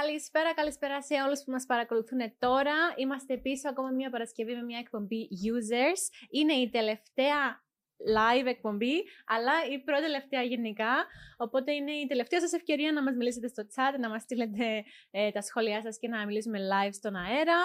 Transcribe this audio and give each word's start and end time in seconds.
Καλησπέρα, 0.00 0.54
καλησπέρα 0.54 1.02
σε 1.02 1.14
όλους 1.26 1.40
που 1.44 1.50
μας 1.50 1.64
παρακολουθούν 1.66 2.20
τώρα. 2.38 2.76
Είμαστε 2.96 3.36
πίσω 3.36 3.68
ακόμα 3.68 3.90
μια 3.90 4.10
Παρασκευή 4.10 4.54
με 4.54 4.62
μια 4.62 4.78
εκπομπή 4.78 5.28
Users. 5.50 6.02
Είναι 6.30 6.52
η 6.52 6.70
τελευταία 6.70 7.42
live 8.18 8.46
εκπομπή, 8.46 8.96
αλλά 9.26 9.52
η 9.74 9.78
πρώτη 9.78 10.02
τελευταία 10.02 10.42
γενικά. 10.42 10.92
Οπότε 11.36 11.72
είναι 11.72 11.92
η 11.92 12.06
τελευταία 12.06 12.40
σας 12.40 12.52
ευκαιρία 12.52 12.92
να 12.92 13.02
μας 13.02 13.14
μιλήσετε 13.16 13.48
στο 13.48 13.62
chat, 13.74 13.98
να 14.00 14.08
μας 14.08 14.22
στείλετε 14.22 14.84
ε, 15.10 15.30
τα 15.30 15.42
σχόλιά 15.42 15.80
σας 15.82 15.98
και 15.98 16.08
να 16.08 16.26
μιλήσουμε 16.26 16.58
live 16.72 16.92
στον 16.92 17.14
αέρα. 17.16 17.58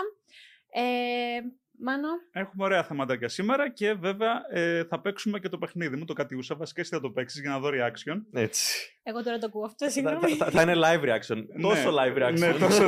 Ε, 0.71 1.39
Μάνο. 1.79 2.09
Έχουμε 2.31 2.63
ωραία 2.63 2.83
θεματάκια 2.83 3.27
σήμερα 3.27 3.69
και 3.69 3.93
βέβαια 3.93 4.45
ε, 4.49 4.83
θα 4.83 5.01
παίξουμε 5.01 5.39
και 5.39 5.49
το 5.49 5.57
παιχνίδι 5.57 5.95
μου, 5.95 6.05
το 6.05 6.13
κατιούσα. 6.13 6.55
Βασικά 6.55 6.81
εσύ 6.81 6.89
θα 6.89 7.01
το 7.01 7.11
παίξεις 7.11 7.41
για 7.41 7.49
να 7.49 7.59
δω 7.59 7.69
reaction. 7.73 8.21
Έτσι. 8.33 8.94
Εγώ 9.07 9.23
τώρα 9.23 9.37
το 9.37 9.45
ακούω 9.45 9.65
αυτό, 9.65 9.85
Θα, 9.85 9.91
συγγνώμη. 9.91 10.31
θα, 10.35 10.49
θα 10.49 10.61
είναι 10.61 10.73
live 10.75 11.03
reaction. 11.03 11.43
Ναι. 11.55 11.61
Τόσο 11.61 11.89
live 11.99 12.17
reaction. 12.21 12.37
Ναι, 12.39 12.53
τόσο... 12.53 12.83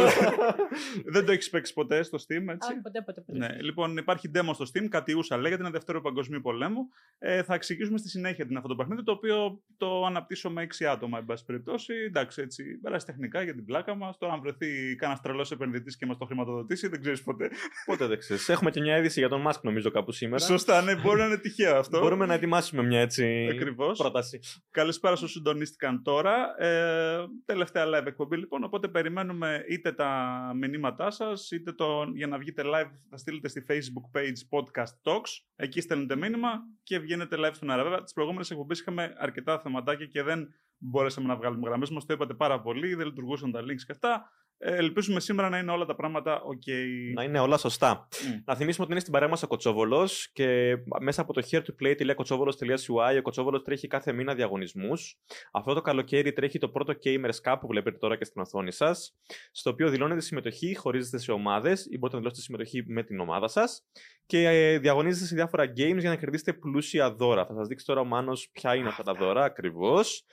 Δεν 1.13 1.25
το 1.25 1.31
έχεις 1.31 1.49
παίξει 1.49 1.73
ποτέ 1.73 2.03
στο 2.03 2.17
Steam, 2.17 2.47
έτσι; 2.47 2.69
Όχι, 2.71 2.81
ποτέ, 2.81 3.01
ποτέ, 3.01 3.21
ποτέ. 3.21 3.37
Ναι, 3.37 3.47
λοιπόν, 3.61 3.97
υπάρχει 3.97 4.31
demo 4.35 4.49
στο 4.53 4.65
Steam, 4.73 4.87
κατιούσα 4.89 5.37
λέγεται, 5.37 5.61
είναι 5.61 5.71
Δεύτερο 5.71 6.01
Παγκοσμίου 6.01 6.41
Πολέμου. 6.41 6.87
Ε, 7.19 7.43
θα 7.43 7.53
εξηγήσουμε 7.53 7.97
στη 7.97 8.09
συνέχεια 8.09 8.45
την 8.45 8.55
αυτό 8.57 8.67
το 8.67 8.75
παιχνίδι, 8.75 9.03
το 9.03 9.11
οποίο 9.11 9.61
το 9.77 10.05
αναπτύσσω 10.05 10.49
με 10.49 10.67
6 10.79 10.85
άτομα, 10.85 11.17
εν 11.17 11.25
πάση 11.25 11.45
περιπτώσει. 11.45 11.93
Εντάξει, 12.07 12.41
έτσι, 12.41 12.63
πέρασε 12.63 13.05
τεχνικά 13.05 13.41
για 13.43 13.53
την 13.53 13.65
πλάκα 13.65 13.95
μας. 13.95 14.17
Τώρα, 14.17 14.33
αν 14.33 14.41
βρεθεί 14.41 14.95
κανένας 14.95 15.21
τρελός 15.21 15.51
επενδυτής 15.51 15.97
και 15.97 16.05
μας 16.05 16.17
το 16.17 16.25
χρηματοδοτήσει, 16.25 16.87
δεν 16.87 17.01
ξέρεις 17.01 17.23
ποτέ. 17.23 17.49
Πότε 17.85 18.05
δεν 18.05 18.19
ξέρεις. 18.19 18.49
Έχουμε 18.49 18.71
και 18.71 18.79
μια 18.81 18.97
είδηση 18.97 19.19
για 19.19 19.29
τον 19.29 19.41
Μάσκ, 19.41 19.63
νομίζω, 19.63 19.91
κάπου 19.91 20.11
σήμερα. 20.11 20.43
Σωστά, 20.43 20.81
ναι, 20.81 20.95
μπορεί 20.95 21.19
να 21.19 21.25
είναι 21.25 21.37
τυχαίο 21.37 21.77
αυτό. 21.77 21.99
Μπορούμε 21.99 22.25
να 22.25 22.33
ετοιμάσουμε 22.33 22.83
μια 22.83 22.99
έτσι 22.99 23.47
Ακριβώς. 23.51 23.97
πρόταση. 23.97 24.39
Καλησπέρα 24.71 25.13
όσους 25.13 25.31
συντονίστηκαν 25.31 26.03
τώρα. 26.07 26.61
Ε, 26.63 27.27
τελευταία 27.45 27.85
live 27.85 28.05
εκπομπή 28.05 28.37
λοιπόν, 28.37 28.63
οπότε 28.63 28.87
περιμένουμε 28.87 29.65
είτε 29.69 29.91
τα 29.91 30.51
μηνύματά 30.55 31.09
σας, 31.09 31.51
είτε 31.51 31.71
το, 31.71 32.03
για 32.13 32.27
να 32.27 32.37
βγείτε 32.37 32.63
live 32.65 32.91
θα 33.09 33.17
στείλετε 33.17 33.47
στη 33.47 33.65
facebook 33.69 34.17
page 34.19 34.59
podcast 34.59 35.11
talks. 35.11 35.29
Εκεί 35.55 35.81
στέλνετε 35.81 36.15
μήνυμα 36.15 36.49
και 36.83 36.99
βγαίνετε 36.99 37.35
live 37.39 37.53
στον 37.53 37.69
αέρα. 37.69 37.83
Βέβαια, 37.83 38.03
τις 38.03 38.13
προηγούμενες 38.13 38.51
εκπομπές 38.51 38.79
είχαμε 38.79 39.13
αρκετά 39.17 39.59
θεματάκια 39.59 40.05
και 40.05 40.23
δεν 40.23 40.47
μπορέσαμε 40.77 41.27
να 41.27 41.35
βγάλουμε 41.35 41.67
γραμμές 41.67 41.89
μας. 41.89 42.05
Το 42.05 42.13
είπατε 42.13 42.33
πάρα 42.33 42.61
πολύ, 42.61 42.95
δεν 42.95 43.05
λειτουργούσαν 43.05 43.51
τα 43.51 43.61
links 43.61 43.83
και 43.85 43.91
αυτά. 43.91 44.29
Ε, 44.59 44.75
ελπίζουμε 44.75 45.19
σήμερα 45.19 45.49
να 45.49 45.57
είναι 45.57 45.71
όλα 45.71 45.85
τα 45.85 45.95
πράγματα 45.95 46.41
ok. 46.41 46.71
Να 47.13 47.23
είναι 47.23 47.39
όλα 47.39 47.57
σωστά. 47.57 48.07
Μμ. 48.27 48.41
Να 48.45 48.55
θυμίσουμε 48.55 48.83
ότι 48.83 48.91
είναι 48.91 49.01
στην 49.01 49.13
παρέα 49.13 49.27
μας 49.27 49.43
ο 49.43 49.47
Κοτσόβολος 49.47 50.29
και 50.33 50.77
μέσα 50.99 51.21
από 51.21 51.33
το 51.33 51.47
here2play.kotsovolos.ui 51.51 53.17
ο 53.17 53.21
Κοτσόβολος 53.21 53.63
τρέχει 53.63 53.87
κάθε 53.87 54.11
μήνα 54.11 54.35
διαγωνισμούς. 54.35 55.17
Αυτό 55.51 55.73
το 55.73 55.81
καλοκαίρι 55.81 56.33
τρέχει 56.33 56.59
το 56.59 56.69
πρώτο 56.69 56.93
Gamers 57.03 57.41
Cup 57.43 57.57
που 57.59 57.67
βλέπετε 57.67 57.97
τώρα 57.97 58.17
και 58.17 58.25
στην 58.25 58.41
οθόνη 58.41 58.71
σας, 58.71 59.15
στο 59.51 59.69
οποίο 59.69 59.89
δηλώνετε 59.89 60.21
συμμετοχή, 60.21 60.75
χωρίζεστε 60.75 61.17
σε 61.17 61.31
ομάδες 61.31 61.85
ή 61.85 61.97
μπορείτε 61.97 62.15
να 62.15 62.17
δηλώσετε 62.17 62.41
συμμετοχή 62.41 62.83
με 62.87 63.03
την 63.03 63.19
ομάδα 63.19 63.47
σας 63.47 63.83
και 64.25 64.47
ε, 64.47 64.79
διαγωνίζεστε 64.79 65.25
σε 65.25 65.35
διάφορα 65.35 65.63
games 65.63 65.97
για 65.97 66.09
να 66.09 66.15
κερδίσετε 66.15 66.53
πλούσια 66.53 67.11
δώρα. 67.11 67.45
Θα 67.45 67.53
σας 67.53 67.67
δείξει 67.67 67.85
τώρα 67.85 68.01
ο 68.01 68.05
Μάνος 68.05 68.49
ποια 68.51 68.75
είναι 68.75 68.87
αυτά 68.87 69.03
τα 69.03 69.13
δώρα 69.13 69.43
ακριβώς. 69.43 70.25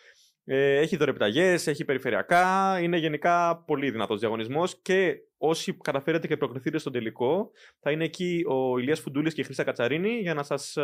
Ε, 0.46 0.76
έχει 0.76 0.96
δωρεπιταγές, 0.96 1.66
έχει 1.66 1.84
περιφερειακά. 1.84 2.78
Είναι 2.80 2.96
γενικά 2.96 3.62
πολύ 3.66 3.90
δυνατός 3.90 4.20
διαγωνισμός 4.20 4.80
και 4.82 5.16
όσοι 5.36 5.72
καταφέρετε 5.76 6.26
και 6.26 6.36
προκριθείτε 6.36 6.78
στον 6.78 6.92
τελικό, 6.92 7.50
θα 7.80 7.90
είναι 7.90 8.04
εκεί 8.04 8.44
ο 8.48 8.78
Ηλίας 8.78 9.00
Φουντούλης 9.00 9.34
και 9.34 9.40
η 9.40 9.44
Χρύσα 9.44 9.64
Κατσαρίνη 9.64 10.08
για 10.18 10.34
να, 10.34 10.42
σας, 10.42 10.76
ε, 10.76 10.82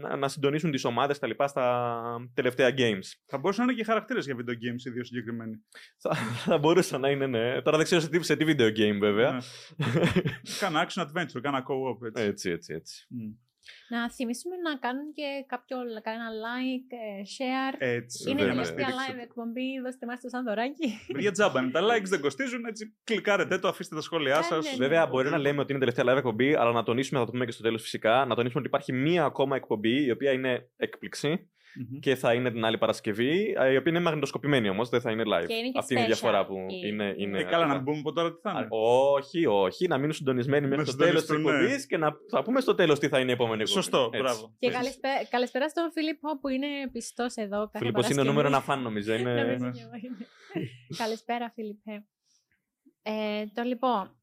να- 0.00 0.16
να 0.16 0.28
συντονίσουν 0.28 0.70
τις 0.70 0.84
ομάδες 0.84 1.18
τα 1.18 1.26
λοιπά 1.26 1.46
στα 1.46 2.00
τελευταία 2.34 2.70
games. 2.76 3.04
Θα 3.26 3.38
μπορούσαν 3.38 3.66
να 3.66 3.72
είναι 3.72 3.80
και 3.80 3.86
χαρακτήρες 3.86 4.24
για 4.24 4.34
video 4.36 4.50
games 4.52 4.84
οι 4.86 4.90
δύο 4.90 5.04
συγκεκριμένοι. 5.04 5.56
θα, 5.98 6.14
θα 6.14 6.58
μπορούσε 6.58 6.98
να 6.98 7.10
είναι, 7.10 7.26
ναι. 7.26 7.62
Τώρα 7.62 7.76
δεν 7.76 7.86
ξέρω 7.86 8.00
σε 8.00 8.08
τι, 8.08 8.22
σε 8.24 8.36
τι 8.36 8.44
video 8.48 8.68
game, 8.78 8.98
βέβαια. 9.00 9.32
Ναι. 9.32 9.38
Κάνα 10.60 10.86
action 10.88 11.02
adventure, 11.02 11.40
κάνα 11.42 11.62
co-op. 11.68 12.06
Έτσι. 12.06 12.22
έτσι, 12.24 12.50
έτσι, 12.50 12.74
έτσι. 12.74 13.06
Μμ. 13.08 13.30
Να 13.88 14.10
θυμίσουμε 14.10 14.56
να 14.56 14.76
κάνουν 14.76 15.12
και 15.12 15.44
κάποιο 15.46 15.76
κανένα 16.02 16.28
like, 16.44 16.90
ε, 16.90 17.22
share. 17.34 17.76
Έτσι. 17.78 18.30
Είναι 18.30 18.38
βέβαια, 18.38 18.54
τελευταία 18.54 18.86
στηρίξτε 18.86 19.12
live 19.12 19.22
εκπομπή, 19.22 19.80
δώστε 19.84 20.06
μας 20.06 20.20
το 20.20 20.28
σαν 20.28 20.44
δωράκι. 20.44 20.88
Για 21.18 21.30
τζάμπα 21.32 21.60
είναι. 21.60 21.70
Τα 21.70 21.80
likes 21.80 22.08
δεν 22.08 22.20
κοστίζουν, 22.20 22.64
έτσι 22.64 22.96
κλικάρετε 23.04 23.58
το, 23.58 23.68
αφήστε 23.68 23.94
τα 23.94 24.00
σχόλιά 24.00 24.36
Ναι, 24.36 24.42
σας. 24.42 24.64
ναι, 24.64 24.70
ναι. 24.70 24.76
Βέβαια, 24.76 25.06
μπορεί 25.06 25.30
να 25.30 25.38
λέμε 25.38 25.60
ότι 25.60 25.70
είναι 25.72 25.80
τελευταία 25.80 26.12
live 26.12 26.16
εκπομπή, 26.16 26.54
αλλά 26.54 26.72
να 26.72 26.82
τονίσουμε, 26.82 27.18
θα 27.20 27.24
το 27.24 27.30
πούμε 27.32 27.44
και 27.44 27.52
στο 27.52 27.62
τέλος 27.62 27.82
φυσικά, 27.82 28.24
να 28.24 28.34
τονίσουμε 28.34 28.58
ότι 28.60 28.68
υπάρχει 28.68 28.92
μία 28.92 29.24
ακόμα 29.24 29.56
εκπομπή, 29.56 30.04
η 30.04 30.10
οποία 30.10 30.32
είναι 30.32 30.70
έκπληξη 30.76 31.50
και 32.00 32.14
θα 32.14 32.32
είναι 32.34 32.50
την 32.50 32.64
άλλη 32.64 32.78
Παρασκευή, 32.78 33.54
ε, 33.58 33.72
η 33.72 33.76
οποία 33.76 33.92
είναι 33.92 34.00
μαγνητοσκοπημένη 34.00 34.68
όμως, 34.68 34.88
δεν 34.88 35.00
θα 35.00 35.10
είναι 35.10 35.22
live. 35.26 35.46
Και 35.46 35.54
είναι 35.54 35.70
και 35.70 35.78
Αυτή 35.78 35.94
είναι 35.94 36.02
η 36.02 36.04
special 36.04 36.06
διαφορά 36.08 36.46
που 36.46 36.54
η- 36.68 36.88
είναι. 36.88 37.14
είναι 37.16 37.38
Ε, 37.38 37.42
καλά, 37.44 37.66
να 37.66 37.82
πούμε 37.82 37.98
από 37.98 38.12
τώρα 38.12 38.32
τι 38.32 38.40
θα 38.40 38.50
Α, 38.50 38.58
είναι. 38.58 38.68
Όχι, 38.70 39.46
όχι. 39.46 39.86
Να 39.88 39.96
μείνουν 39.98 40.12
συντονισμένοι 40.12 40.66
μέχρι 40.66 40.84
Να 40.84 40.90
το 40.90 40.96
τέλος 40.96 41.12
της 41.14 41.22
συντονιστούν, 41.22 41.52
ναι. 41.52 41.58
εκπομπής 41.64 41.86
και 41.86 41.96
να 41.96 42.12
θα 42.30 42.42
πούμε 42.42 42.60
στο 42.60 42.74
τέλος 42.74 42.98
τι 42.98 43.08
θα 43.08 43.18
είναι 43.18 43.30
η 43.30 43.32
επόμενη 43.34 43.62
εκπομπή. 43.62 43.80
Σωστό, 43.80 44.02
Έτσι. 44.12 44.18
μπράβο. 44.18 44.54
Και 44.58 44.66
Έτσι. 44.66 44.78
καλησπέρα, 44.78 45.24
καλησπέρα 45.30 45.68
στον 45.68 45.90
Φίλιππο 45.92 46.38
που 46.40 46.48
είναι 46.48 46.66
πιστός 46.92 47.34
εδώ. 47.34 47.58
κάθε 47.58 47.78
Φίλιππος 47.78 48.04
είναι 48.04 48.14
Παρασκευή. 48.14 48.28
νούμερο 48.28 48.48
ένα 48.48 48.60
φαν, 48.60 48.82
νομίζω. 48.82 49.12
Είναι... 49.18 49.34
Νομίζω 49.42 49.64
ναι. 49.64 49.70
και 49.70 49.80
εγώ 49.80 49.90
είναι. 50.04 50.26
Καλησπέρα, 50.96 51.50
Φίλιππε. 51.54 52.04
Ε, 53.02 53.44
το 53.54 53.62
λοιπόν. 53.62 54.17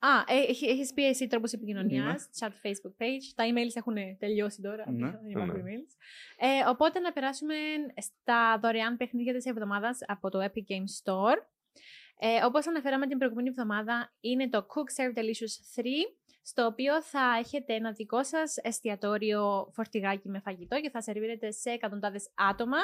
Α, 0.00 0.34
ε, 0.34 0.38
έχει, 0.48 0.66
έχεις 0.66 0.92
πει 0.92 1.06
εσύ 1.06 1.26
τρόπους 1.26 1.52
επικοινωνίας, 1.52 2.28
chat 2.40 2.48
Facebook 2.66 3.02
page. 3.02 3.32
Τα 3.34 3.44
emails 3.44 3.72
έχουν 3.74 3.94
τελειώσει 4.18 4.62
τώρα, 4.62 4.90
Ναι. 4.90 5.10
δεν 5.10 5.30
υπάρχουν 5.30 5.62
Ναι. 5.62 5.62
emails. 5.62 5.92
Ε, 6.38 6.68
οπότε 6.68 6.98
να 6.98 7.12
περάσουμε 7.12 7.54
στα 7.96 8.58
δωρεάν 8.62 8.96
παιχνίδια 8.96 9.34
της 9.34 9.44
εβδομάδας 9.46 9.98
από 10.06 10.30
το 10.30 10.38
Epic 10.44 10.72
Games 10.72 10.92
Store. 11.04 11.36
Ε, 12.20 12.44
όπως 12.44 12.66
αναφέραμε 12.66 13.06
την 13.06 13.18
προηγούμενη 13.18 13.48
εβδομάδα, 13.48 14.12
είναι 14.20 14.48
το 14.48 14.66
Cook 14.68 15.02
Serve 15.02 15.18
Delicious 15.18 15.80
3, 15.82 15.84
στο 16.42 16.66
οποίο 16.66 17.02
θα 17.02 17.36
έχετε 17.38 17.74
ένα 17.74 17.92
δικό 17.92 18.24
σας 18.24 18.56
εστιατόριο 18.56 19.70
φορτηγάκι 19.74 20.28
με 20.28 20.40
φαγητό 20.40 20.80
και 20.80 20.90
θα 20.90 21.00
σερβίρετε 21.02 21.50
σε 21.50 21.70
εκατοντάδες 21.70 22.30
άτομα 22.34 22.76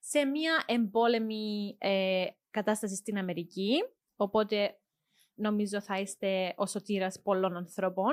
σε 0.00 0.24
μια 0.24 0.62
εμπόλεμη 0.66 1.76
ε, 1.80 2.24
κατάσταση 2.50 2.94
στην 2.96 3.18
Αμερική. 3.18 3.74
Οπότε 4.16 4.78
νομίζω 5.34 5.80
θα 5.80 5.98
είστε 6.00 6.54
ο 6.56 6.66
σωτήρας 6.66 7.20
πολλών 7.22 7.56
ανθρώπων. 7.56 8.12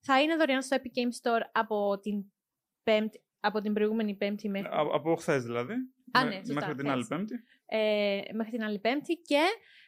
Θα 0.00 0.20
είναι 0.22 0.36
δωρεάν 0.36 0.62
στο 0.62 0.76
Epic 0.80 0.98
Games 0.98 1.28
Store 1.30 1.42
από 1.52 1.98
την, 2.02 2.24
πέμπτη, 2.82 3.22
από 3.40 3.60
την 3.60 3.72
προηγούμενη 3.72 4.14
Πέμπτη 4.16 4.48
μέχρι 4.48 4.68
Α- 4.68 4.88
Από 4.94 5.16
χθες 5.16 5.42
δηλαδή. 5.44 5.72
Α, 5.72 6.24
Με- 6.24 6.24
ναι, 6.24 6.34
σωστά, 6.36 6.52
Μέχρι 6.54 6.74
την 6.74 6.78
χθες. 6.84 6.92
άλλη 6.92 7.06
Πέμπτη. 7.08 7.34
ε, 7.66 8.20
μέχρι 8.32 8.50
την 8.52 8.62
άλλη 8.64 8.78
Πέμπτη 8.78 9.14
και 9.14 9.42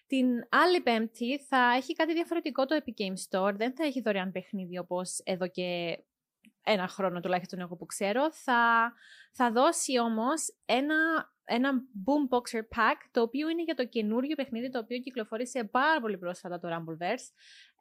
την 0.06 0.26
άλλη 0.49 0.81
Πέμπτη 0.81 1.38
θα 1.38 1.72
έχει 1.76 1.93
κάτι 1.93 2.12
διαφορετικό 2.12 2.66
το 2.66 2.76
Epic 2.84 3.00
Games 3.03 3.28
Store. 3.31 3.55
Δεν 3.55 3.75
θα 3.75 3.84
έχει 3.84 4.00
δωρεάν 4.00 4.32
παιχνίδι 4.32 4.78
όπως 4.78 5.21
εδώ 5.25 5.49
και 5.49 5.99
ένα 6.65 6.88
χρόνο 6.88 7.21
τουλάχιστον 7.21 7.60
εγώ 7.60 7.76
που 7.76 7.87
ξέρω. 7.87 8.32
Θα, 8.32 8.93
θα 9.32 9.53
δώσει 9.53 9.99
όμως 9.99 10.56
ένα, 10.65 10.97
ένα 11.46 11.72
Boomboxer 12.04 12.60
Pack 12.60 12.96
το 13.10 13.22
οποίο 13.22 13.48
είναι 13.48 13.62
για 13.62 13.74
το 13.74 13.86
καινούριο 13.86 14.34
παιχνίδι 14.34 14.70
το 14.70 14.78
οποίο 14.78 14.98
κυκλοφόρησε 14.98 15.64
πάρα 15.64 16.00
πολύ 16.00 16.18
πρόσφατα 16.18 16.58
το 16.58 16.68
Rumbleverse. 16.68 17.26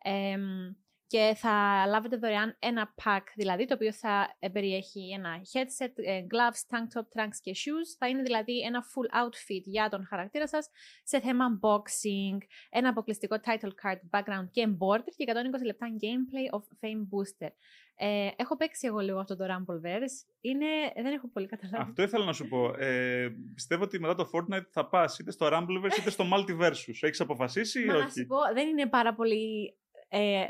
Εμ, 0.03 0.75
και 1.15 1.35
θα 1.35 1.85
λάβετε 1.87 2.17
δωρεάν 2.17 2.55
ένα 2.59 2.93
pack, 3.03 3.21
δηλαδή, 3.35 3.65
το 3.65 3.73
οποίο 3.73 3.93
θα 3.93 4.35
ε, 4.39 4.49
περιέχει 4.49 5.11
ένα 5.13 5.29
headset, 5.53 5.91
ε, 5.95 6.21
gloves, 6.31 6.75
tank 6.75 6.99
top, 6.99 7.05
trunks 7.15 7.37
και 7.41 7.51
shoes. 7.55 7.95
Θα 7.97 8.07
είναι 8.07 8.21
δηλαδή 8.21 8.61
ένα 8.61 8.83
full 8.83 9.23
outfit 9.23 9.61
για 9.63 9.89
τον 9.89 10.05
χαρακτήρα 10.05 10.47
σας 10.47 10.69
σε 11.03 11.19
θέμα 11.19 11.45
unboxing, 11.49 12.37
ένα 12.69 12.89
αποκλειστικό 12.89 13.35
title 13.45 13.71
card, 13.81 13.99
background 14.19 14.47
και 14.51 14.67
border 14.79 15.13
και 15.15 15.25
120 15.27 15.65
λεπτά 15.65 15.87
gameplay 16.01 16.57
of 16.57 16.61
Fame 16.61 17.01
Booster. 17.11 17.49
Ε, 17.97 18.29
έχω 18.35 18.57
παίξει 18.57 18.87
εγώ 18.87 18.99
λίγο 18.99 19.19
αυτό 19.19 19.35
το 19.35 19.45
Rumbleverse. 19.45 20.17
Είναι, 20.41 20.65
δεν 20.95 21.13
έχω 21.13 21.29
πολύ 21.33 21.47
καταλάβει. 21.47 21.89
Αυτό 21.89 22.01
ήθελα 22.01 22.25
να 22.25 22.33
σου 22.33 22.47
πω. 22.47 22.73
Ε, 22.77 23.29
πιστεύω 23.53 23.83
ότι 23.83 23.99
μετά 23.99 24.15
το 24.15 24.29
Fortnite 24.33 24.67
θα 24.69 24.87
πας 24.87 25.19
είτε 25.19 25.31
στο 25.31 25.49
Rumbleverse 25.51 25.97
είτε 25.99 26.09
στο 26.09 26.25
Multiversus. 26.33 26.97
Έχεις 27.01 27.19
αποφασίσει 27.19 27.81
ή 27.81 27.85
Μα 27.85 27.93
να 27.93 27.99
όχι; 27.99 28.19
σου 28.19 28.25
πω, 28.25 28.37
δεν 28.53 28.67
είναι 28.67 28.87
πάρα 28.87 29.15
πολύ 29.15 29.75
ε, 30.09 30.47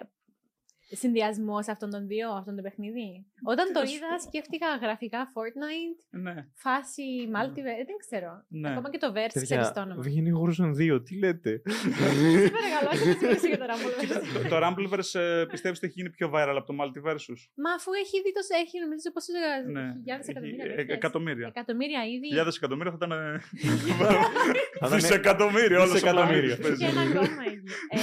συνδυασμός 0.95 1.67
αυτών 1.67 1.89
των 1.89 2.07
δύο, 2.07 2.29
αυτών 2.39 2.55
το 2.55 2.61
παιχνίδι. 2.61 3.25
Όταν 3.43 3.65
Τι 3.67 3.73
το 3.73 3.79
να 3.79 3.85
σου 3.85 3.95
είδα, 3.95 4.07
πω. 4.15 4.21
σκέφτηκα 4.27 4.67
γραφικά 4.81 5.19
Fortnite, 5.33 6.19
Ναι, 6.25 6.35
φάση 6.65 7.03
multiverse, 7.35 7.83
δεν 7.89 7.97
ξέρω. 8.05 8.31
ναι. 8.47 8.69
Ακόμα 8.71 8.89
και 8.89 8.97
το 8.97 9.09
verse 9.17 9.39
ξέρει 9.47 9.71
το 9.75 9.81
όνομα. 9.85 10.01
βγαίνει 10.01 10.31
Horizon 10.41 10.71
2, 10.81 11.01
τι 11.05 11.13
λέτε; 11.23 11.61
Σε 11.65 12.51
παρακαλώ, 12.57 12.89
όχι 12.93 13.05
να 13.07 13.27
μιλήσω 13.27 13.47
για 13.47 13.57
το 13.57 13.65
Κοίτα, 13.99 14.19
Rumbleverse. 14.21 14.43
το, 14.43 14.49
το 14.49 14.57
Rumbleverse 14.63 15.13
ε, 15.19 15.45
πιστεύεις 15.53 15.77
ότι 15.79 15.85
έχει 15.87 15.95
γίνει 15.99 16.09
πιο 16.17 16.27
viral 16.33 16.55
από 16.61 16.67
το 16.69 16.73
Multiversus; 16.81 17.39
Μα 17.63 17.69
αφού 17.77 17.89
έχει 18.03 18.15
δει 18.23 18.31
τόσο, 18.37 18.51
έχει 18.63 18.75
νομίζω 18.85 19.07
πόσο 19.15 19.31
Ναι. 19.75 19.85
χιλιάδες 19.99 20.27
Έχει- 20.27 20.31
εκατομμύρια. 20.37 20.65
ε, 20.65 20.75
τέτοιες. 20.75 20.95
εκατομμύρια. 20.99 21.47
Εκατομμύρια 21.55 22.01
ήδη. 22.15 22.27
Χιλιάδες 22.31 22.55
εκατομμύρια 22.59 22.91
θα 22.95 22.97
ήταν. 23.01 23.13
Θα 24.79 24.85
ήταν- 24.87 24.99
Δισεκατομμύρια, 24.99 25.77
όλος 25.77 25.89
ο 25.89 25.93
Δισεκατομμύριο. 25.93 26.55
πλανήτης 26.55 26.65
παίζει. 26.65 26.83
Και 26.83 26.89
ένα 26.91 27.01
ακόμα 27.01 27.43
ήδη. 27.53 27.63
Ε, 27.89 27.99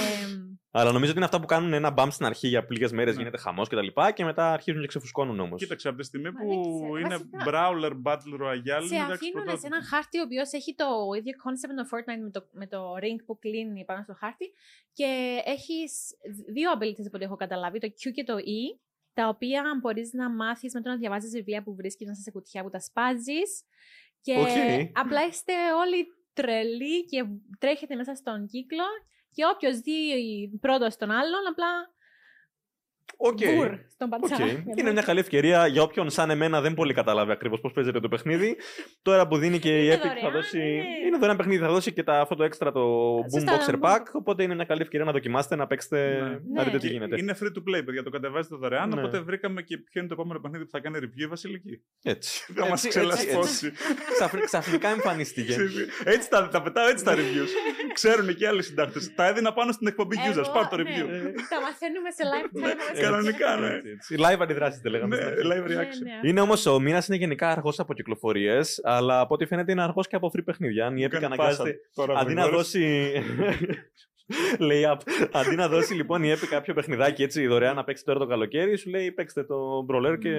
Αλλά 0.75 0.91
νομίζω 0.91 1.09
ότι 1.09 1.15
είναι 1.17 1.25
αυτά 1.25 1.39
που 1.39 1.45
κάνουν 1.45 1.73
ένα 1.73 1.89
μπαμ 1.91 2.09
στην 2.09 2.25
αρχή 2.25 2.47
για 2.47 2.65
λίγες 2.69 2.91
μέρες, 2.91 3.13
Ναι. 3.13 3.19
γίνεται 3.19 3.37
χαμός 3.37 3.67
κτλ. 3.69 3.87
Και, 3.87 4.11
και 4.13 4.23
μετά 4.23 4.51
αρχίζουν 4.51 4.81
και 4.81 4.87
ξεφουσκώνουν 4.87 5.39
όμως. 5.39 5.59
Κοίταξε, 5.59 5.87
από 5.87 5.97
τη 5.97 6.03
στιγμή 6.03 6.31
Μα 6.31 6.39
που 6.39 6.47
δεν 6.47 6.61
ξέρω. 6.61 6.97
είναι 6.97 7.17
Βασικά- 7.17 7.43
Brawler 7.47 7.91
Battle 8.05 8.35
Royale. 8.43 8.85
Σε 8.87 8.95
είναι 8.95 9.03
εντάξει 9.03 9.11
αφήνουν 9.13 9.19
σε 9.23 9.31
πρωτότυπο. 9.31 9.67
έναν 9.67 9.83
χάρτη 9.83 10.19
ο 10.19 10.21
οποίος 10.21 10.51
έχει 10.51 10.75
το 10.75 10.85
ίδιο 11.17 11.33
concept 11.43 11.71
με 11.73 11.75
το 11.81 11.85
Fortnite 11.91 12.21
με 12.23 12.29
το, 12.29 12.41
με 12.51 12.67
το 12.67 12.79
ring 13.03 13.19
που 13.25 13.39
κλείνει 13.39 13.85
πάνω 13.85 14.03
στο 14.03 14.13
χάρτη 14.13 14.45
και 14.93 15.39
έχεις 15.45 15.91
δύο 16.53 16.71
abilities 16.75 17.05
από 17.07 17.15
ό,τι 17.17 17.23
έχω 17.23 17.35
καταλάβει, 17.35 17.79
το 17.79 17.87
Q 17.87 18.11
και 18.13 18.23
το 18.23 18.35
E, 18.37 18.79
τα 19.13 19.27
οποία 19.27 19.63
μπορείς 19.81 20.13
να 20.13 20.29
μάθεις 20.29 20.73
με 20.73 20.81
το 20.81 20.89
να 20.89 20.97
διαβάζεις 20.97 21.31
βιβλία 21.31 21.63
που 21.63 21.75
βρίσκεις 21.75 22.07
μέσα 22.07 22.21
σε 22.21 22.31
κουτιά 22.31 22.63
που 22.63 22.69
τα 22.69 22.79
σπάζεις. 22.79 23.63
Και 24.21 24.33
Οκ. 24.39 24.47
απλά 24.93 25.25
είστε 25.29 25.53
όλοι 25.83 26.05
τρελοί 26.33 27.05
και 27.05 27.25
τρέχετε 27.59 27.95
μέσα 27.95 28.15
στον 28.15 28.47
κύκλο 28.47 28.83
και 29.33 29.45
όποιος 29.53 29.79
δει 29.79 30.57
πρώτο 30.61 30.87
τον 30.97 31.11
άλλον, 31.11 31.47
απλά 31.49 31.89
Οκ. 33.17 33.37
μπουρ 33.55 33.67
στον 33.87 34.09
Οκ. 34.13 34.19
πατσά. 34.19 34.63
Είναι 34.75 34.91
μια 34.91 35.01
καλή 35.01 35.19
ευκαιρία 35.19 35.67
για 35.67 35.81
όποιον 35.81 36.09
σαν 36.09 36.29
εμένα 36.29 36.61
δεν 36.61 36.73
πολύ 36.73 36.93
καταλάβει 36.93 37.31
ακριβώς 37.31 37.59
πώς 37.61 37.71
παίζεται 37.71 37.99
το 37.99 38.07
παιχνίδι. 38.07 38.55
Τώρα 39.01 39.27
που 39.27 39.37
δίνει 39.37 39.59
και 39.59 39.79
η 39.79 39.83
Είναι 39.85 39.95
Epic 39.95 39.97
θα 39.99 40.07
δωρεάν, 40.13 40.31
δώσει. 40.31 40.57
είναι. 40.59 40.83
Είναι 41.07 41.17
δωρεάν 41.17 41.37
παιχνίδι, 41.37 41.61
θα 41.61 41.67
δώσει 41.69 41.93
και 41.93 42.03
τα, 42.03 42.19
αυτό 42.19 42.35
το 42.35 42.43
έξτρα 42.43 42.71
το 42.71 42.81
Σωστά, 43.33 43.57
Boomboxer 43.57 43.73
boom. 43.73 43.79
Pack. 43.89 44.01
Οπότε 44.13 44.43
είναι 44.43 44.55
μια 44.55 44.65
καλή 44.65 44.81
ευκαιρία 44.81 45.05
να 45.05 45.11
δοκιμάσετε, 45.11 45.55
να 45.55 45.67
παίξετε, 45.67 45.97
Ναι. 46.21 46.39
να 46.53 46.63
δείτε 46.63 46.77
τι 46.77 46.85
Ναι. 46.87 46.91
γίνεται. 46.93 47.19
Είναι 47.19 47.35
free 47.41 47.45
to 47.57 47.59
play, 47.77 47.81
παιδιά. 47.85 48.03
Το 48.03 48.09
κατεβάζετε 48.09 48.55
δωρεάν. 48.55 48.89
Ναι. 48.89 48.99
Οπότε 49.01 49.19
βρήκαμε 49.19 49.61
και 49.61 49.77
ποιο 49.77 49.99
είναι 49.99 50.07
το 50.07 50.13
επόμενο 50.13 50.39
παιχνίδι 50.39 50.63
που 50.63 50.69
θα 50.71 50.79
κάνει 50.79 50.97
review 51.01 51.21
η 51.21 51.27
Βασιλική. 51.27 51.81
Έτσι. 52.03 52.53
Θα 52.53 52.67
μας 52.69 52.85
Έτσι, 52.85 52.99
έτσι, 52.99 53.15
ξελασπώσει. 53.17 53.67
έτσι. 53.67 53.83
Ξαφ- 54.13 54.43
Ξαφνικά 54.45 54.87
εμφανίστηκε. 54.89 55.55
έτσι 56.03 56.29
τα, 56.29 56.47
τα 56.47 56.61
πετάω, 56.61 56.87
έτσι 56.87 57.03
τα 57.03 57.13
reviews. 57.15 57.49
Ξέρουν 57.93 58.35
και 58.35 58.43
οι 58.43 58.47
άλλοι 58.47 58.63
συντάκτες. 58.63 59.13
Τα 59.15 59.27
έδινα 59.27 59.53
πάνω 59.53 59.71
στην 59.71 59.87
εκπομπή 59.87 60.15
Εγώ, 60.25 60.41
users. 60.41 60.53
Πάρ 60.53 60.67
το 60.67 60.77
ναι. 60.77 60.83
review. 60.83 61.07
Τα 61.49 61.61
μαθαίνουμε 61.61 62.09
σε 62.17 62.23
lifetime. 62.33 62.89
Έτσι, 62.89 63.02
Κανονικά, 63.11 63.55
ναι. 63.55 63.67
έτσι, 63.67 63.89
έτσι. 63.89 64.15
Live 64.19 64.37
αντιδράσεις 64.41 64.81
τα 64.81 64.89
λέγαμε. 64.89 65.15
Ναι, 65.15 65.21
στην 65.21 65.33
αρχή. 65.33 65.41
live 65.61 65.67
Ναι, 65.69 65.75
reaction. 65.75 66.21
ναι. 66.21 66.29
Είναι 66.29 66.41
όμως 66.41 66.65
ο 66.65 66.79
μήνας 66.79 67.07
είναι 67.07 67.17
γενικά 67.17 67.49
αργός 67.49 67.79
από 67.79 67.93
κυκλοφορίες, 67.93 68.79
αλλά 68.83 69.19
από 69.19 69.33
ό,τι 69.33 69.45
φαίνεται 69.45 69.71
είναι 69.71 69.81
αργός 69.83 70.07
και 70.07 70.15
από 70.15 70.31
free 70.37 70.43
παιχνίδια. 70.45 70.85
Αν 70.85 70.97
η 70.97 70.99
Μου 71.01 71.05
Epic 71.07 71.09
κάνει 71.09 71.25
αναγκάζεται. 71.25 71.63
πάσα 71.63 71.75
τώρα, 71.93 72.19
Αντί 72.19 72.33
να 72.33 72.41
Γρηγόρης. 72.41 72.71
δώσει. 72.71 73.11
Λέει 74.59 74.83
up. 74.87 74.97
Αντί 75.31 75.55
να 75.55 75.67
δώσει 75.67 75.93
λοιπόν 75.93 76.23
η 76.23 76.31
Epic 76.33 76.45
κάποιο 76.49 76.73
παιχνιδάκι 76.73 77.23
έτσι 77.23 77.47
δωρεάν 77.47 77.75
να 77.75 77.83
παίξει 77.83 78.03
τώρα 78.05 78.19
το 78.19 78.25
καλοκαίρι, 78.25 78.77
σου 78.77 78.89
λέει 78.89 79.11
παίξτε 79.11 79.43
το 79.43 79.85
Brawler 79.89 80.17
και. 80.19 80.29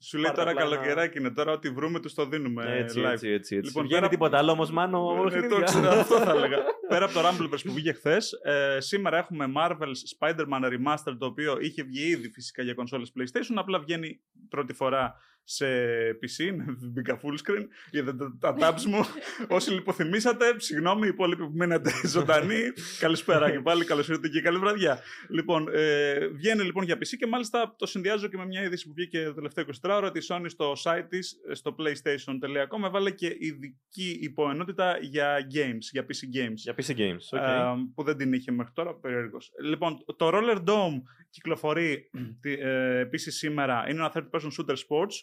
Σου 0.00 0.16
λέει 0.18 0.24
Πάρτε 0.26 0.40
τώρα 0.40 0.50
απλά 0.50 0.62
ένα- 0.62 0.76
καλοκαιράκι 0.76 1.18
είναι. 1.18 1.30
Τώρα 1.30 1.52
ό,τι 1.52 1.70
βρούμε 1.70 2.00
τους 2.00 2.14
το 2.14 2.26
δίνουμε 2.26 2.76
Έτσι, 2.78 3.00
live. 3.04 3.10
έτσι, 3.10 3.28
έτσι. 3.28 3.56
έτσι. 3.56 3.66
Λοιπόν, 3.68 3.82
Βγαίνει 3.82 4.00
πέρα- 4.00 4.12
τίποτα 4.12 4.38
άλλο 4.38 4.50
όμως, 4.52 4.70
μάνο. 4.70 5.14
Ναι, 5.14 5.22
παιχνίδια. 5.30 5.48
το 5.56 5.62
ξέρω, 5.62 5.88
αυτό 5.88 6.18
θα 6.18 6.30
έλεγα. 6.36 6.56
Πέρα 6.88 7.04
από 7.04 7.14
το 7.14 7.20
Rumbleverse 7.20 7.60
που 7.64 7.72
βγήκε 7.72 7.92
χθες, 7.92 8.34
σήμερα 8.78 9.16
έχουμε 9.18 9.52
Marvel's 9.56 10.00
Spider-Man 10.18 10.64
Remastered, 10.64 11.16
το 11.18 11.26
οποίο 11.26 11.56
είχε 11.60 11.82
βγει 11.82 12.08
ήδη 12.08 12.28
φυσικά 12.30 12.62
για 12.62 12.74
κονσόλες 12.74 13.12
PlayStation, 13.18 13.54
απλά 13.54 13.78
βγαίνει 13.78 14.20
πρώτη 14.48 14.72
φορά 14.72 15.14
σε 15.50 15.66
PC, 16.10 16.54
μπήκα 16.92 17.20
full 17.22 17.32
screen, 17.32 17.64
είδατε 17.90 18.24
τα 18.40 18.54
tabs 18.60 18.82
μου. 18.82 19.00
Όσοι 19.56 19.70
λιποθυμήσατε, 19.70 20.44
συγγνώμη, 20.56 21.06
οι 21.06 21.08
υπόλοιποι 21.08 21.42
που 21.42 21.52
μείνατε 21.54 21.90
ζωντανοί, 22.14 22.60
καλησπέρα 22.98 23.50
και 23.50 23.60
πάλι, 23.60 23.84
καλώς 23.84 24.08
ήρθατε 24.08 24.28
και 24.28 24.40
καλή 24.40 24.58
βραδιά. 24.58 25.00
Λοιπόν, 25.28 25.68
ε, 25.72 26.26
βγαίνει 26.26 26.62
λοιπόν 26.62 26.84
για 26.84 26.96
PC 26.96 27.14
και 27.18 27.26
μάλιστα 27.26 27.74
το 27.78 27.86
συνδυάζω 27.86 28.28
και 28.28 28.36
με 28.36 28.46
μια 28.46 28.62
είδηση 28.62 28.86
που 28.86 28.92
βγήκε 28.96 29.24
το 29.24 29.34
τελευταίο 29.34 29.64
24 29.82 29.90
ώρα 29.90 30.06
ότι 30.06 30.18
η 30.18 30.22
Sony 30.28 30.44
στο 30.46 30.72
site 30.84 31.04
της, 31.08 31.32
ε, 31.50 31.54
στο 31.54 31.76
playstation.com 31.78 32.84
έβαλε 32.86 33.10
και 33.10 33.36
ειδική 33.38 34.18
υποενότητα 34.20 34.98
για 35.00 35.36
games, 35.54 35.84
για 35.92 36.02
PC 36.02 36.36
games. 36.36 36.54
Για 36.54 36.74
PC 36.74 36.90
Games. 36.96 37.26
οκ. 37.30 37.40
Ε, 37.40 37.62
που 37.94 38.02
δεν 38.02 38.16
την 38.16 38.32
είχε 38.32 38.52
μέχρι 38.52 38.72
τώρα, 38.72 38.94
περίεργος. 38.94 39.52
Λοιπόν, 39.62 40.04
το 40.16 40.30
Roller 40.32 40.56
Dome 40.64 41.02
κυκλοφορεί 41.30 42.10
τη- 42.42 42.52
ε, 42.52 42.98
επίσης 42.98 43.36
σήμερα, 43.36 43.84
είναι 43.90 43.98
ένα 43.98 44.12
third 44.14 44.28
person 44.38 44.48
shooter 44.58 44.74
sports, 44.74 45.16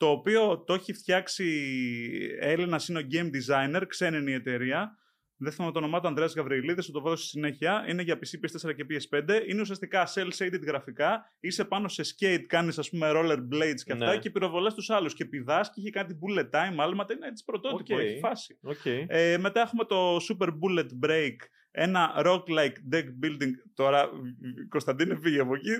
το 0.00 0.06
οποίο 0.10 0.58
το 0.66 0.74
έχει 0.74 0.92
φτιάξει 0.92 1.46
Έλληνας, 2.40 2.88
είναι 2.88 2.98
ο 2.98 3.02
game 3.12 3.30
designer, 3.36 3.82
ξένη 3.88 4.16
είναι 4.16 4.30
η 4.30 4.34
εταιρεία, 4.34 4.94
δεν 5.36 5.52
θυμάμαι 5.52 5.72
το 5.72 5.78
όνομά 5.78 6.00
του 6.00 6.06
Ανδρέας 6.08 6.34
Γαβριλίδης, 6.34 6.86
θα 6.86 6.92
το 6.92 7.00
βάλω 7.00 7.16
στη 7.16 7.26
συνέχεια. 7.26 7.84
Είναι 7.88 8.02
για 8.02 8.14
PC, 8.18 8.18
PS4 8.68 8.74
και 8.74 8.86
PS5. 8.90 9.42
Είναι 9.48 9.60
ουσιαστικά 9.60 10.08
cel-shaded 10.14 10.62
γραφικά. 10.66 11.24
Είσαι 11.40 11.64
πάνω 11.64 11.88
σε 11.88 12.02
skate, 12.02 12.42
κάνεις 12.46 12.78
ας 12.78 12.90
πούμε 12.90 13.10
roller 13.14 13.36
blades 13.36 13.80
και 13.84 13.92
αυτά 13.92 14.06
Ναι. 14.10 14.16
και 14.18 14.30
πυροβολές 14.30 14.74
τους 14.74 14.90
άλλους. 14.90 15.14
Και 15.14 15.24
πηδάς 15.24 15.70
και 15.72 15.80
έχει 15.80 15.90
κάτι 15.90 16.18
bullet 16.22 16.50
time, 16.50 16.74
άλματα. 16.78 17.14
Είναι 17.14 17.26
έτσι 17.26 17.44
πρωτότυπο, 17.44 17.94
Οκ. 17.94 18.00
έχει 18.00 18.18
φάση. 18.18 18.58
Οκ. 18.62 18.84
Ε, 19.06 19.38
μετά 19.38 19.60
έχουμε 19.60 19.84
το 19.84 20.16
Super 20.16 20.46
Bullet 20.48 21.06
Break, 21.08 21.36
ένα 21.70 22.22
rock-like 22.24 22.94
deck 22.94 23.04
building. 23.04 23.52
Τώρα, 23.74 24.08
Κωνσταντίνε, 24.68 25.18
φύγε 25.22 25.40
από 25.40 25.54
εκεί. 25.54 25.70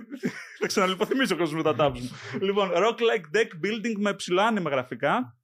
Θα 0.58 0.66
ξαναλυποθυμίσω 0.66 1.34
ο 1.34 1.38
κόσμος 1.38 1.62
με 1.64 1.74
τα 1.74 1.86
tabs 1.86 1.98
μου. 2.00 2.10
λοιπόν, 2.46 2.70
rock-like 2.74 3.36
deck 3.36 3.48
building 3.66 3.94
με 3.96 4.14
ψηλά 4.14 4.46
άνιμα 4.46 4.70
γραφικά. 4.70 5.34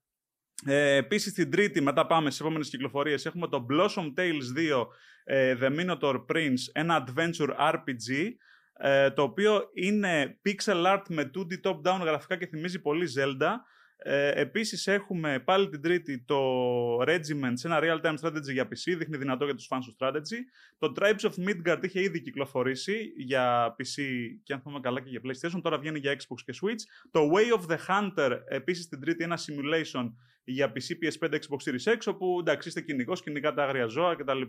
Ε, 0.66 0.94
Επίσης, 0.96 1.32
την 1.32 1.50
Τρίτη, 1.50 1.80
μετά 1.80 2.06
πάμε 2.06 2.26
στις 2.26 2.40
επόμενες 2.40 2.68
κυκλοφορίες, 2.68 3.26
έχουμε 3.26 3.48
το 3.48 3.66
Blossom 3.70 4.12
Tales 4.18 4.76
2 4.80 4.86
ε, 5.24 5.56
The 5.60 5.70
Minotaur 5.78 6.24
Prince, 6.26 6.62
ένα 6.72 7.06
adventure 7.06 7.48
RPG. 7.72 8.30
ε, 8.78 9.10
το 9.10 9.22
οποίο 9.22 9.70
είναι 9.74 10.40
pixel 10.44 10.86
art 10.94 11.02
με 11.08 11.30
2D 11.34 11.70
top-down 11.70 12.00
γραφικά 12.04 12.36
και 12.36 12.46
θυμίζει 12.46 12.80
πολύ 12.80 13.08
Zelda. 13.16 13.50
Ε, 13.98 14.40
επίσης 14.40 14.86
έχουμε 14.86 15.40
πάλι 15.40 15.68
την 15.68 15.80
τρίτη 15.82 16.24
το 16.24 16.38
Regiment 17.02 17.52
σε 17.52 17.68
ένα 17.68 17.78
real-time 17.82 18.14
strategy 18.20 18.52
για 18.52 18.64
PC, 18.64 18.94
δείχνει 18.98 19.16
δυνατό 19.16 19.44
για 19.44 19.54
τους 19.54 19.68
fans 19.70 19.80
του 19.84 19.96
strategy. 19.98 20.38
Το 20.78 20.92
Tribes 20.96 21.30
of 21.30 21.48
Midgard 21.48 21.78
είχε 21.82 22.00
ήδη 22.00 22.20
κυκλοφορήσει 22.20 23.12
για 23.16 23.74
PC 23.78 24.02
και 24.42 24.52
αν 24.52 24.60
θυμάμαι 24.60 24.80
καλά 24.80 25.00
και 25.00 25.08
για 25.08 25.20
PlayStation, 25.24 25.60
τώρα 25.62 25.78
βγαίνει 25.78 25.98
για 25.98 26.12
Xbox 26.12 26.40
και 26.44 26.54
Switch. 26.62 27.10
Το 27.10 27.20
Way 27.34 27.58
of 27.58 27.72
the 27.72 27.78
Hunter, 27.88 28.38
επίσης 28.48 28.88
την 28.88 29.00
τρίτη 29.00 29.24
ένα 29.24 29.38
simulation 29.38 30.12
για 30.44 30.72
PC, 30.72 31.04
PS5, 31.04 31.32
Xbox 31.32 31.70
Series 31.70 31.94
X, 31.94 31.98
όπου 32.06 32.36
εντάξει 32.40 32.68
είστε 32.68 32.80
κυνηγός, 32.80 33.22
κυνηγάτε 33.22 33.62
άγρια 33.62 33.86
ζώα 33.86 34.16
κτλ. 34.16 34.42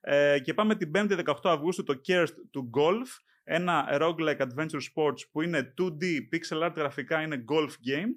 Ε, 0.00 0.38
και 0.38 0.54
πάμε 0.54 0.74
την 0.74 0.90
5η 0.94 1.24
18 1.24 1.34
Αυγούστου 1.42 1.82
το 1.82 2.00
Cursed 2.06 2.58
to 2.58 2.80
Golf, 2.80 3.08
ένα 3.44 3.98
roguelike 4.00 4.40
adventure 4.40 4.82
sports 4.94 5.20
που 5.32 5.42
είναι 5.42 5.74
2D, 5.78 6.04
pixel 6.32 6.66
art 6.66 6.72
γραφικά, 6.76 7.22
είναι 7.22 7.44
golf 7.48 7.70
game. 7.70 8.10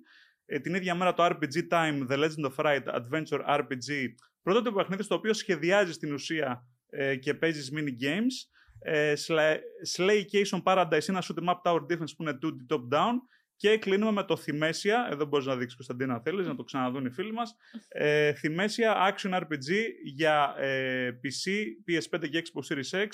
Ε, 0.46 0.60
την 0.60 0.74
ίδια 0.76 0.96
μέρα 0.96 1.14
το 1.14 1.24
RPG 1.26 1.68
Time, 1.72 2.08
The 2.10 2.18
Legend 2.18 2.52
of 2.52 2.56
Ride 2.66 2.84
Adventure 2.96 3.60
RPG, 3.60 4.08
πρωτότυπο 4.44 4.76
παιχνίδι 4.76 5.04
στο 5.04 5.16
οποίο 5.16 5.34
σχεδιάζεις 5.34 5.96
στην 5.96 6.14
ουσία 6.14 6.68
ε, 6.90 7.16
και 7.16 7.34
παίζεις 7.34 7.72
mini 7.76 8.04
games. 8.04 8.52
Ε, 8.80 9.14
Sla- 9.28 9.60
Slaycation 9.98 10.64
Paradise, 10.64 11.08
ένα 11.10 11.24
shoot 11.24 11.44
'em 11.44 11.54
up 11.54 11.62
tower 11.64 11.82
defense 11.82 12.16
που 12.18 12.24
είναι 12.24 12.38
2D 12.42 12.76
top 12.76 12.98
down. 12.98 13.14
Και 13.56 13.78
κλείνουμε 13.78 14.12
με 14.12 14.24
το 14.24 14.38
Θυμέσια. 14.38 15.08
Εδώ 15.12 15.26
μπορείς 15.26 15.46
να 15.46 15.56
δείξεις 15.56 15.76
Κωνσταντίνα, 15.76 16.14
αν 16.14 16.22
θέλεις, 16.22 16.48
να 16.48 16.56
το 16.56 16.64
ξαναδούν 16.64 17.06
οι 17.06 17.12
φίλοι 17.12 17.32
μας. 17.34 17.56
Ε, 17.88 18.34
Θυμέσια 18.34 18.96
Action 19.14 19.34
RPG 19.34 19.70
για 20.04 20.56
ε, 20.58 21.10
PC, 21.24 21.52
PS5 21.88 22.30
και 22.30 22.44
Xbox 22.46 22.74
Series 22.74 23.02
X. 23.04 23.08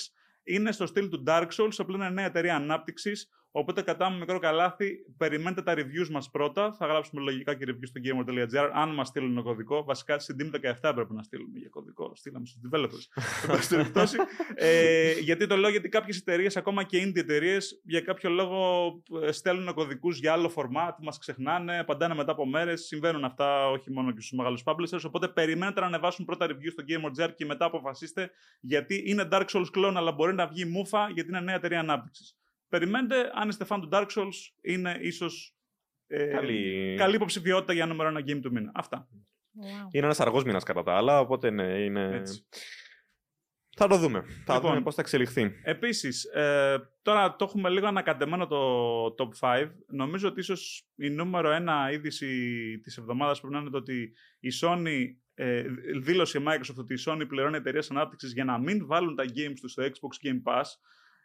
Είναι 0.43 0.71
στο 0.71 0.85
στυλ 0.85 1.09
του 1.09 1.23
Dark 1.27 1.47
Souls, 1.57 1.73
απλά 1.77 1.95
είναι 1.95 2.09
νέα 2.09 2.25
εταιρεία 2.25 2.55
ανάπτυξης. 2.55 3.29
Οπότε 3.51 3.81
κατά 3.81 4.09
μικρό 4.09 4.39
καλάθι, 4.39 5.05
περιμένετε 5.17 5.61
τα 5.61 5.73
reviews 5.73 6.09
μας 6.11 6.29
πρώτα. 6.29 6.73
Θα 6.73 6.85
γράψουμε 6.85 7.21
λογικά 7.21 7.55
και 7.55 7.65
reviews 7.67 7.87
στο 7.87 8.01
gamer.gr 8.03 8.69
αν 8.73 8.93
μας 8.93 9.07
στείλουν 9.07 9.43
κωδικό. 9.43 9.83
Βασικά 9.83 10.19
στην 10.19 10.35
Team 10.39 10.55
17 10.55 10.73
έπρεπε 10.81 11.13
να 11.13 11.23
στείλουμε 11.23 11.59
για 11.59 11.69
κωδικό. 11.69 12.11
Στείλαμε 12.15 12.45
στους 12.45 12.61
developers. 12.71 13.23
Εν 13.43 13.49
πάση 13.49 13.69
περιπτώσει. 13.69 14.17
ε, 14.55 15.11
γιατί 15.19 15.47
το 15.47 15.57
λέω, 15.57 15.69
γιατί 15.69 15.89
κάποιες 15.89 16.17
εταιρείες, 16.17 16.57
ακόμα 16.57 16.83
και 16.83 17.03
indie 17.03 17.17
εταιρείες, 17.17 17.81
για 17.83 18.01
κάποιο 18.01 18.29
λόγο 18.29 18.91
ε, 19.21 19.31
στέλνουν 19.31 19.73
κωδικούς 19.73 20.19
για 20.19 20.33
άλλο 20.33 20.51
format, 20.55 20.93
μας 21.01 21.17
ξεχνάνε, 21.17 21.79
απαντάνε 21.79 22.13
μετά 22.15 22.31
από 22.31 22.45
μέρες. 22.45 22.81
Συμβαίνουν 22.85 23.23
αυτά 23.23 23.69
όχι 23.69 23.91
μόνο 23.91 24.11
και 24.11 24.21
στους 24.21 24.37
μεγάλους 24.37 24.61
publishers. 24.65 25.01
Οπότε 25.05 25.27
περιμένετε 25.27 25.79
να 25.79 25.85
ανεβάσουν 25.85 26.25
πρώτα 26.25 26.47
reviews 26.49 26.71
στο 26.71 26.83
gamer.gr 26.87 27.29
και 27.35 27.45
μετά 27.45 27.65
αποφασίστε 27.65 28.31
γιατί 28.59 29.03
είναι 29.05 29.27
Dark 29.31 29.45
Souls 29.45 29.69
clone, 29.77 29.93
αλλά 29.95 30.11
μπορεί 30.11 30.33
να 30.33 30.47
βγει 30.47 30.65
μούφα 30.65 31.09
γιατί 31.09 31.29
είναι 31.29 31.39
νέα 31.39 31.55
εταιρεία 31.55 31.79
ανάπτυξης. 31.79 32.38
Περιμένετε, 32.69 33.31
αν 33.33 33.49
είστε 33.49 33.65
fan 33.69 33.79
του 33.81 33.89
Dark 33.91 34.07
Souls, 34.15 34.51
είναι 34.61 34.97
ίσως 35.01 35.55
ε, 36.07 36.25
Καλή. 36.25 36.95
καλή 36.97 37.15
υποψηφιότητα 37.15 37.73
για 37.73 37.85
νούμερο 37.85 38.09
ένα 38.09 38.19
game 38.19 38.39
του 38.41 38.51
μήνα. 38.51 38.71
Αυτά. 38.73 39.07
Wow. 39.11 39.87
Είναι 39.91 40.05
ένας 40.05 40.19
αργός 40.19 40.43
μήνας 40.43 40.63
κατά 40.63 40.83
τα 40.83 40.93
άλλα, 40.93 41.19
οπότε 41.19 41.49
ναι, 41.49 41.63
είναι. 41.63 42.15
Έτσι. 42.15 42.45
Θα 43.75 43.87
το 43.87 43.97
δούμε. 43.97 44.23
Θα 44.45 44.53
Λοιπόν. 44.53 44.69
δούμε 44.69 44.83
πώς 44.83 44.95
θα 44.95 45.01
εξελιχθεί. 45.01 45.51
Επίσης, 45.63 46.23
ε, 46.23 46.79
τώρα 47.01 47.35
το 47.35 47.45
έχουμε 47.45 47.69
λίγο 47.69 47.87
ανακατεμένο 47.87 48.47
το 48.47 49.05
top 49.05 49.29
5. 49.39 49.71
Νομίζω 49.87 50.27
ότι 50.27 50.39
ίσως 50.39 50.87
η 50.95 51.09
νούμερο 51.09 51.51
ένα 51.51 51.91
είδηση 51.91 52.27
της 52.83 52.97
εβδομάδας 52.97 53.39
πρέπει 53.39 53.53
να 53.53 53.59
είναι 53.59 53.69
το 53.69 53.77
ότι 53.77 54.13
η 54.39 54.49
Sony. 54.61 55.03
Ε, 55.33 55.65
δήλωσε 56.01 56.37
η 56.37 56.43
Microsoft 56.47 56.75
ότι 56.77 56.93
η 56.93 56.97
Sony 57.05 57.25
πληρώνει 57.27 57.57
εταιρείες 57.57 57.91
ανάπτυξης 57.91 58.33
για 58.33 58.43
να 58.43 58.57
μην 58.57 58.85
βάλουν 58.85 59.15
τα 59.15 59.23
games 59.23 59.57
τους 59.61 59.71
στο 59.71 59.83
Xbox 59.83 60.27
Game 60.27 60.41
Pass. 60.43 60.65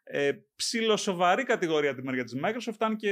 Ε, 0.07 0.33
ψιλοσοβαρή 0.57 1.43
κατηγορία 1.45 1.95
τη 1.95 2.03
μεριά 2.03 2.25
της 2.25 2.37
Microsoft, 2.43 2.77
αν 2.79 2.97
και 2.97 3.11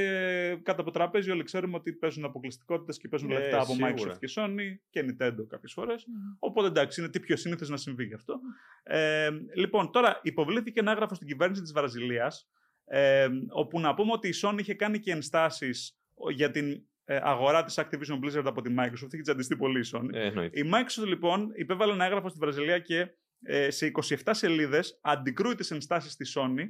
κάτω 0.63 0.81
από 0.81 0.83
το 0.83 0.91
τραπέζι 0.91 1.31
όλοι 1.31 1.43
ξέρουμε 1.43 1.75
ότι 1.75 1.93
παίζουν 1.93 2.25
αποκλειστικότητες 2.25 2.97
και 2.97 3.07
παίζουν 3.07 3.31
Ε, 3.31 3.33
λεφτά 3.33 3.61
από 3.61 3.73
σίγουρα. 3.73 3.93
Microsoft 3.93 4.17
και 4.19 4.29
Sony 4.35 4.77
και 4.89 5.05
Nintendo 5.05 5.45
κάποιες 5.47 5.73
φορές. 5.73 6.05
Οπότε 6.39 6.67
εντάξει, 6.67 7.01
είναι 7.01 7.09
τι 7.09 7.19
πιο 7.19 7.35
σύνηθες 7.35 7.69
να 7.69 7.77
συμβεί 7.77 8.05
γι' 8.05 8.13
αυτό. 8.13 8.39
Ε, 8.83 9.29
λοιπόν, 9.55 9.91
τώρα 9.91 10.19
υποβλήθηκε 10.23 10.79
ένα 10.79 10.91
έγγραφο 10.91 11.15
στην 11.15 11.27
κυβέρνηση 11.27 11.61
της 11.61 11.71
Βραζιλίας, 11.71 12.49
ε, 12.85 13.27
όπου 13.49 13.79
να 13.79 13.93
πούμε 13.93 14.11
ότι 14.11 14.27
η 14.27 14.33
Sony 14.41 14.59
είχε 14.59 14.73
κάνει 14.73 14.99
και 14.99 15.11
ενστάσεις 15.11 15.97
για 16.33 16.51
την 16.51 16.85
ε, 17.05 17.19
αγορά 17.21 17.63
της 17.63 17.79
Activision 17.79 18.19
Blizzard 18.23 18.45
από 18.45 18.61
τη 18.61 18.73
Microsoft. 18.77 19.13
Είχε 19.13 19.21
τζαντιστεί 19.21 19.55
πολύ 19.55 19.79
η 19.79 19.89
Sony. 19.93 20.13
Ε, 20.13 20.25
εννοείται. 20.25 20.59
Η 20.59 20.71
Microsoft 20.73 21.07
λοιπόν 21.07 21.51
υπέβαλε 21.55 21.93
ένα 21.93 22.05
έγγραφο 22.05 22.29
στη 22.29 22.39
Βραζιλία 22.39 22.79
και 22.79 23.07
ε, 23.43 23.69
σε 23.69 23.91
27 24.07 24.15
σελίδες 24.29 24.99
αντικρούει 25.01 25.55
τις 25.55 25.71
ενστάσεις 25.71 26.11
στη 26.11 26.25
Sony 26.35 26.65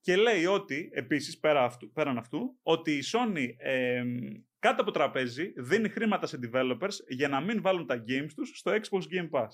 και 0.00 0.16
λέει 0.16 0.46
ότι, 0.46 0.90
επίσης 0.92 1.38
πέρα 1.38 1.64
αυτού, 1.64 1.92
πέραν 1.92 2.18
αυτού, 2.18 2.58
ότι 2.62 2.92
η 2.92 3.02
Sony 3.12 3.46
ε, 3.56 4.02
κάτω 4.58 4.82
από 4.82 4.90
τραπέζι 4.90 5.52
δίνει 5.56 5.88
χρήματα 5.88 6.26
σε 6.26 6.38
developers 6.42 6.94
για 7.08 7.28
να 7.28 7.40
μην 7.40 7.62
βάλουν 7.62 7.86
τα 7.86 8.04
games 8.08 8.30
τους 8.34 8.52
στο 8.54 8.72
Xbox 8.72 9.00
Game 9.00 9.30
Pass. 9.30 9.48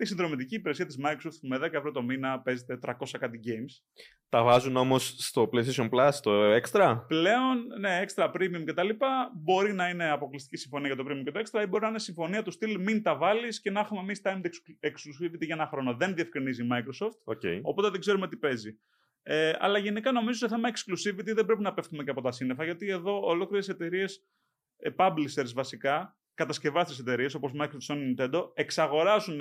Τη 0.00 0.06
συνδρομητική 0.06 0.54
υπηρεσία 0.54 0.86
της 0.86 0.98
Microsoft 1.04 1.38
που 1.40 1.48
με 1.48 1.58
10 1.58 1.72
ευρώ 1.72 1.90
το 1.90 2.02
μήνα 2.02 2.40
παίζετε 2.40 2.78
300 2.82 2.92
κάτι 3.18 3.40
games. 3.44 4.02
Τα 4.28 4.42
βάζουν 4.42 4.76
όμως 4.76 5.14
στο 5.18 5.48
PlayStation 5.52 5.88
Plus, 5.90 6.10
το 6.22 6.54
extra; 6.54 7.04
Πλέον, 7.06 7.66
ναι, 7.80 8.04
extra 8.06 8.30
premium 8.32 8.62
κτλ. 8.64 8.88
Μπορεί 9.42 9.72
να 9.72 9.88
είναι 9.88 10.10
αποκλειστική 10.10 10.56
συμφωνία 10.56 10.86
για 10.86 11.04
το 11.04 11.10
premium 11.10 11.22
και 11.24 11.30
το 11.30 11.40
extra 11.40 11.62
ή 11.62 11.66
μπορεί 11.66 11.82
να 11.82 11.88
είναι 11.88 11.98
συμφωνία 11.98 12.42
του 12.42 12.50
στυλ 12.50 12.80
μην 12.80 13.02
τα 13.02 13.16
βάλεις 13.16 13.60
και 13.60 13.70
να 13.70 13.80
έχουμε 13.80 14.00
εμείς 14.00 14.20
timed 14.24 14.44
exclu- 14.44 14.88
exclusivity 14.90 15.40
για 15.40 15.54
ένα 15.54 15.66
χρόνο. 15.66 15.94
Δεν 15.94 16.14
διευκρινίζει 16.14 16.62
η 16.62 16.68
Microsoft, 16.72 17.34
Okay. 17.34 17.60
οπότε 17.62 17.90
δεν 17.90 18.00
ξέρουμε 18.00 18.28
τι 18.28 18.36
παίζει. 18.36 18.78
Ε, 19.22 19.52
αλλά 19.58 19.78
γενικά 19.78 20.12
νομίζω 20.12 20.38
σε 20.38 20.48
θέμα 20.48 20.68
exclusivity 20.68 21.34
δεν 21.34 21.44
πρέπει 21.46 21.62
να 21.62 21.72
πέφτουμε 21.72 22.04
και 22.04 22.10
από 22.10 22.20
τα 22.20 22.32
σύννεφα 22.32 22.64
γιατί 22.64 22.88
εδώ 22.88 23.20
ολόκληρες 23.20 23.68
εταιρείες, 23.68 24.24
ε, 24.76 24.90
publishers 24.96 25.52
βασικά, 25.54 26.18
κατασκευάστε 26.34 26.94
εταιρείες 27.00 27.34
όπως 27.34 27.52
Microsoft, 27.60 27.94
Sony, 27.94 28.14
Nintendo, 28.16 28.50
εξαγοράζουν 28.54 29.40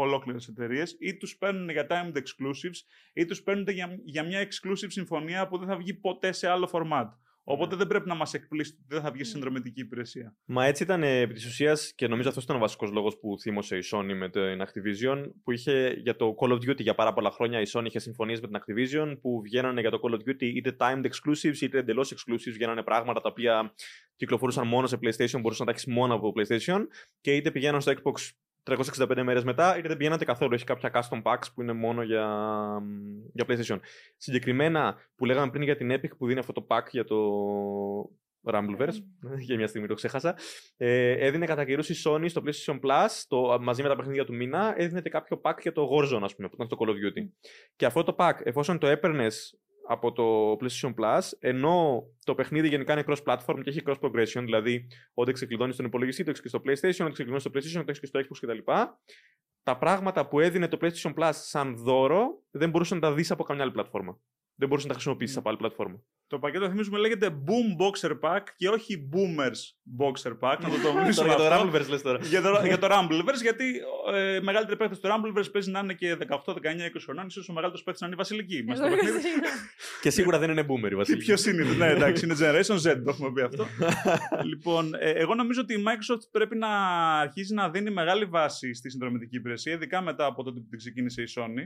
ολόκληρες 0.00 0.48
εταιρείες 0.48 0.96
ή 0.98 1.16
τους 1.16 1.36
παίρνουν 1.36 1.70
για 1.70 1.86
timed 1.90 2.16
exclusives 2.16 2.78
ή 3.12 3.24
τους 3.24 3.42
παίρνουν 3.42 3.68
για, 3.68 3.98
για 4.04 4.22
μια 4.22 4.48
exclusive 4.48 4.88
συμφωνία 4.88 5.48
που 5.48 5.58
δεν 5.58 5.68
θα 5.68 5.76
βγει 5.76 5.94
ποτέ 5.94 6.32
σε 6.32 6.48
άλλο 6.48 6.68
format. 6.72 7.08
Οπότε 7.48 7.76
δεν 7.76 7.86
πρέπει 7.86 8.08
να 8.08 8.14
μας 8.14 8.34
εκπλήσει 8.34 8.72
ότι 8.72 8.84
δεν 8.88 9.00
θα 9.00 9.10
βγει 9.10 9.24
συνδρομητική 9.24 9.80
υπηρεσία. 9.80 10.36
Μα 10.44 10.64
έτσι 10.64 10.82
ήταν 10.82 11.02
ε, 11.02 11.20
επί 11.20 11.34
της 11.34 11.46
ουσίας 11.46 11.92
και 11.94 12.08
νομίζω 12.08 12.28
αυτός 12.28 12.44
ήταν 12.44 12.56
ο 12.56 12.58
βασικός 12.58 12.90
λόγος 12.90 13.18
που 13.18 13.38
θύμωσε 13.40 13.76
η 13.76 13.82
Sony 13.92 14.14
με 14.14 14.28
την 14.28 14.62
Activision. 14.62 15.30
Που 15.44 15.52
είχε 15.52 16.00
για 16.02 16.16
το 16.16 16.34
Call 16.40 16.50
of 16.50 16.56
Duty 16.56 16.80
για 16.80 16.94
πάρα 16.94 17.12
πολλά 17.12 17.30
χρόνια 17.30 17.60
η 17.60 17.64
Sony 17.72 17.84
είχε 17.84 17.98
συμφωνίες 17.98 18.40
με 18.40 18.48
την 18.48 18.58
Activision 18.60 19.18
που 19.20 19.40
βγαίνανε 19.42 19.80
για 19.80 19.90
το 19.90 20.00
Call 20.02 20.12
of 20.14 20.28
Duty 20.28 20.42
είτε 20.42 20.76
timed 20.78 21.04
exclusives 21.04 21.60
είτε 21.60 21.78
εντελώς 21.78 22.14
exclusives. 22.14 22.52
Βγαίνανε 22.52 22.82
πράγματα 22.82 23.20
τα 23.20 23.28
οποία 23.28 23.74
κυκλοφορούσαν 24.16 24.66
μόνο 24.66 24.86
σε 24.86 24.98
PlayStation, 25.02 25.40
μπορούσαν 25.40 25.66
να 25.66 25.72
τα 25.72 25.78
έχεις 25.78 25.86
μόνο 25.86 26.14
από 26.14 26.32
PlayStation 26.36 26.86
και 27.20 27.34
είτε 27.34 27.50
πηγαίναν 27.50 27.80
στο 27.80 27.92
Xbox 27.92 28.30
365 28.70 29.22
μέρες 29.22 29.44
μετά, 29.44 29.78
είτε 29.78 29.88
δεν 29.88 29.96
πηγαίνατε 29.96 30.24
καθόλου. 30.24 30.54
Έχει 30.54 30.64
κάποια 30.64 30.90
custom 30.94 31.22
packs 31.22 31.46
που 31.54 31.62
είναι 31.62 31.72
μόνο 31.72 32.02
για, 32.02 32.28
για 33.32 33.44
PlayStation. 33.48 33.78
Συγκεκριμένα 34.16 34.96
που 35.16 35.24
λέγαμε 35.24 35.50
πριν 35.50 35.62
για 35.62 35.76
την 35.76 35.92
Epic 35.92 36.16
που 36.18 36.26
δίνει 36.26 36.38
αυτό 36.38 36.52
το 36.52 36.66
pack 36.68 36.82
για 36.90 37.04
το 37.04 37.16
Rumbleverse, 38.46 39.02
για 39.38 39.56
μια 39.56 39.66
στιγμή 39.66 39.86
το 39.86 39.94
ξέχασα, 39.94 40.36
ε, 40.76 41.26
έδινε 41.26 41.46
κατά 41.46 41.64
καιρούς 41.64 41.88
η 41.88 41.94
Sony 42.04 42.24
στο 42.28 42.42
PlayStation 42.44 42.80
Plus, 42.80 43.08
το, 43.28 43.58
μαζί 43.60 43.82
με 43.82 43.88
τα 43.88 43.96
παιχνίδια 43.96 44.24
του 44.24 44.34
μήνα, 44.34 44.74
έδινε 44.76 45.00
και 45.00 45.10
κάποιο 45.10 45.40
pack 45.44 45.54
για 45.60 45.72
το 45.72 45.88
Warzone, 45.92 46.22
ας 46.22 46.34
πούμε, 46.34 46.48
που 46.48 46.54
ήταν 46.54 46.66
στο 46.66 46.76
Call 46.80 46.88
of 46.88 46.92
Duty. 46.92 47.28
Και 47.76 47.86
αυτό 47.86 48.02
το 48.02 48.14
pack, 48.18 48.34
εφόσον 48.42 48.78
το 48.78 48.86
έπαιρνες 48.86 49.58
από 49.88 50.12
το 50.12 50.52
PlayStation 50.60 50.94
Plus, 50.94 51.20
ενώ 51.38 52.04
το 52.24 52.34
παιχνίδι 52.34 52.68
γενικά 52.68 52.92
είναι 52.92 53.04
cross-platform 53.06 53.60
και 53.62 53.70
έχει 53.70 53.82
cross-progression, 53.86 54.42
δηλαδή 54.44 54.86
όταν 55.14 55.34
ξεκλειδώνεις 55.34 55.74
στον 55.74 55.86
υπολογιστή, 55.86 56.24
το 56.24 56.30
έχεις 56.30 56.42
και 56.42 56.48
στο 56.48 56.60
PlayStation, 56.64 57.00
όταν 57.00 57.12
ξεκλειδώνεις 57.12 57.42
στο 57.42 57.50
PlayStation, 57.54 57.84
το 57.84 57.90
έχεις 57.90 58.00
και 58.00 58.06
στο 58.06 58.20
Xbox 58.20 58.36
κτλ. 58.40 58.72
Τα 59.62 59.78
πράγματα 59.78 60.28
που 60.28 60.40
έδινε 60.40 60.68
το 60.68 60.78
PlayStation 60.80 61.14
Plus 61.14 61.30
σαν 61.32 61.76
δώρο 61.76 62.42
δεν 62.50 62.70
μπορούσες 62.70 62.94
να 62.94 63.00
τα 63.00 63.14
δεις 63.14 63.30
από 63.30 63.44
καμιά 63.44 63.62
άλλη 63.62 63.72
πλατφόρμα. 63.72 64.20
Δεν 64.58 64.68
μπορούσες 64.68 64.82
να 64.88 64.88
τα 64.88 64.94
χρησιμοποιήσεις 65.00 65.36
από 65.36 65.48
άλλη 65.48 65.58
πλατφόρμα. 65.58 66.02
Το 66.28 66.38
πακέτο 66.38 66.68
θυμίζουμε 66.68 66.98
λέγεται 66.98 67.28
Boom 67.46 67.82
Boxer 67.82 68.18
Pack 68.20 68.40
και 68.56 68.68
όχι 68.68 69.08
Boomers 69.12 69.60
Boxer 70.00 70.30
Pack. 70.40 70.56
Να 70.60 70.68
το 70.68 70.76
Τώρα 70.82 70.94
τονίσουμε 71.00 71.26
για 71.28 71.36
το 71.36 71.42
αυτό. 71.44 71.70
Rumbleverse 71.70 71.88
λες 71.88 72.02
τώρα. 72.02 72.18
για, 72.22 72.42
το, 72.42 72.60
για 72.66 72.78
το 72.78 72.86
Rumbleverse, 72.94 73.42
γιατί 73.42 73.80
ε, 74.14 74.40
μεγαλύτερη 74.40 74.76
παίκτη 74.76 75.00
του 75.00 75.08
Rumbleverse 75.08 75.52
παίζει 75.52 75.70
να 75.70 75.78
είναι 75.78 75.94
και 75.94 76.16
18, 76.28 76.52
19, 76.52 76.54
20 76.54 76.58
χρονών. 77.04 77.26
ίσως 77.26 77.48
ο 77.48 77.52
μεγαλύτερος 77.52 77.82
παίκτη 77.84 77.98
να 78.00 78.06
είναι 78.06 78.14
η 78.14 78.18
Βασιλική. 78.18 78.64
Μέσα 78.66 78.82
στο 78.86 78.94
παιχνίδι. 78.96 79.18
και 80.02 80.10
σίγουρα 80.10 80.38
δεν 80.38 80.50
είναι 80.50 80.66
boomer 80.68 80.84
η 80.84 80.88
Τι 80.88 80.94
Βασίλη. 80.94 81.16
πιο 81.18 81.36
σύνηθι. 81.36 81.76
ναι, 81.76 81.86
εντάξει, 81.86 82.24
είναι 82.24 82.34
Generation 82.38 82.76
Z, 82.76 83.00
το 83.04 83.10
έχουμε 83.10 83.32
πει 83.32 83.40
αυτό. 83.40 83.66
λοιπόν, 84.44 84.94
ε, 84.98 85.10
εγώ 85.10 85.34
νομίζω 85.34 85.60
ότι 85.60 85.74
η 85.74 85.84
Microsoft 85.86 86.28
πρέπει 86.30 86.56
να 86.56 86.68
αρχίζει 87.18 87.54
να 87.54 87.70
δίνει 87.70 87.90
μεγάλη 87.90 88.24
βάση 88.24 88.74
στη 88.74 88.90
συνδρομητική 88.90 89.36
υπηρεσία, 89.36 89.72
ειδικά 89.72 90.00
μετά 90.00 90.26
από 90.26 90.42
τότε 90.42 90.60
που 90.60 90.66
την 90.68 90.78
ξεκίνησε 90.78 91.22
η 91.22 91.26
Sony. 91.36 91.64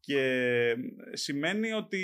Και 0.00 0.74
σημαίνει 1.12 1.72
ότι 1.72 2.02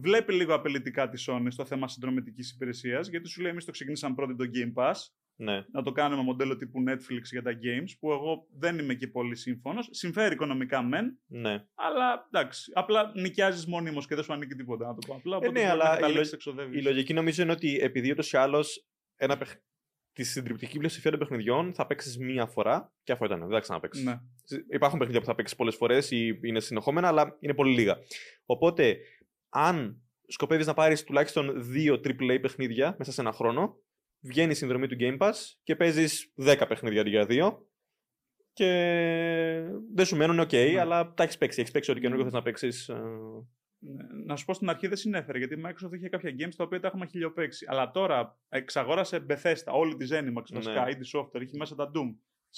βλέπει 0.00 0.32
λίγο 0.32 0.54
απειλητικά 0.54 1.08
τη 1.08 1.24
Sony 1.26 1.46
στο 1.48 1.64
θέμα 1.64 1.88
συνδρομητικής 1.88 2.52
υπηρεσίας, 2.52 3.08
γιατί 3.08 3.28
σου 3.28 3.40
λέει: 3.40 3.50
Εμείς 3.50 3.64
το 3.64 3.70
ξεκινήσαμε 3.70 4.14
πρώτοι 4.14 4.36
το 4.36 4.44
Game 4.54 4.82
Pass, 4.82 4.94
ναι. 5.36 5.64
να 5.70 5.82
το 5.82 5.92
κάνουμε 5.92 6.22
μοντέλο 6.22 6.56
τύπου 6.56 6.78
Netflix 6.88 7.22
για 7.30 7.42
τα 7.42 7.50
games, 7.52 7.90
που 8.00 8.12
εγώ 8.12 8.46
δεν 8.58 8.78
είμαι 8.78 8.94
και 8.94 9.08
πολύ 9.08 9.36
σύμφωνος. 9.36 9.88
Συμφέρει 9.90 10.34
οικονομικά 10.34 10.82
μεν, 10.82 11.18
ναι. 11.26 11.64
αλλά 11.74 12.28
εντάξει. 12.32 12.72
Απλά 12.74 13.12
νοικιάζεις 13.14 13.66
μόνιμος 13.66 14.06
και 14.06 14.14
δεν 14.14 14.24
σου 14.24 14.32
ανήκει 14.32 14.54
τίποτα, 14.54 14.86
να 14.86 14.94
το 14.94 15.06
πω 15.06 15.14
απλά. 15.14 15.36
Οπότε 15.36 15.52
ναι, 15.52 15.58
μπορεί 15.60 15.70
αλλά 15.70 15.84
να 15.84 15.90
η 15.90 15.94
καταλήξεις 15.94 16.32
λο- 16.32 16.34
εξοδεύεις. 16.34 16.80
Η 16.80 16.82
λογική 16.82 17.12
νομίζω 17.12 17.42
είναι 17.42 17.52
ότι 17.52 17.78
επειδή 17.80 18.10
ούτως 18.10 18.32
ή 18.32 18.36
άλλως 18.36 18.86
ένα 19.16 19.36
παιχ... 19.36 19.54
τη 20.18 20.24
συντριπτική 20.24 20.76
πλειοψηφία 20.76 21.10
των 21.10 21.20
παιχνιδιών 21.20 21.74
θα 21.74 21.86
παίξεις 21.86 22.18
μία 22.18 22.46
φορά 22.46 22.92
και 23.02 23.12
αυτό 23.12 23.24
ήταν. 23.24 23.38
Δεν 23.40 23.50
θα 23.50 23.60
ξαναπέξει. 23.60 24.02
Ναι. 24.02 24.20
Υπάρχουν 24.70 24.98
παιχνίδια 24.98 25.20
που 25.20 25.26
θα 25.26 25.34
παίξεις 25.34 25.56
πολλές 25.56 25.74
φορές 25.74 26.10
ή 26.10 26.38
είναι 26.42 26.60
συνεχόμενα, 26.60 27.08
αλλά 27.08 27.36
είναι 27.40 27.54
πολύ 27.54 27.74
λίγα. 27.74 27.96
Οπότε, 28.46 28.96
αν 29.48 30.02
σκοπεύεις 30.26 30.66
να 30.66 30.74
πάρεις 30.74 31.04
τουλάχιστον 31.04 31.70
δύο 31.72 31.94
AAA 31.94 32.38
παιχνίδια 32.40 32.94
μέσα 32.98 33.12
σε 33.12 33.20
ένα 33.20 33.32
χρόνο, 33.32 33.76
βγαίνει 34.20 34.50
η 34.50 34.54
συνδρομή 34.54 34.86
του 34.86 34.96
Game 35.00 35.18
Pass 35.18 35.34
και 35.62 35.76
παίζεις 35.76 36.32
10 36.36 36.64
παιχνίδια 36.68 37.00
αντί 37.00 37.10
για 37.10 37.26
δύο. 37.26 37.66
Και 38.52 38.66
δεν 39.94 40.04
σου 40.04 40.16
μένουν 40.16 40.40
OK, 40.40 40.52
Ναι. 40.52 40.80
αλλά 40.80 41.12
τα 41.14 41.22
έχεις 41.22 41.38
παίξει. 41.38 41.60
Έχεις 41.60 41.72
παίξει 41.72 41.90
ό,τι 41.90 42.00
καινούργιο 42.00 42.24
θες 42.24 42.32
να 42.34 42.42
παίξεις. 42.42 42.90
Ναι. 43.80 44.02
Να 44.24 44.36
σου 44.36 44.44
πω 44.44 44.54
στην 44.54 44.68
αρχή 44.68 44.86
δεν 44.86 44.96
συνέφερε, 44.96 45.38
γιατί 45.38 45.54
η 45.54 45.62
Microsoft 45.66 45.92
είχε 45.92 46.08
κάποια 46.08 46.34
games 46.38 46.54
τα 46.56 46.64
οποία 46.64 46.80
τα 46.80 46.86
έχουμε 46.86 47.06
χιλιοπαίξει. 47.06 47.66
Αλλά 47.68 47.90
τώρα 47.90 48.38
εξαγόρασε 48.48 49.26
Bethesda, 49.28 49.72
όλη 49.72 49.96
τη 49.96 50.06
Zenimax, 50.10 50.44
βασικά, 50.52 50.84
Ναι. 50.84 50.92
ID 50.92 51.18
Software, 51.18 51.40
έχει 51.40 51.56
μέσα 51.56 51.74
τα 51.74 51.90
Doom, 51.94 52.14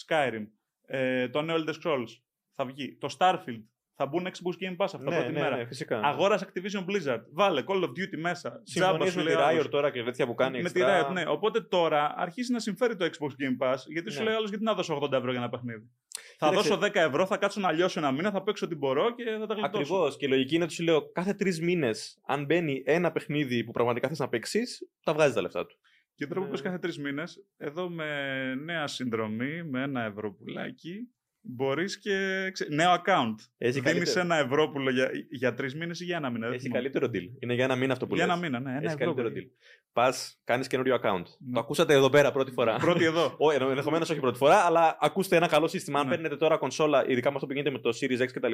Skyrim, 0.07 0.47
ε, 0.87 1.29
το 1.29 1.43
νέο 1.43 1.57
Elder 1.57 1.75
Scrolls 1.83 2.09
θα 2.55 2.65
βγει, 2.65 2.97
το 2.97 3.17
Starfield, 3.19 3.63
θα 4.03 4.09
μπουν 4.09 4.27
Xbox 4.27 4.65
Game 4.65 4.77
Pass 4.77 4.85
αυτά 4.85 4.99
Ναι, 4.99 5.17
πρώτη 5.17 5.33
ναι, 5.33 5.41
μέρα. 5.41 5.57
ναι, 5.57 5.65
φυσικά. 5.67 6.01
Αγόρασε 6.05 6.47
Activision 6.53 6.85
Blizzard, 6.91 7.21
βάλε 7.33 7.63
Call 7.67 7.83
of 7.83 7.89
Duty 7.89 8.17
μέσα. 8.19 8.61
Συμφωνίε 8.65 8.97
τζάμπα 8.99 9.11
σου 9.11 9.17
με 9.19 9.25
τη 9.25 9.29
λέει 9.33 9.43
άλλος. 9.43 9.65
Riot 9.67 9.71
τώρα 9.71 9.91
και 9.91 10.03
τέτοια 10.03 10.27
που 10.27 10.35
κάνει. 10.35 10.63
Με 10.63 10.71
τη 10.71 10.81
extra; 10.85 11.05
Riot, 11.09 11.13
ναι. 11.13 11.23
Οπότε 11.27 11.61
τώρα 11.61 12.15
αρχίζει 12.17 12.53
να 12.53 12.59
συμφέρει 12.59 12.97
το 12.97 13.05
Xbox 13.05 13.29
Game 13.29 13.67
Pass, 13.67 13.77
γιατί 13.89 14.11
σου 14.11 14.19
Ναι. 14.19 14.25
λέει 14.25 14.35
άλλος 14.35 14.49
γιατί 14.49 14.65
να 14.65 14.75
δώσω 14.75 14.95
80 15.03 15.13
ευρώ 15.13 15.31
για 15.31 15.41
ένα 15.41 15.49
παιχνίδι. 15.49 15.91
Θα 16.39 16.49
Κοίταξε. 16.49 16.69
δώσω 16.69 16.81
10 16.81 16.95
ευρώ, 16.95 17.27
θα 17.27 17.37
κάτσω 17.37 17.61
να 17.61 17.73
λιώσω 17.73 17.99
ένα 18.01 18.13
μήνα, 18.13 18.31
θα 18.31 18.43
παίξω 18.43 18.67
ό,τι 18.67 18.75
μπορώ 18.75 19.15
και 19.15 19.25
θα 19.41 19.47
τα 19.47 19.55
γλιτώσω. 19.55 19.67
Ακριβώς. 19.83 20.17
Και 20.17 20.27
η 20.27 20.29
λογική 20.29 20.55
είναι 20.55 20.65
ότι 20.65 20.73
σου 20.73 20.83
λέω 20.83 21.11
κάθε 21.13 21.35
τρεις 21.35 21.61
μήνες, 21.61 22.19
αν 22.27 22.45
μπαίνει 22.45 22.83
ένα 22.87 23.13
παιχνίδι 23.13 23.65
που 23.65 23.71
πραγματικά 23.73 24.09
θες 24.09 24.19
να 24.19 24.29
παίξεις, 24.29 24.89
τα 25.05 25.13
βγάζεις 25.13 25.35
τα 25.35 25.41
λεφτά 25.43 25.67
του. 25.67 25.77
Και 26.15 26.27
τώρα 26.27 26.41
που 26.41 26.45
Ναι. 26.47 26.51
πες 26.53 26.61
κάθε 26.63 26.79
τρεις 26.79 26.99
μήνες, 26.99 27.45
εδώ 27.57 27.89
με 27.91 28.07
νέα 28.55 28.87
συνδρομή, 28.87 29.63
με 29.65 29.83
ένα 29.83 30.03
ευρώ 30.05 30.33
πουλάκι, 30.35 31.09
μπορείς 31.43 31.99
και. 31.99 32.49
ξε- 32.53 32.69
Νέο 32.71 32.93
account. 32.95 33.35
Έχει 33.59 33.81
Δίνεις 33.81 33.93
καλύτερο, 33.93 34.21
ένα 34.21 34.37
ευρώ 34.37 34.73
για, 34.93 35.11
για 35.31 35.55
τρεις 35.55 35.75
μήνες 35.75 36.01
ή 36.01 36.05
για 36.05 36.17
ένα 36.17 36.31
μήνα. 36.31 36.45
δεν 36.47 36.55
έχει 36.55 36.63
θυμάμαι. 36.67 36.83
καλύτερο 36.83 37.11
deal. 37.15 37.43
Είναι 37.43 37.55
για 37.55 37.65
ένα 37.65 37.77
μήνα 37.77 37.93
αυτό 37.93 38.07
που 38.07 38.15
Για 38.15 38.27
λες. 38.27 38.35
ένα 38.35 38.43
μήνα, 38.45 38.61
ναι. 38.61 38.71
Ένα 38.71 38.79
Έχει 38.79 38.87
ευρώ. 38.87 38.99
καλύτερο 38.99 39.29
παιδί. 39.29 39.51
deal. 39.51 39.65
Πας, 39.93 40.41
κάνεις 40.45 40.67
καινούριο 40.67 40.95
account. 41.03 41.23
Ναι. 41.39 41.53
Το 41.53 41.61
ακούσατε 41.61 41.95
εδώ 41.95 42.11
πέρα 42.11 42.33
πρώτη 42.33 42.51
φορά. 42.53 42.77
Πρώτη 42.77 43.05
εδώ. 43.05 43.37
Ενδεχομένως 43.71 44.11
όχι 44.11 44.21
πρώτη 44.21 44.39
φορά, 44.39 44.57
αλλά 44.57 44.97
ακούστε 45.01 45.37
ένα 45.37 45.47
καλό 45.47 45.69
σύστημα. 45.69 46.01
Αν 46.01 46.07
Ναι. 46.07 46.13
παίρνετε 46.15 46.37
τώρα 46.37 46.57
κονσόλα, 46.57 47.05
ειδικά 47.09 47.29
με 47.29 47.35
αυτό 47.35 47.47
που 47.47 47.53
γίνεται 47.53 47.71
με 47.71 47.79
το 47.79 47.91
Series 48.01 48.21
X 48.23 48.27
κτλ., 48.33 48.53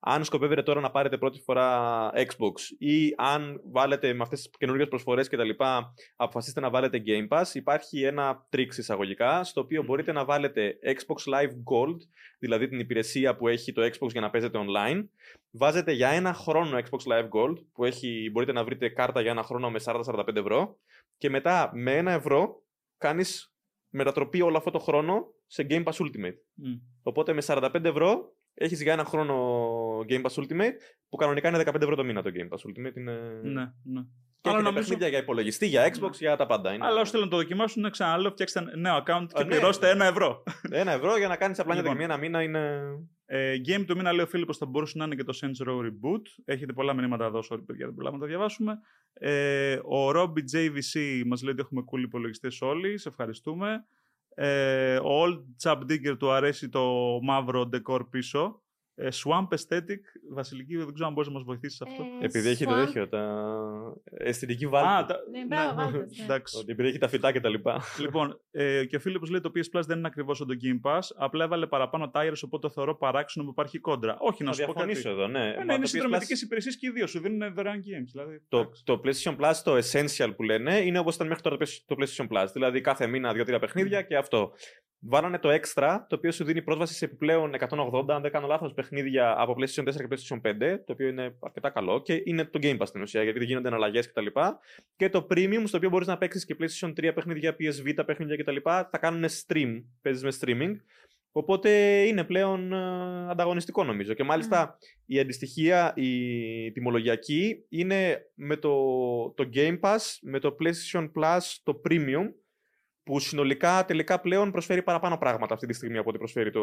αν 0.00 0.24
σκοπεύετε 0.24 0.62
τώρα 0.62 0.80
να 0.80 0.90
πάρετε 0.90 1.18
πρώτη 1.18 1.40
φορά 1.44 2.10
Xbox 2.14 2.52
ή 2.78 3.14
αν 3.16 3.60
βάλετε 3.72 4.12
με 4.12 4.22
αυτές 4.22 4.40
τις 4.42 4.50
καινούργιες 4.58 4.88
προσφορές 4.88 5.28
κτλ., 5.28 5.50
αποφασίσετε 6.16 6.60
να 6.60 6.70
βάλετε 6.70 7.02
Game 7.06 7.28
Pass, 7.38 7.44
υπάρχει 7.54 8.02
ένα 8.02 8.46
τρίξ 8.48 8.78
εισαγωγικά, 8.78 9.44
στο 9.44 9.60
οποίο 9.60 9.82
μπορείτε 9.82 10.12
να 10.12 10.24
βάλετε 10.24 10.78
Xbox 10.84 11.34
Live 11.34 11.50
Gold, 11.50 11.96
δηλαδή 12.38 12.68
την 12.68 12.78
υπηρεσία 12.78 13.36
που 13.36 13.48
έχει 13.48 13.72
το 13.72 13.82
Xbox 13.82 14.10
για 14.10 14.20
να 14.20 14.30
παίζετε 14.30 14.58
online. 14.66 15.04
Βάζετε 15.50 15.92
για 15.92 16.08
ένα 16.08 16.32
χρόνο 16.32 16.78
Xbox 16.78 17.12
Live 17.12 17.28
Gold, 17.28 17.64
που 17.72 17.84
έχει, 17.84 18.28
μπορείτε 18.32 18.52
να 18.52 18.64
βρείτε 18.64 18.88
κάρτα 18.88 19.20
για 19.20 19.30
ένα 19.30 19.42
χρόνο 19.42 19.70
με 19.70 19.80
40-45 19.84 20.36
ευρώ, 20.36 20.78
και 21.18 21.30
μετά 21.30 21.70
με 21.74 21.96
ένα 21.96 22.12
ευρώ 22.12 22.62
κάνεις 22.98 23.54
μετατροπή 23.88 24.42
όλο 24.42 24.56
αυτό 24.56 24.70
το 24.70 24.78
χρόνο 24.78 25.34
σε 25.46 25.66
Game 25.70 25.84
Pass 25.84 25.92
Ultimate. 25.92 26.38
Μμ. 26.54 26.74
Οπότε 27.02 27.32
με 27.32 27.42
45 27.46 27.84
ευρώ 27.84 28.35
Έχεις 28.58 28.82
για 28.82 28.92
ένα 28.92 29.04
χρόνο 29.04 29.34
Game 30.08 30.22
Pass 30.22 30.42
Ultimate, 30.42 30.72
που 31.08 31.16
κανονικά 31.16 31.48
είναι 31.48 31.62
15 31.66 31.74
ευρώ 31.80 31.96
το 31.96 32.04
μήνα 32.04 32.22
το 32.22 32.30
Game 32.34 32.48
Pass 32.54 32.58
Ultimate. 32.70 32.96
Είναι... 32.96 33.12
Ναι, 33.42 33.72
ναι. 33.82 34.02
Και 34.40 34.48
Αλλά 34.52 34.58
έχει 34.58 34.68
νομίζω- 34.68 34.72
παιχνίδια 34.72 35.08
για 35.08 35.18
υπολογιστή, 35.18 35.66
για 35.66 35.94
Xbox, 35.94 36.12
για 36.12 36.36
τα 36.36 36.46
πάντα. 36.46 36.72
Είναι... 36.72 36.86
Αλλά 36.86 37.00
όσοι 37.00 37.10
θέλουν 37.10 37.24
να 37.26 37.30
το 37.30 37.36
δοκιμάσουν, 37.36 37.90
ξαναλέω, 37.90 38.30
φτιάξτε 38.30 38.58
ένα 38.58 38.76
νέο 38.76 38.96
account 38.96 39.26
και 39.32 39.40
Α, 39.40 39.44
ναι. 39.44 39.50
πληρώστε 39.50 39.90
ένα 39.90 40.04
ευρώ. 40.04 40.42
Ένα 40.70 40.92
ευρώ 40.92 41.16
για 41.18 41.28
να 41.28 41.36
κάνεις 41.36 41.58
απλά 41.58 41.72
μια 41.74 41.82
Λοιπόν. 41.82 41.98
δοκιμή 41.98 42.14
ένα 42.14 42.22
μήνα 42.22 42.42
είναι... 42.42 42.82
Ε, 43.28 43.54
game 43.66 43.84
του 43.86 43.96
μήνα, 43.96 44.12
λέει 44.12 44.24
ο 44.24 44.26
Φίλιππος, 44.28 44.56
θα 44.56 44.66
μπορούσε 44.66 44.98
να 44.98 45.04
είναι 45.04 45.14
και 45.14 45.24
το 45.24 45.38
Saints 45.40 45.68
Row 45.68 45.80
Reboot. 45.80 46.22
Έχετε 46.44 46.72
πολλά 46.72 46.94
μηνύματα 46.94 47.24
εδώ, 47.24 47.38
sorry 47.50 47.60
παιδιά, 47.66 47.86
δεν 47.86 47.94
προλάβαμε 47.94 48.22
να 48.22 48.26
τα 48.26 48.26
διαβάσουμε. 48.36 48.78
Ε, 49.12 49.74
ο 49.74 50.10
Robbie 50.10 50.44
JVC 50.56 51.22
μας 51.26 51.42
λέει 51.42 51.52
ότι 51.52 51.60
έχουμε 51.60 51.84
cool 51.92 52.00
υπολογιστές 52.00 52.60
όλοι, 52.60 52.98
σε 52.98 53.08
ευχαριστούμε. 53.08 53.84
Ε, 54.38 54.96
ο 54.96 55.24
Old 55.24 55.42
Chap 55.62 55.78
Digger 55.78 56.16
του 56.18 56.30
αρέσει 56.30 56.68
το 56.68 56.82
μαύρο 57.22 57.68
decor 57.72 58.00
πίσω. 58.10 58.62
Ε, 58.98 59.08
Swamp 59.12 59.48
Aesthetic, 59.54 60.00
Βασιλική, 60.30 60.76
δεν 60.76 60.92
ξέρω 60.94 61.06
αν 61.06 61.12
μπορείς 61.12 61.28
να 61.28 61.34
μας 61.34 61.42
βοηθήσεις 61.42 61.76
σε 61.76 61.84
αυτό. 61.88 62.02
Ε, 62.20 62.24
Επειδή 62.24 62.48
έχει 62.48 62.64
το 62.64 62.70
Swamp- 62.72 62.84
τέτοιο, 62.84 63.08
τα 63.08 63.22
αισθητική 64.10 64.66
βάλτη. 64.66 64.88
Α, 64.88 65.04
τα... 65.06 65.16
Ναι, 65.30 65.44
μπράβο, 65.46 65.74
βάλτες, 65.74 66.18
ναι. 66.18 66.24
Εντάξει. 66.24 66.58
Ότι 66.58 66.72
επειδή 66.72 66.88
έχει 66.88 66.98
τα 66.98 67.08
φυτά 67.08 67.32
και 67.32 67.40
τα 67.40 67.48
λοιπά. 67.48 67.82
λοιπόν, 68.00 68.40
ε, 68.50 68.84
και 68.84 68.96
ο 68.96 69.00
Φίλιππος 69.00 69.30
λέει 69.30 69.40
το 69.40 69.50
PS 69.54 69.78
Plus 69.78 69.82
δεν 69.86 69.98
είναι 69.98 70.06
ακριβώς 70.06 70.36
σαν 70.36 70.46
το 70.46 70.54
Game 70.62 70.90
Pass, 70.90 71.00
απλά 71.16 71.44
έβαλε 71.44 71.66
παραπάνω 71.66 72.10
tires, 72.14 72.40
οπότε 72.44 72.66
το 72.66 72.72
θεωρώ 72.72 72.96
παράξενο 72.96 73.44
που 73.44 73.50
υπάρχει 73.50 73.78
κόντρα. 73.78 74.16
Όχι, 74.18 74.42
να 74.42 74.48
Να 74.48 74.54
σου 74.54 74.64
πω 74.66 74.72
κάτι. 74.72 74.84
διαφωνήσω 74.92 75.10
εδώ, 75.10 75.26
ναι. 75.26 75.48
Ε, 75.48 75.56
Μα 75.56 75.64
ναι, 75.64 75.72
είναι 75.72 75.82
το 75.82 75.82
PS 75.82 75.88
συνδρομητικές 75.88 76.38
Plus- 76.38 76.42
υπηρεσίες 76.44 76.76
και 76.76 76.86
οι 76.86 76.90
δύο 76.90 77.06
σου 77.06 77.20
δίνουν 77.20 77.54
δωρεάν 77.54 77.78
games. 77.78 78.08
Δηλαδή, 78.12 78.40
Το, 78.48 78.58
εντάξει. 78.58 78.84
το 78.84 79.00
PlayStation 79.04 79.36
Plus, 79.40 79.54
το 79.64 79.76
Essential 79.76 80.32
που 80.36 80.42
λένε, 80.42 80.76
είναι 80.78 80.98
όπως 80.98 81.14
ήταν 81.14 81.26
μέχρι 81.26 81.42
τώρα 81.42 81.56
το 81.86 81.96
PlayStation 81.98 82.26
Plus. 82.28 82.46
Δηλαδή 82.52 82.80
κάθε 82.80 83.06
μήνα 83.06 83.32
δύο-τρία 83.32 83.58
παιχνίδια 83.58 84.02
και 84.02 84.16
αυτό. 84.16 84.52
Βάλανε 85.08 85.38
το 85.38 85.48
Extra, 85.48 85.98
το 86.08 86.16
οποίο 86.16 86.32
σου 86.32 86.44
δίνει 86.44 86.62
πρόσβαση 86.62 86.94
σε 86.94 87.04
επιπλέον 87.04 87.54
180, 87.58 88.04
αν 88.08 88.22
δεν 88.22 88.30
κάνω 88.30 88.46
λάθος, 88.46 88.72
παιχνίδια 88.72 89.34
από 89.38 89.56
PlayStation 89.58 89.82
4 89.82 89.94
και 89.94 90.06
PlayStation 90.10 90.40
5, 90.40 90.78
το 90.84 90.92
οποίο 90.92 91.08
είναι 91.08 91.34
αρκετά 91.40 91.70
καλό 91.70 92.02
και 92.02 92.22
είναι 92.24 92.44
το 92.44 92.58
Game 92.62 92.78
Pass 92.78 92.86
στην 92.86 93.02
ουσία, 93.02 93.22
γιατί 93.22 93.38
δεν 93.38 93.48
γίνονται 93.48 93.68
εναλλαγές 93.68 94.08
κτλ. 94.08 94.26
Και 94.96 95.08
το 95.08 95.26
Premium, 95.30 95.62
στο 95.64 95.76
οποίο 95.76 95.88
μπορείς 95.88 96.06
να 96.06 96.18
παίξεις 96.18 96.44
και 96.44 96.56
PlayStation 96.60 96.88
3 96.88 97.10
παιχνίδια, 97.14 97.56
PS 97.60 97.88
Vita 97.88 98.06
παιχνίδια 98.06 98.36
κτλ. 98.36 98.56
Θα 98.62 98.98
κάνουν 99.00 99.24
stream, 99.24 99.82
παίζεις 100.02 100.22
με 100.22 100.32
streaming. 100.40 100.76
Οπότε 101.32 101.70
είναι 102.02 102.24
πλέον 102.24 102.72
ε, 102.72 103.30
ανταγωνιστικό 103.30 103.84
νομίζω. 103.84 104.14
Και 104.14 104.24
μάλιστα 104.24 104.78
η 105.06 105.20
αντιστοιχεία, 105.20 105.92
η 105.96 106.72
τιμολογιακή, 106.72 107.64
είναι 107.68 108.30
με 108.34 108.56
το, 108.56 108.74
το 109.30 109.48
Game 109.54 109.80
Pass, 109.80 109.98
με 110.20 110.38
το 110.38 110.56
PlayStation 110.60 111.10
Plus, 111.14 111.40
το 111.62 111.80
Premium, 111.88 112.32
που 113.06 113.18
συνολικά 113.20 113.84
τελικά 113.84 114.20
πλέον 114.20 114.50
προσφέρει 114.50 114.82
παραπάνω 114.82 115.18
πράγματα 115.18 115.54
αυτή 115.54 115.66
τη 115.66 115.72
στιγμή 115.72 115.98
από 115.98 116.08
ό,τι 116.08 116.18
προσφέρει 116.18 116.50
το 116.50 116.62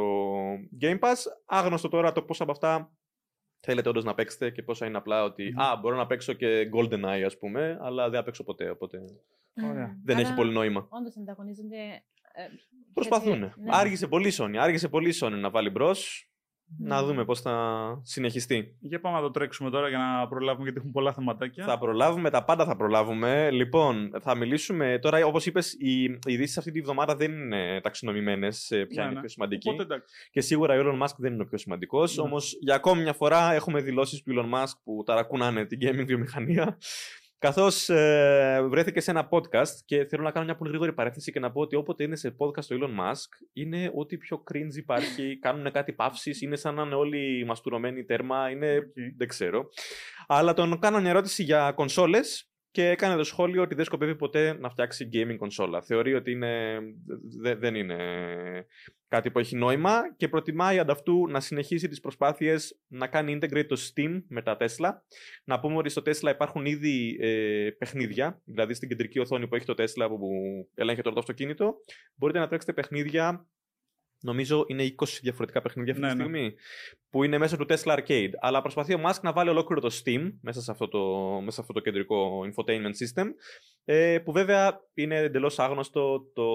Game 0.81 0.99
Pass. 0.99 1.15
Άγνωστο 1.45 1.89
τώρα 1.89 2.11
το 2.11 2.21
πόσα 2.21 2.43
από 2.43 2.51
αυτά 2.51 2.91
θέλετε 3.59 3.89
όντως 3.89 4.03
να 4.03 4.13
παίξετε 4.13 4.49
και 4.49 4.63
πόσα 4.63 4.85
είναι 4.85 4.97
απλά 4.97 5.23
ότι 5.23 5.43
Μμμ. 5.53 5.61
«Α, 5.61 5.75
μπορώ 5.81 5.95
να 5.95 6.05
παίξω 6.07 6.33
και 6.33 6.69
GoldenEye 6.73 7.21
ας 7.25 7.37
πούμε, 7.37 7.77
αλλά 7.81 8.09
δεν 8.09 8.19
θα 8.19 8.23
παίξω 8.25 8.43
ποτέ, 8.43 8.69
οπότε 8.69 8.97
Ωραία. 9.69 9.97
δεν 10.03 10.17
έχει 10.17 10.25
Άρα, 10.25 10.35
πολύ 10.35 10.51
νόημα». 10.53 10.87
Όντως 10.89 11.17
ανταγωνίζονται. 11.17 11.77
ε, 12.33 12.43
Προσπαθούν. 12.93 13.37
γιατί- 13.37 13.61
ναι. 13.61 13.69
Άργησε 13.71 14.07
πολύ 14.07 14.27
η 14.27 14.33
Sony, 14.37 14.55
άργησε 14.57 14.87
πολύ 14.89 15.09
η 15.09 15.13
Sony 15.21 15.31
να 15.39 15.49
βάλει 15.49 15.69
μπρος. 15.69 16.29
Να 16.77 16.99
Μμμ. 17.01 17.07
δούμε 17.07 17.25
πώς 17.25 17.41
θα 17.41 17.99
συνεχιστεί. 18.03 18.75
Για 18.79 18.99
πάμε 18.99 19.15
να 19.15 19.21
το 19.21 19.31
τρέξουμε 19.31 19.69
τώρα 19.69 19.89
για 19.89 19.97
να 19.97 20.27
προλάβουμε 20.27 20.63
γιατί 20.63 20.79
έχουν 20.79 20.91
πολλά 20.91 21.13
θεματάκια. 21.13 21.65
Θα 21.65 21.77
προλάβουμε, 21.77 22.29
τα 22.29 22.43
πάντα 22.43 22.65
θα 22.65 22.75
προλάβουμε. 22.75 23.51
Λοιπόν, 23.51 24.11
θα 24.21 24.35
μιλήσουμε 24.35 24.99
τώρα, 25.01 25.25
όπως 25.25 25.45
είπες, 25.45 25.73
οι 25.73 26.03
οι 26.03 26.19
ειδήσεις 26.25 26.57
αυτή 26.57 26.71
τη 26.71 26.81
βδομάδα 26.81 27.15
δεν 27.15 27.31
είναι 27.31 27.79
ταξινομημένες 27.81 28.67
ποια 28.69 28.85
Ναι, 28.87 29.01
είναι 29.01 29.11
η 29.11 29.13
ναι. 29.13 29.19
πιο 29.19 29.29
σημαντική. 29.29 29.69
Οπότε 29.69 29.83
εντάξει. 29.83 30.15
Και 30.31 30.41
σίγουρα 30.41 30.75
ο 30.75 30.77
Elon 30.83 31.03
Musk 31.03 31.15
δεν 31.17 31.33
είναι 31.33 31.41
ο 31.41 31.45
πιο 31.45 31.57
σημαντικός. 31.57 32.17
Ναι. 32.17 32.23
Όμως, 32.23 32.57
για 32.61 32.75
ακόμη 32.75 33.01
μια 33.01 33.13
φορά 33.13 33.53
έχουμε 33.53 33.81
δηλώσεις 33.81 34.23
του 34.23 34.33
Elon 34.35 34.53
Musk 34.57 34.73
που 34.83 35.03
ταρακούνανε 35.05 35.65
την 35.65 35.79
gaming 35.81 36.05
βιομηχανία. 36.05 36.77
Καθώς 37.43 37.89
ε, 37.89 38.65
βρέθηκε 38.69 39.01
σε 39.01 39.11
ένα 39.11 39.29
podcast 39.31 39.75
και 39.85 40.05
θέλω 40.05 40.23
να 40.23 40.31
κάνω 40.31 40.45
μια 40.45 40.55
πολύ 40.55 40.69
γρήγορη 40.69 40.93
παρέθεση 40.93 41.31
και 41.31 41.39
να 41.39 41.51
πω 41.51 41.61
ότι 41.61 41.75
όποτε 41.75 42.03
είναι 42.03 42.15
σε 42.15 42.35
podcast 42.37 42.65
το 42.65 42.75
Elon 42.79 42.99
Musk 42.99 43.47
είναι 43.53 43.91
ό,τι 43.95 44.17
πιο 44.17 44.43
cringe 44.51 44.75
υπάρχει. 44.75 45.37
κάνουν 45.45 45.71
κάτι 45.71 45.93
παύσεις, 45.93 46.41
είναι 46.41 46.55
σαν 46.55 46.75
να 46.75 46.81
είναι 46.83 46.95
όλοι 46.95 47.45
μαστουρωμένοι 47.45 48.03
τέρμα. 48.03 48.49
Είναι 48.49 48.75
Οκ. 48.77 48.83
δεν 49.17 49.27
ξέρω. 49.27 49.69
Αλλά 50.27 50.53
τον 50.53 50.79
κάνω 50.79 50.99
μια 50.99 51.09
ερώτηση 51.09 51.43
για 51.43 51.71
κονσόλες 51.71 52.52
και 52.73 52.89
έκανε 52.89 53.15
το 53.15 53.23
σχόλιο 53.23 53.61
ότι 53.61 53.75
δεν 53.75 53.85
σκοπεύει 53.85 54.15
ποτέ 54.15 54.53
να 54.59 54.69
φτιάξει 54.69 55.09
gaming 55.13 55.35
κονσόλα. 55.37 55.81
Θεωρεί 55.81 56.13
ότι 56.13 56.31
είναι, 56.31 56.79
δε- 57.41 57.55
δεν 57.55 57.75
είναι 57.75 57.97
κάτι 59.07 59.31
που 59.31 59.39
έχει 59.39 59.55
νόημα 59.55 60.15
και 60.17 60.27
προτιμάει 60.27 60.79
ανταυτού 60.79 61.27
να 61.27 61.39
συνεχίσει 61.39 61.87
τις 61.87 61.99
προσπάθειες 61.99 62.79
να 62.87 63.07
κάνει 63.07 63.37
integrate 63.41 63.65
το 63.67 63.77
Steam 63.79 64.21
με 64.27 64.41
τα 64.41 64.57
Tesla. 64.59 64.89
Να 65.43 65.59
πούμε 65.59 65.77
ότι 65.77 65.89
στο 65.89 66.01
Tesla 66.05 66.29
υπάρχουν 66.29 66.65
ήδη 66.65 67.17
ε, 67.19 67.69
παιχνίδια, 67.77 68.41
δηλαδή 68.43 68.73
στην 68.73 68.89
κεντρική 68.89 69.19
οθόνη 69.19 69.47
που 69.47 69.55
έχει 69.55 69.65
το 69.65 69.73
Tesla 69.77 70.07
που 70.09 70.29
ελέγχεται 70.75 71.07
όλο 71.07 71.15
το 71.15 71.21
αυτοκίνητο, 71.21 71.75
μπορείτε 72.15 72.39
να 72.39 72.47
τρέξετε 72.47 72.73
παιχνίδια 72.73 73.47
Νομίζω 74.25 74.65
είναι 74.67 74.83
20 74.99 75.05
διαφορετικά 75.21 75.61
παιχνίδια 75.61 75.93
αυτή 75.93 76.05
Ναι, 76.05 76.11
τη 76.11 76.17
ναι. 76.17 76.23
στιγμή. 76.23 76.53
Που 77.09 77.23
είναι 77.23 77.37
μέσα 77.37 77.57
του 77.57 77.65
Tesla 77.69 77.97
Arcade. 77.99 78.29
Αλλά 78.39 78.61
προσπαθεί 78.61 78.93
ο 78.93 79.01
Musk 79.05 79.19
να 79.21 79.31
βάλει 79.33 79.49
ολόκληρο 79.49 79.81
το 79.81 80.01
Steam 80.03 80.31
μέσα 80.41 80.61
σε 80.61 80.71
αυτό 80.71 80.87
το, 80.87 80.99
μέσα 81.39 81.51
σε 81.51 81.61
αυτό 81.61 81.73
το 81.73 81.79
κεντρικό 81.79 82.41
infotainment 82.45 82.93
system. 83.05 83.25
Ε, 83.85 84.19
που 84.19 84.31
βέβαια 84.31 84.81
είναι 84.93 85.17
εντελώς 85.17 85.59
άγνωστο 85.59 86.19
το 86.33 86.45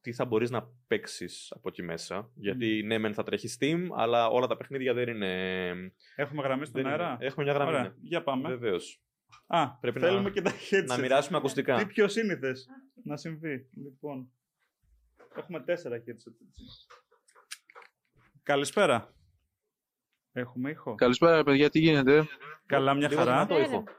τι 0.00 0.12
θα 0.12 0.24
μπορείς 0.24 0.50
να 0.50 0.68
παίξεις 0.86 1.52
από 1.56 1.68
εκεί 1.68 1.82
μέσα. 1.82 2.30
Γιατί 2.34 2.82
ναι, 2.82 2.98
μεν 2.98 3.14
θα 3.14 3.22
τρέχει 3.22 3.48
Steam, 3.60 3.80
αλλά 3.96 4.28
όλα 4.28 4.46
τα 4.46 4.56
παιχνίδια 4.56 4.94
δεν 4.94 5.08
είναι. 5.08 5.72
Έχουμε 6.16 6.42
γραμμή 6.42 6.66
στον 6.66 6.82
δεν 6.82 6.92
είναι. 6.92 7.02
αέρα; 7.02 7.16
Έχουμε 7.20 7.44
μια 7.44 7.52
γραμμή. 7.54 7.70
Ωραία, 7.70 7.82
ναι. 7.82 7.92
για 8.00 8.22
πάμε. 8.22 8.48
Βεβαίως. 8.48 8.98
Α, 9.46 9.70
Πρέπει 9.70 9.98
θέλουμε 9.98 10.22
να- 10.22 10.30
και 10.30 10.42
τα 10.42 10.50
headset. 10.70 10.84
Να 10.86 10.98
μοιράσουμε 10.98 11.30
Τι 11.32 11.36
ακουστικά. 11.36 11.86
πιο 11.86 12.08
σύνηθες 12.08 12.66
να 13.04 13.16
συμβεί. 13.16 13.68
Λοιπόν, 13.84 14.32
έχουμε 15.36 15.60
τέσσερα 15.60 15.96
headset. 15.96 16.06
έτσι. 16.48 16.64
Καλησπέρα. 18.42 19.14
Έχουμε 20.32 20.70
ήχο; 20.70 20.94
Καλησπέρα, 20.94 21.44
παιδιά, 21.44 21.70
τι 21.70 21.78
γίνεται; 21.78 22.26
Καλά, 22.66 22.94
μια 22.94 23.08
Λίγο 23.08 23.20
χαρά. 23.20 23.32
δυνατό 23.32 23.54
Ναι, 23.54 23.60
ήχο. 23.60 23.78
ναι. 23.78 23.84
Το 23.84 23.92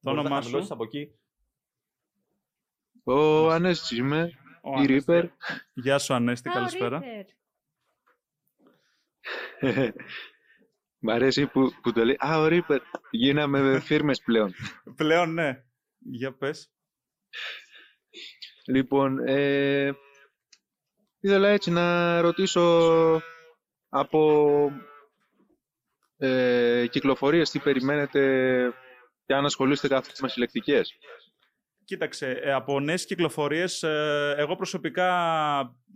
να 0.00 0.10
όνομά 0.10 0.40
χαμηλώσεις 0.40 0.66
σου. 0.66 0.74
από 0.74 0.84
εκεί. 0.84 1.12
Ο 3.04 3.48
Ανέστης 3.50 3.90
είμαι, 3.90 4.30
Ο 4.62 4.70
η 4.70 4.74
Ανέστη. 4.84 5.04
Reaper. 5.12 5.28
Γεια 5.74 5.98
σου, 5.98 6.14
Ανέστη, 6.14 6.48
Α, 6.48 6.52
καλησπέρα. 6.52 7.00
Reaper. 7.02 7.24
Μ' 11.00 11.10
αρέσει 11.10 11.46
που, 11.46 11.72
που 11.82 11.92
το 11.92 12.04
λέει. 12.04 12.16
Α, 12.18 12.38
ο 12.40 12.46
Reaper. 12.50 12.78
Γίναμε 13.10 13.80
φίρμες 13.80 14.20
πλέον. 14.22 14.52
Πλέον 14.96 15.32
ναι. 15.34 15.64
Για 15.98 16.32
πες. 16.36 16.72
Λοιπόν, 18.66 19.18
ε, 19.28 19.92
ήθελα 21.20 21.48
έτσι 21.48 21.70
να 21.70 22.20
ρωτήσω 22.20 23.22
από 23.88 24.72
ε, 26.16 26.86
κυκλοφορίες 26.86 27.50
τι 27.50 27.58
περιμένετε 27.58 28.20
και 29.26 29.34
αν 29.34 29.44
ασχολείστε 29.44 29.88
καθόλου 29.88 30.16
με 30.20 30.28
συλλεκτικές. 30.28 30.98
Κοίταξε, 31.84 32.30
ε, 32.30 32.52
από 32.52 32.80
νέες 32.80 33.06
κυκλοφορίες, 33.06 33.82
ε, 33.82 34.34
εγώ 34.36 34.56
προσωπικά 34.56 35.10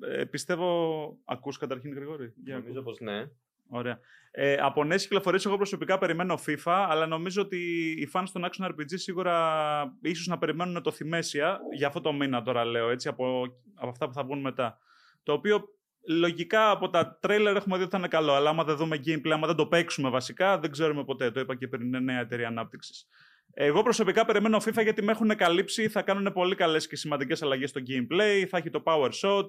ε, 0.01 0.25
πιστεύω... 0.25 1.19
Ακούς 1.25 1.59
καταρχήν, 1.59 1.95
Γρηγόρη; 1.95 2.33
Για 2.45 2.59
Νομίζω 2.59 2.81
ακούς. 2.81 2.99
πως 2.99 3.01
ναι. 3.01 3.25
Ωραία. 3.69 4.01
Ε, 4.31 4.55
από 4.55 4.85
νέες 4.85 5.03
κυκλοφορίες, 5.03 5.47
εγώ 5.47 5.57
προσωπικά 5.57 5.99
περιμένω 5.99 6.39
FIFA, 6.47 6.87
αλλά 6.89 7.07
νομίζω 7.07 7.43
ότι 7.43 7.59
οι 7.99 8.11
fans 8.13 8.25
των 8.33 8.45
Action 8.45 8.67
RPG 8.67 8.93
σίγουρα 8.95 9.97
ίσως 10.03 10.27
να 10.27 10.39
περιμένουν 10.39 10.83
το 10.83 10.91
Θυμέσια 10.91 11.61
για 11.73 11.87
αυτό 11.87 12.01
το 12.01 12.13
μήνα 12.13 12.43
τώρα 12.43 12.65
λέω, 12.65 12.89
έτσι, 12.89 13.09
από, 13.09 13.43
από 13.75 13.89
αυτά 13.89 14.07
που 14.07 14.13
θα 14.13 14.25
βγουν 14.25 14.41
μετά. 14.41 14.79
Το 15.23 15.33
οποίο 15.33 15.65
λογικά 16.09 16.71
από 16.71 16.91
τα 16.91 17.19
τρέιλερ 17.21 17.57
έχουμε 17.57 17.77
δει 17.77 17.83
ότι 17.83 17.93
θα 17.93 17.99
είναι 17.99 18.09
καλό, 18.09 18.33
αλλά 18.33 18.51
άμα 18.51 18.65
δεν 18.65 18.77
δούμε 18.77 19.01
gameplay, 19.07 19.31
άμα 19.31 19.47
δεν 19.47 19.57
το 19.57 19.67
παίξουμε 19.67 20.11
βασικά, 20.11 20.59
δεν 20.59 20.71
ξέρουμε 20.71 21.05
ποτέ. 21.05 21.31
Το 21.31 21.41
είπα 21.41 21.57
και 21.57 21.69
πριν, 21.69 21.87
είναι 21.87 22.01
νέα 22.01 22.21
εταιρεία 22.21 22.47
ανάπτυξης. 22.47 23.07
Εγώ 23.55 23.83
προσωπικά 23.83 24.25
περιμένω 24.25 24.57
FIFA 24.57 24.83
γιατί 24.83 25.03
με 25.03 25.13
έχουν 25.13 25.37
καλύψει. 25.37 25.89
Θα 25.89 26.03
κάνουν 26.03 26.33
πολύ 26.33 26.55
καλές 26.55 26.87
και 26.87 26.97
σημαντικές 26.97 27.43
αλλαγές 27.43 27.71
στο 27.71 27.81
gameplay. 27.89 28.45
Θα 28.49 28.59
έχει 28.59 28.71
το 28.71 28.83
power 28.85 29.11
shot. 29.23 29.47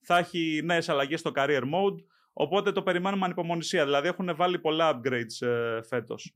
Θα 0.00 0.18
έχει 0.18 0.60
νέες 0.64 0.88
αλλαγές 0.88 1.20
στο 1.20 1.32
career 1.34 1.62
mode. 1.62 2.04
Οπότε 2.32 2.72
το 2.72 2.82
περιμένουμε 2.82 3.24
ανυπομονησία. 3.24 3.84
Δηλαδή 3.84 4.08
έχουν 4.08 4.36
βάλει 4.36 4.58
πολλά 4.58 5.00
upgrades 5.00 5.46
ε, 5.46 5.82
φέτος. 5.82 6.34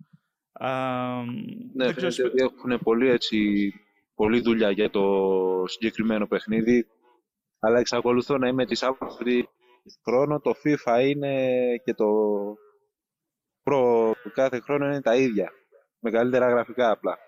Ναι, 1.74 1.92
φαίνεται 1.92 2.24
ότι 2.24 2.42
έχουν 2.42 2.78
πολύ, 2.82 3.08
έτσι, 3.08 3.72
πολλή 4.14 4.40
δουλειά 4.40 4.70
για 4.70 4.90
το 4.90 5.34
συγκεκριμένο 5.66 6.26
παιχνίδι. 6.26 6.86
Αλλά 7.58 7.78
εξακολουθώ 7.78 8.38
να 8.38 8.48
είμαι 8.48 8.66
της 8.66 8.82
άποψης 8.82 9.20
ότι 9.20 9.48
χρόνο 10.04 10.40
το 10.40 10.54
FIFA 10.64 11.00
είναι 11.06 11.46
και 11.84 11.94
το 11.94 12.06
Pro 13.62 14.12
του 14.22 14.30
κάθε 14.32 14.60
χρόνο 14.60 14.86
είναι 14.86 15.00
τα 15.00 15.16
ίδια. 15.16 15.52
Με 15.98 16.10
καλύτερα 16.10 16.48
γραφικά 16.48 16.90
απλά. 16.90 17.18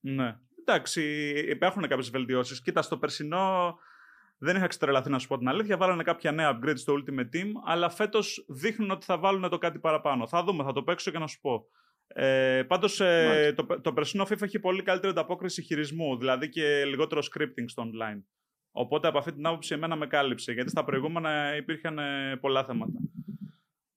Ναι. 0.00 0.36
Εντάξει, 0.64 1.02
υπάρχουν 1.48 1.88
κάποιες 1.88 2.10
βελτιώσεις. 2.10 2.62
Κοίτα, 2.62 2.82
στο 2.82 2.98
περσινό 2.98 3.78
Δεν 4.38 4.56
είχα 4.56 4.66
ξετρελαθεί 4.66 5.10
να 5.10 5.18
σου 5.18 5.28
πω 5.28 5.38
την 5.38 5.48
αλήθεια. 5.48 5.76
Βάλανε 5.76 6.02
κάποια 6.02 6.32
νέα 6.32 6.58
upgrade 6.58 6.78
στο 6.78 6.94
Ultimate 6.94 7.36
Team, 7.36 7.50
αλλά 7.64 7.88
φέτος 7.88 8.44
δείχνουν 8.48 8.90
ότι 8.90 9.04
θα 9.04 9.18
βάλουν 9.18 9.48
το 9.50 9.58
κάτι 9.58 9.78
παραπάνω. 9.78 10.26
Θα 10.26 10.44
δούμε, 10.44 10.64
θα 10.64 10.72
το 10.72 10.82
παίξω 10.82 11.10
και 11.10 11.18
να 11.18 11.26
σου 11.26 11.40
πω. 11.40 11.66
Ε, 12.06 12.62
Πάντως 12.62 13.00
ε, 13.00 13.52
το, 13.56 13.80
το 13.80 13.92
περσινό 13.92 14.24
FIFA 14.24 14.42
έχει 14.42 14.58
πολύ 14.58 14.82
καλύτερη 14.82 15.12
ανταπόκριση 15.12 15.62
χειρισμού, 15.62 16.18
δηλαδή 16.18 16.48
και 16.48 16.84
λιγότερο 16.84 17.20
scripting 17.20 17.64
στο 17.66 17.82
online. 17.82 18.22
Οπότε 18.72 19.08
από 19.08 19.18
αυτή 19.18 19.32
την 19.32 19.46
άποψη 19.46 19.74
εμένα 19.74 19.96
με 19.96 20.06
κάλυψε, 20.06 20.52
γιατί 20.52 20.70
στα 20.70 20.84
προηγούμενα 20.84 21.56
υπήρχαν 21.56 21.98
ε, 21.98 22.36
πολλά 22.40 22.64
θέματα. 22.64 22.98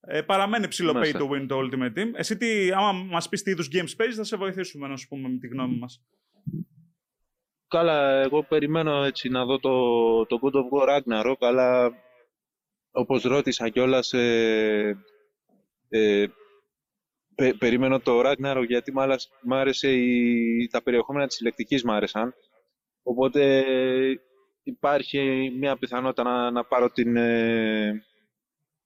Ε, 0.08 0.22
παραμένει 0.22 0.68
ψηλό 0.68 0.92
pay 0.96 1.14
to 1.14 1.30
win 1.30 1.46
το 1.48 1.60
Ultimate 1.60 1.98
Team. 1.98 2.12
Εσύ, 2.14 2.38
τι, 2.38 2.72
άμα 2.72 2.92
μας 2.92 3.30
πεις 3.30 3.44
τι 3.44 3.52
είδους 3.52 3.68
games 3.72 3.94
παίζεις, 3.98 4.16
θα 4.16 4.24
σε 4.24 4.38
βοηθήσουμε 4.38 4.88
να 4.88 4.98
σου 4.98 5.08
πούμε 5.08 5.30
με 5.30 5.38
τη 5.38 5.48
γνώμη 5.48 5.78
μας. 5.78 6.04
Καλά, 7.68 8.22
εγώ 8.22 8.44
περιμένω 8.44 9.04
έτσι 9.04 9.30
να 9.30 9.46
δω 9.46 9.60
το, 9.60 10.26
το 10.26 10.40
God 10.42 10.54
of 10.54 10.70
War 10.72 10.98
Ragnarok, 10.98 11.38
αλλά 11.40 11.92
όπως 12.92 13.24
ρώτησα 13.24 13.70
κιόλας, 13.70 14.14
ε, 14.14 14.98
ε, 15.90 16.28
περιμένω 17.58 18.00
το 18.00 18.22
Ragnarok 18.26 18.64
γιατί 18.68 18.94
μ' 19.42 19.54
άρεσε 19.54 19.92
η, 19.92 20.68
τα 20.72 20.84
περιεχόμενα 20.84 21.28
της 21.28 21.36
συλλεκτικής 21.36 21.84
μ' 21.84 21.92
άρεσαν. 21.92 22.34
Οπότε 23.04 23.64
υπάρχει 24.66 25.52
μια 25.58 25.78
πιθανότητα 25.78 26.24
να, 26.24 26.52
να 26.52 26.66
πάρω 26.66 26.92
την 26.92 27.16
ε, 27.16 28.06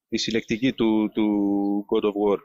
η 0.09 0.17
συλλεκτική 0.17 0.73
του, 0.73 1.11
του 1.13 1.85
God 1.93 2.03
of 2.03 2.09
War. 2.09 2.39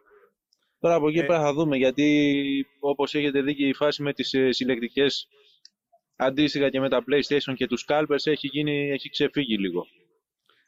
Τώρα 0.78 0.94
από 0.94 1.08
εκεί 1.08 1.18
ε... 1.18 1.24
πέρα 1.24 1.40
θα 1.40 1.52
δούμε, 1.52 1.76
γιατί 1.76 2.66
όπως 2.80 3.14
έχετε 3.14 3.42
δει 3.42 3.54
και 3.54 3.68
η 3.68 3.74
φάση 3.74 4.02
με 4.02 4.12
τις 4.12 4.34
ε, 4.34 4.52
συλλεκτικές 4.52 5.28
αντίστοιχα 6.16 6.70
και 6.70 6.80
με 6.80 6.88
τα 6.88 7.04
PlayStation 7.10 7.54
και 7.54 7.66
τους 7.66 7.84
Scalpers 7.88 8.26
έχει, 8.26 8.46
γίνει, 8.46 8.90
έχει 8.90 9.10
ξεφύγει 9.10 9.58
λίγο. 9.58 9.86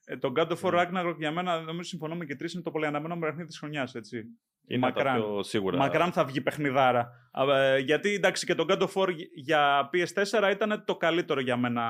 Ε, 0.04 0.16
το 0.16 0.32
God 0.36 0.48
of 0.48 0.60
War 0.60 0.72
Ragnarok 0.72 1.16
για 1.18 1.32
μένα, 1.32 1.60
νομίζω 1.60 1.88
συμφωνούμε 1.88 2.24
και 2.24 2.36
τρεις, 2.36 2.52
είναι 2.52 2.62
το 2.62 2.70
πολυαναμένο 2.70 3.18
παιχνίδι 3.18 3.48
της 3.48 3.58
χρονιάς, 3.58 3.94
έτσι. 3.94 4.24
Είναι 4.66 4.80
μακράν, 4.80 5.20
το 5.20 5.26
πιο 5.26 5.42
σίγουρα. 5.42 5.76
Μακράν 5.76 6.12
θα 6.12 6.24
βγει 6.24 6.40
παιχνιδάρα. 6.40 7.10
Ε, 7.54 7.78
γιατί 7.78 8.14
εντάξει 8.14 8.46
και 8.46 8.54
το 8.54 8.64
God 8.68 8.78
of 8.78 8.92
War 8.94 9.08
για 9.34 9.90
PS4 9.92 10.50
ήταν 10.52 10.82
το 10.86 10.96
καλύτερο 10.96 11.40
για 11.40 11.56
μένα 11.56 11.82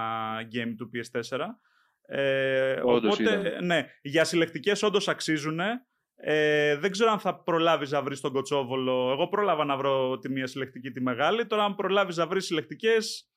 game 0.53 0.75
του 0.77 0.91
PS4. 0.95 1.39
Ε, 2.09 2.81
οπότε, 2.85 3.59
ναι, 3.63 3.87
για 4.03 4.25
συλλεκτικές 4.25 4.83
όντως 4.83 5.09
αξίζουν. 5.09 5.61
Ε, 6.17 6.77
δεν 6.77 6.91
ξέρω 6.91 7.11
αν 7.11 7.19
θα 7.19 7.43
προλάβεις 7.43 7.91
να 7.91 8.03
βρεις 8.03 8.21
τον 8.21 8.33
κοτσόβολο. 8.33 9.11
Εγώ 9.13 9.29
πρόλαβα 9.29 9.65
να 9.65 9.77
βρω 9.77 10.19
τη 10.19 10.31
μία 10.31 10.47
συλλεκτική 10.47 10.91
τη 10.91 11.01
μεγάλη. 11.01 11.47
Τώρα, 11.47 11.65
αν 11.65 11.75
προλάβεις 11.75 12.17
να 12.17 12.27
βρεις 12.27 12.47
συλλεκτικές, 12.47 13.31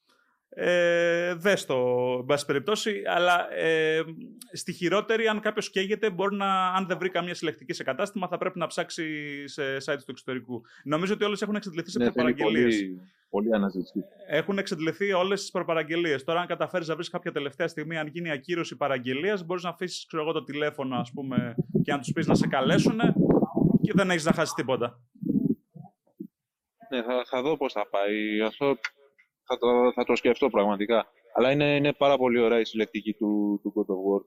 ε, 0.49 1.33
δες 1.33 1.65
το, 1.65 1.75
εν 2.19 2.25
πάση 2.25 2.45
περιπτώσει, 2.45 3.01
αλλά 3.05 3.53
ε, 3.53 4.03
στη 4.51 4.73
χειρότερη, 4.73 5.27
αν 5.27 5.39
κάποιος 5.39 5.69
καίγεται, 5.69 6.09
μπορεί 6.09 6.35
να, 6.35 6.67
αν 6.67 6.85
δεν 6.87 6.97
βρει 6.97 7.09
καμία 7.09 7.33
συλλεκτική 7.33 7.73
σε 7.73 7.83
κατάστημα, 7.83 8.27
θα 8.27 8.37
πρέπει 8.37 8.59
να 8.59 8.67
ψάξει 8.67 9.03
σε 9.47 9.63
site 9.85 9.97
του 9.97 10.11
εξωτερικού. 10.11 10.61
Νομίζω 10.83 11.13
ότι 11.13 11.23
όλες 11.23 11.41
έχουν 11.41 11.55
εξαντληθεί 11.55 11.89
σε 11.91 11.97
ναι, 11.97 12.05
προπαραγγελίες. 12.05 12.75
Πολύ, 12.75 13.01
πολύ 13.29 13.53
αναζήτηση. 13.53 14.03
Έχουν 14.27 14.57
εξαντληθεί 14.57 15.11
όλες 15.11 15.39
τις 15.41 15.51
προπαραγγελίες. 15.51 16.23
Τώρα, 16.23 16.39
αν 16.39 16.47
καταφέρεις 16.47 16.87
να 16.87 16.95
βρεις 16.95 17.09
κάποια 17.09 17.31
τελευταία 17.31 17.67
στιγμή, 17.67 17.97
αν 17.97 18.07
γίνει 18.07 18.31
ακύρωση 18.31 18.75
παραγγελίας, 18.75 19.45
μπορείς 19.45 19.63
να 19.63 19.69
αφήσεις 19.69 20.05
το 20.05 20.43
τηλέφωνο, 20.43 20.95
ας 20.95 21.11
πούμε, 21.11 21.55
και 21.83 21.91
να 21.91 21.99
τους 21.99 22.11
πεις 22.11 22.27
να 22.27 22.35
σε 22.35 22.47
καλέσουν 22.47 22.99
και 23.81 23.91
δεν 23.95 24.09
έχεις 24.09 24.25
να 24.25 24.31
χάσεις 24.31 24.53
τίποτα. 24.53 24.99
Ναι, 26.89 27.03
θα, 27.03 27.25
θα 27.25 27.41
δω 27.41 27.57
πώς 27.57 27.73
θα 27.73 27.87
πάει. 27.89 28.41
Αυτό 28.41 28.77
θα 29.49 29.57
το, 29.57 29.91
θα 29.93 30.03
το 30.03 30.15
σκεφτώ 30.15 30.49
πραγματικά. 30.49 31.07
Αλλά 31.33 31.51
είναι, 31.51 31.75
είναι 31.75 31.93
πάρα 31.93 32.17
πολύ 32.17 32.39
ωραία 32.39 32.59
η 32.59 32.65
συλλεκτική 32.65 33.13
του, 33.13 33.59
του 33.61 33.73
God 33.75 33.93
of 33.93 33.95
War. 33.95 34.23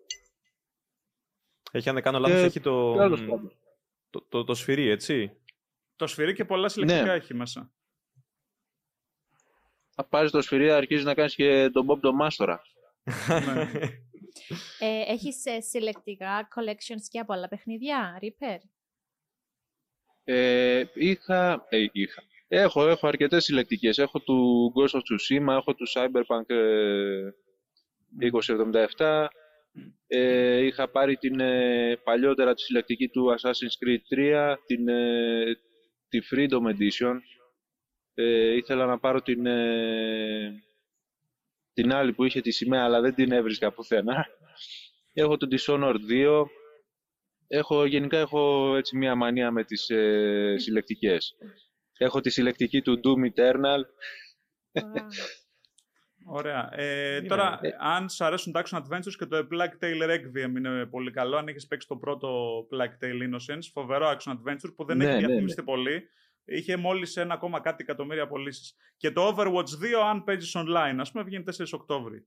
Έχει, 1.72 1.88
αν 1.88 1.94
δεν 1.94 2.04
κάνω 2.04 2.18
λάθος, 2.18 2.42
έχει 2.42 2.61
το, 2.61 2.94
το, 4.11 4.22
το, 4.28 4.44
το, 4.44 4.54
σφυρί, 4.54 4.88
έτσι. 4.88 5.37
Το 5.96 6.06
σφυρί 6.06 6.35
και 6.35 6.44
πολλά 6.44 6.68
συλλεκτικά 6.68 7.04
ναι. 7.04 7.12
έχει 7.12 7.35
μέσα. 7.35 7.72
Θα 9.90 10.04
πάρεις 10.04 10.30
το 10.30 10.42
σφυρί, 10.42 10.70
αρχίζεις 10.70 11.04
να 11.04 11.14
κάνεις 11.14 11.35
και 11.35 11.70
τον 11.70 11.87
Bob 11.90 12.00
τον 12.00 12.14
Μάστορα. 12.14 12.62
ναι. 13.28 13.70
ε, 14.78 15.12
έχεις 15.12 15.44
ε, 15.44 15.61
συλλεκτικά 15.61 16.48
collections 16.56 17.06
και 17.08 17.18
από 17.18 17.32
άλλα 17.32 17.48
παιχνίδια, 17.48 18.18
Reaper? 18.22 18.58
Ε, 20.24 20.85
είχα, 20.94 21.66
ε, 21.68 21.87
είχα. 21.92 22.22
Έχω, 22.54 22.88
έχω 22.88 23.06
αρκετές 23.06 23.44
συλλεκτικές. 23.44 23.98
Έχω 23.98 24.20
του 24.20 24.72
Ghost 24.76 24.98
of 24.98 25.00
Tsushima, 25.00 25.56
έχω 25.56 25.74
του 25.74 25.86
Cyberpunk 25.94 26.54
2077. 28.98 29.26
Ε, 30.06 30.18
ε, 30.18 30.64
είχα 30.64 30.90
πάρει 30.90 31.16
την 31.16 31.40
ε, 31.40 31.96
παλιότερα 32.04 32.54
τη 32.54 32.62
συλλεκτική 32.62 33.08
του 33.08 33.34
Assassin's 33.34 33.86
Creed 33.86 34.18
3, 34.18 34.54
την, 34.66 34.88
ε, 34.88 35.44
τη 36.08 36.18
Freedom 36.30 36.62
Edition. 36.62 37.16
Ε, 38.14 38.54
ήθελα 38.54 38.86
να 38.86 38.98
πάρω 38.98 39.22
την, 39.22 39.42
την 41.72 41.92
άλλη 41.92 42.12
που 42.12 42.24
είχε 42.24 42.40
τη 42.40 42.50
σημαία, 42.50 42.84
αλλά 42.84 43.00
δεν 43.00 43.14
την 43.14 43.32
έβρισκα 43.32 43.72
πουθενά. 43.72 44.26
Έχω 45.12 45.36
τον 45.36 45.48
Dishonored 45.52 46.10
2. 46.10 46.44
Έχω, 47.46 47.84
γενικά 47.84 48.18
έχω 48.18 48.74
έτσι 48.76 48.96
μία 48.96 49.14
μανία 49.14 49.50
με 49.50 49.64
τις 49.64 49.90
ε, 49.90 50.54
συλλεκτικές. 50.58 51.36
Έχω 52.02 52.20
τη 52.20 52.30
συλλεκτική 52.30 52.82
του 52.82 53.00
Doom 53.04 53.30
Eternal. 53.32 53.82
Ωραία. 56.24 56.68
Ε, 56.72 57.22
τώρα, 57.22 57.58
ε. 57.62 57.68
αν 57.78 58.08
σου 58.08 58.24
αρέσουν 58.24 58.52
τα 58.52 58.62
Action 58.64 58.78
Adventures 58.78 59.14
και 59.18 59.26
το 59.26 59.36
A 59.36 59.40
Plague 59.40 59.84
Tale 59.84 60.10
Requiem 60.10 60.56
είναι 60.56 60.86
πολύ 60.86 61.10
καλό, 61.10 61.36
αν 61.36 61.48
έχεις 61.48 61.66
παίξει 61.66 61.88
το 61.88 61.96
πρώτο 61.96 62.58
Plague 62.70 63.04
Tale 63.04 63.28
Innocence, 63.28 63.68
φοβερό 63.72 64.16
Action 64.16 64.32
Adventure 64.32 64.74
που 64.76 64.84
δεν 64.84 64.96
ναι, 64.96 65.04
έχει 65.04 65.20
ναι, 65.20 65.26
διαφημιστεί 65.26 65.60
ναι. 65.60 65.66
πολύ. 65.66 66.02
Είχε 66.44 66.76
μόλις 66.76 67.16
ένα 67.16 67.34
ακόμα 67.34 67.60
κάτι 67.60 67.82
εκατομμύρια 67.82 68.26
πωλήσει. 68.26 68.74
Και 68.96 69.10
το 69.10 69.28
Overwatch 69.28 69.98
2, 70.00 70.08
αν 70.10 70.24
παίζεις 70.24 70.56
online, 70.56 70.96
ας 70.98 71.10
πούμε, 71.10 71.24
βγαίνει 71.24 71.44
4 71.58 71.64
Οκτώβρη. 71.72 72.26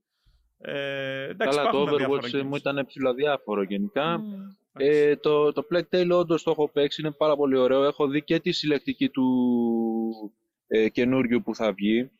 Ε, 0.58 1.28
εντάξει, 1.28 1.58
Καλά, 1.58 1.70
το 1.70 1.82
Overwatch 1.82 2.42
μου 2.42 2.56
ήταν 2.56 2.86
ψηλοδιάφορο 2.86 3.62
γενικά. 3.62 4.18
Mm. 4.18 4.65
Ε, 4.78 5.16
το, 5.16 5.52
το 5.52 5.66
Plague 5.70 5.88
Tale 5.90 6.10
όντως 6.12 6.42
το 6.42 6.50
έχω 6.50 6.68
παίξει, 6.68 7.00
είναι 7.00 7.10
πάρα 7.10 7.36
πολύ 7.36 7.56
ωραίο. 7.56 7.84
Έχω 7.84 8.08
δει 8.08 8.22
και 8.22 8.40
τη 8.40 8.52
συλλεκτική 8.52 9.08
του 9.08 10.32
ε, 10.66 10.88
καινούριου 10.88 11.42
που 11.42 11.54
θα 11.54 11.72
βγει. 11.72 12.10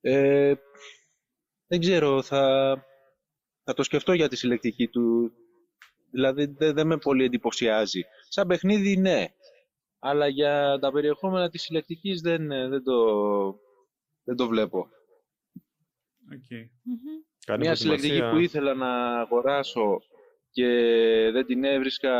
Ε, 0.00 0.54
δεν 1.66 1.80
ξέρω, 1.80 2.22
θα, 2.22 2.74
θα 3.64 3.74
το 3.74 3.82
σκεφτώ 3.82 4.12
για 4.12 4.28
τη 4.28 4.36
συλλεκτική 4.36 4.88
του. 4.88 5.32
Δηλαδή 6.10 6.46
δεν, 6.46 6.74
δεν 6.74 6.86
με 6.86 6.98
πολύ 6.98 7.24
εντυπωσιάζει. 7.24 8.02
Σαν 8.28 8.46
παιχνίδι 8.46 8.96
ναι, 8.96 9.26
αλλά 9.98 10.28
για 10.28 10.78
τα 10.80 10.92
περιεχόμενα 10.92 11.50
της 11.50 11.62
συλλεκτικής 11.62 12.20
δεν, 12.20 12.48
δεν, 12.48 12.82
το, 12.82 12.96
δεν 14.24 14.36
το 14.36 14.46
βλέπω. 14.48 14.88
Okay. 16.32 16.68
Μια 17.58 17.74
συλλεκτική 17.74 18.20
που 18.30 18.38
ήθελα 18.38 18.74
να 18.74 19.20
αγοράσω 19.20 20.00
και 20.50 20.66
δεν 21.32 21.46
την 21.46 21.64
έβρισκα, 21.64 22.14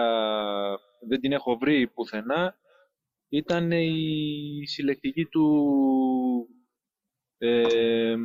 δεν 1.09 1.21
την 1.21 1.33
έχω 1.33 1.59
βρει 1.59 1.88
πουθενά, 1.88 2.59
ήταν 3.29 3.71
η 3.71 4.66
συλλεκτική 4.66 5.25
του 5.25 5.47
ε, 7.38 8.16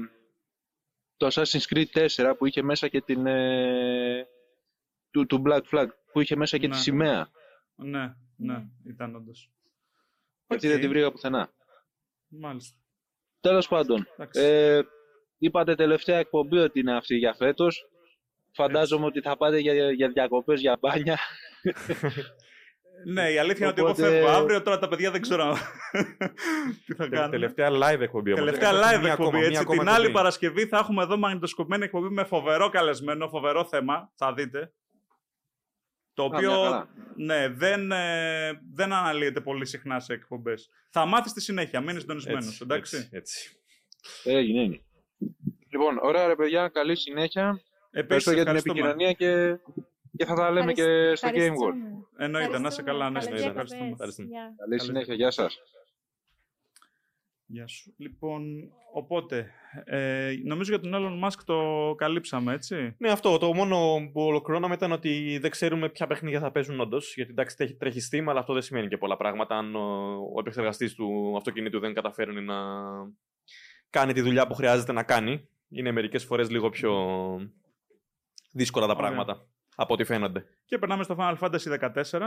το 1.18 1.28
Assassin's 1.28 1.74
Creed 1.74 2.08
4 2.08 2.34
που 2.38 2.46
είχε 2.46 2.62
μέσα 2.62 2.88
και 2.88 3.02
την 3.02 3.26
ε, 3.26 4.28
του, 5.12 5.26
του 5.26 5.44
Black 5.46 5.62
Flag 5.72 5.88
που 6.12 6.22
είχε 6.22 6.36
μέσα 6.36 6.58
και 6.58 6.68
τη 6.68 6.74
ναι. 6.74 6.80
σημαία. 6.80 7.30
Ναι, 7.76 8.14
ναι, 8.36 8.66
ήταν 8.88 9.16
όντως. 9.16 9.52
Γιατί 10.48 10.68
δεν 10.68 10.80
την 10.80 10.90
βρήκα 10.90 11.12
πουθενά. 11.12 11.54
Μάλιστα. 12.28 12.80
Τέλος 13.40 13.68
πάντων, 13.68 14.08
ε, 14.32 14.82
είπατε 15.38 15.76
τελευταία 15.76 16.18
εκπομπή 16.18 16.58
ότι 16.58 16.80
είναι 16.80 16.96
αυτή 16.96 17.16
για 17.16 17.34
φέτος. 17.34 17.90
Φαντάζομαι 18.56 19.06
ότι 19.06 19.22
θα 19.22 19.38
πάτε 19.38 19.60
για, 19.60 19.92
για 19.92 20.10
διακοπές, 20.10 20.60
για 20.60 20.78
μπάνια. 20.80 21.20
ναι, 23.06 23.32
η 23.32 23.38
αλήθεια 23.38 23.58
είναι 23.58 23.68
ότι 23.68 23.82
εγώ 23.82 23.96
φεύγω 23.96 24.28
αύριο, 24.28 24.62
τώρα 24.62 24.80
τα 24.80 24.88
παιδιά 24.88 25.12
δεν 25.12 25.22
ξέρω 25.22 25.58
τι 26.86 26.94
θα 26.94 27.08
κάνουν. 27.08 27.32
Τελευταία 27.32 27.70
live 27.72 28.00
εκπομπή. 28.00 28.34
Τελευταία 28.34 28.72
live 28.72 29.06
εκπομπή, 29.06 29.44
έτσι. 29.44 29.66
Την 29.66 29.90
άλλη 29.90 30.12
Παρασκευή 30.12 30.66
θα 30.66 30.78
έχουμε 30.78 31.04
εδώ 31.04 31.18
μαγνητοσκοπημένη 31.18 31.84
εκπομπή 31.84 32.10
με 32.10 32.24
φοβερό 32.24 32.70
καλεσμένο, 32.70 33.28
φοβερό 33.28 33.66
θέμα, 33.66 34.12
θα 34.16 34.34
δείτε. 34.34 34.74
Το 36.14 36.24
οποίο 36.24 36.88
ναι, 37.16 37.50
δεν, 37.50 37.92
ε, 37.92 38.62
δεν 38.74 38.94
αναλύεται 38.94 39.42
πολύ 39.42 39.66
συχνά 39.66 40.00
σε 40.00 40.14
εκπομπές. 40.14 40.70
Θα 40.90 41.06
μάθεις 41.06 41.32
στη 41.32 41.42
συνέχεια, 41.42 41.82
μείνεις 41.82 42.02
συντονισμένος, 42.02 42.62
εντάξει. 42.62 42.96
Έτσι, 42.98 43.10
έτσι. 43.12 43.60
Έγινε, 44.24 44.62
έγινε. 44.62 44.82
Λοιπόν, 45.70 45.98
ωραία 46.02 46.28
ρε 46.28 46.36
παιδιά, 46.36 46.68
καλή 46.68 46.96
συνέχεια. 46.98 47.62
Ευχαριστώ 47.98 48.32
για 48.32 48.46
την 48.46 48.56
επικοινωνία 48.56 49.14
και, 49.14 49.58
και 50.18 50.26
θα 50.26 50.36
τα 50.36 50.52
λέμε 50.52 50.74
και 50.74 51.16
στο 51.16 51.30
Game 51.34 51.50
World. 51.50 52.06
Εννοείται, 52.18 52.60
να 52.60 52.68
είσαι 52.68 52.82
καλά, 52.82 53.10
να 53.10 53.20
είστε. 53.20 53.54
Καλή 54.58 54.80
συνέχεια, 54.80 55.14
γεια 55.14 55.32
σας. 55.32 55.60
Γεια 57.46 57.68
σου. 57.68 57.94
Λοιπόν, 57.98 58.72
οπότε, 58.94 59.52
ε, 59.84 60.34
νομίζω 60.44 60.78
για 60.78 60.80
τον 60.80 60.92
Elon 60.96 61.28
Musk 61.28 61.40
το 61.46 61.94
καλύψαμε, 61.98 62.54
έτσι. 62.54 62.96
Ναι, 62.98 63.10
αυτό. 63.12 63.38
Το 63.38 63.54
μόνο 63.54 64.10
που 64.14 64.22
ολοκληρώναμε 64.22 64.74
ήταν 64.74 64.92
ότι 64.92 65.38
δεν 65.42 65.52
ξέρουμε 65.52 65.90
ποια 65.90 66.08
παιχνίδια 66.08 66.40
θα 66.40 66.52
παίζουν 66.52 66.80
όντως. 66.80 67.16
Γιατί 67.16 67.32
εντάξει, 67.32 67.58
τρέχει, 67.58 67.76
τρέχει 67.76 68.00
Steam, 68.12 68.24
αλλά 68.28 68.40
αυτό 68.40 68.54
δεν 68.54 68.62
σημαίνει 68.62 68.88
και 68.88 68.98
πολλά 68.98 69.18
πράγματα. 69.18 69.58
Αν 69.58 69.76
ο, 69.76 70.12
ο 70.36 70.40
επεξεργαστής 70.40 70.94
του 70.94 71.34
αυτοκινήτου 71.38 71.80
δεν 71.80 71.94
καταφέρνει 71.94 72.42
να 72.42 72.56
κάνει 73.90 74.14
τη 74.14 74.22
δουλειά 74.22 74.48
που 74.48 74.54
χρειάζεται 74.54 74.92
να 74.92 75.04
κάνει, 75.04 75.48
είναι 75.70 75.92
μερικές 75.92 76.24
φορές 76.24 76.50
λίγο 76.50 76.70
πιο 76.70 76.92
δύσκολα 78.56 78.86
τα 78.88 78.94
Ωραία. 78.94 79.06
πράγματα 79.06 79.48
από 79.76 79.94
ό,τι 79.94 80.04
φαίνονται. 80.04 80.46
Και 80.66 80.78
περνάμε 80.78 81.04
στο 81.04 81.16
Final 81.20 81.38
Fantasy 81.40 81.80
14. 81.80 82.20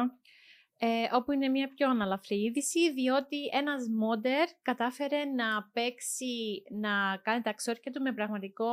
Ε, 0.81 0.87
όπου 1.13 1.33
είναι 1.33 1.49
μια 1.49 1.69
πιο 1.69 1.91
αναλαφρή 1.91 2.37
είδηση, 2.43 2.93
διότι 2.93 3.37
ένας 3.53 3.89
μόντερ 3.99 4.49
κατάφερε 4.63 5.25
να 5.25 5.71
παίξει, 5.73 6.63
να 6.81 7.17
κάνει 7.23 7.43
τα 7.43 7.53
ξόρκια 7.53 7.93
του 7.93 8.03
με 8.03 8.13
πραγματικό 8.13 8.71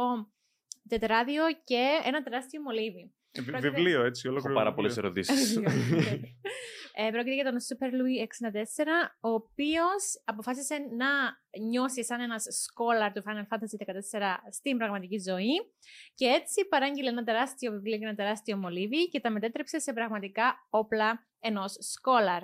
τετράδιο 0.87 1.43
και 1.63 1.87
ένα 2.05 2.23
τεράστιο 2.23 2.61
μολύβι. 2.61 3.13
Ε, 3.31 3.41
βι- 3.41 3.49
Πρόκειται- 3.51 3.73
Βιβλίο, 3.75 4.03
έτσι, 4.03 4.21
Έχω 4.25 4.31
ολόκληρο. 4.35 4.57
πάρα 4.59 4.73
πολλές 4.73 4.93
βιβλίο. 4.95 5.11
ερωτήσει. 5.11 5.63
ε, 6.97 7.09
πρόκειται 7.11 7.33
για 7.33 7.43
τον 7.43 7.57
Super 7.67 7.89
Louis 7.97 8.19
64, 8.21 8.85
ο 9.19 9.29
οποίος 9.29 10.21
αποφάσισε 10.25 10.75
να 10.97 11.07
νιώσει 11.61 12.03
σαν 12.03 12.19
ένας 12.19 12.45
scholar 12.45 13.11
του 13.13 13.23
Final 13.25 13.55
Fantasy 13.55 13.93
14 14.19 14.21
στην 14.51 14.77
πραγματική 14.77 15.17
ζωή 15.19 15.53
και 16.13 16.25
έτσι 16.25 16.67
παράγγειλε 16.67 17.09
ένα 17.09 17.23
τεράστιο 17.23 17.71
βιβλίο 17.71 17.97
και 17.97 18.05
ένα 18.05 18.15
τεράστιο 18.15 18.57
μολύβι 18.57 19.09
και 19.09 19.19
τα 19.19 19.29
μετέτρεψε 19.29 19.79
σε 19.79 19.93
πραγματικά 19.93 20.67
όπλα 20.69 21.27
ενός 21.39 21.73
scholar. 21.73 22.41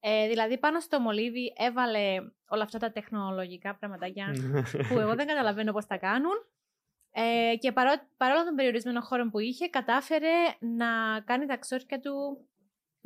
Ε, 0.00 0.28
δηλαδή 0.28 0.58
πάνω 0.58 0.80
στο 0.80 1.00
μολύβι 1.00 1.52
έβαλε 1.56 2.14
όλα 2.48 2.62
αυτά 2.62 2.78
τα 2.78 2.92
τεχνολογικά 2.92 3.76
πραγματάκια 3.76 4.26
που 4.88 4.98
εγώ 4.98 5.14
δεν 5.14 5.26
καταλαβαίνω 5.26 5.72
πώς 5.72 5.86
τα 5.86 5.96
κάνουν. 5.96 6.34
Ε, 7.16 7.56
και 7.56 7.72
παρό, 7.72 7.90
παρόλο 8.16 8.44
τον 8.44 8.54
περιορισμένο 8.54 9.00
χώρο 9.00 9.28
που 9.30 9.38
είχε, 9.38 9.68
κατάφερε 9.68 10.32
να 10.58 11.20
κάνει 11.20 11.46
τα 11.46 11.56
ξόρκια 11.56 12.00
του 12.00 12.46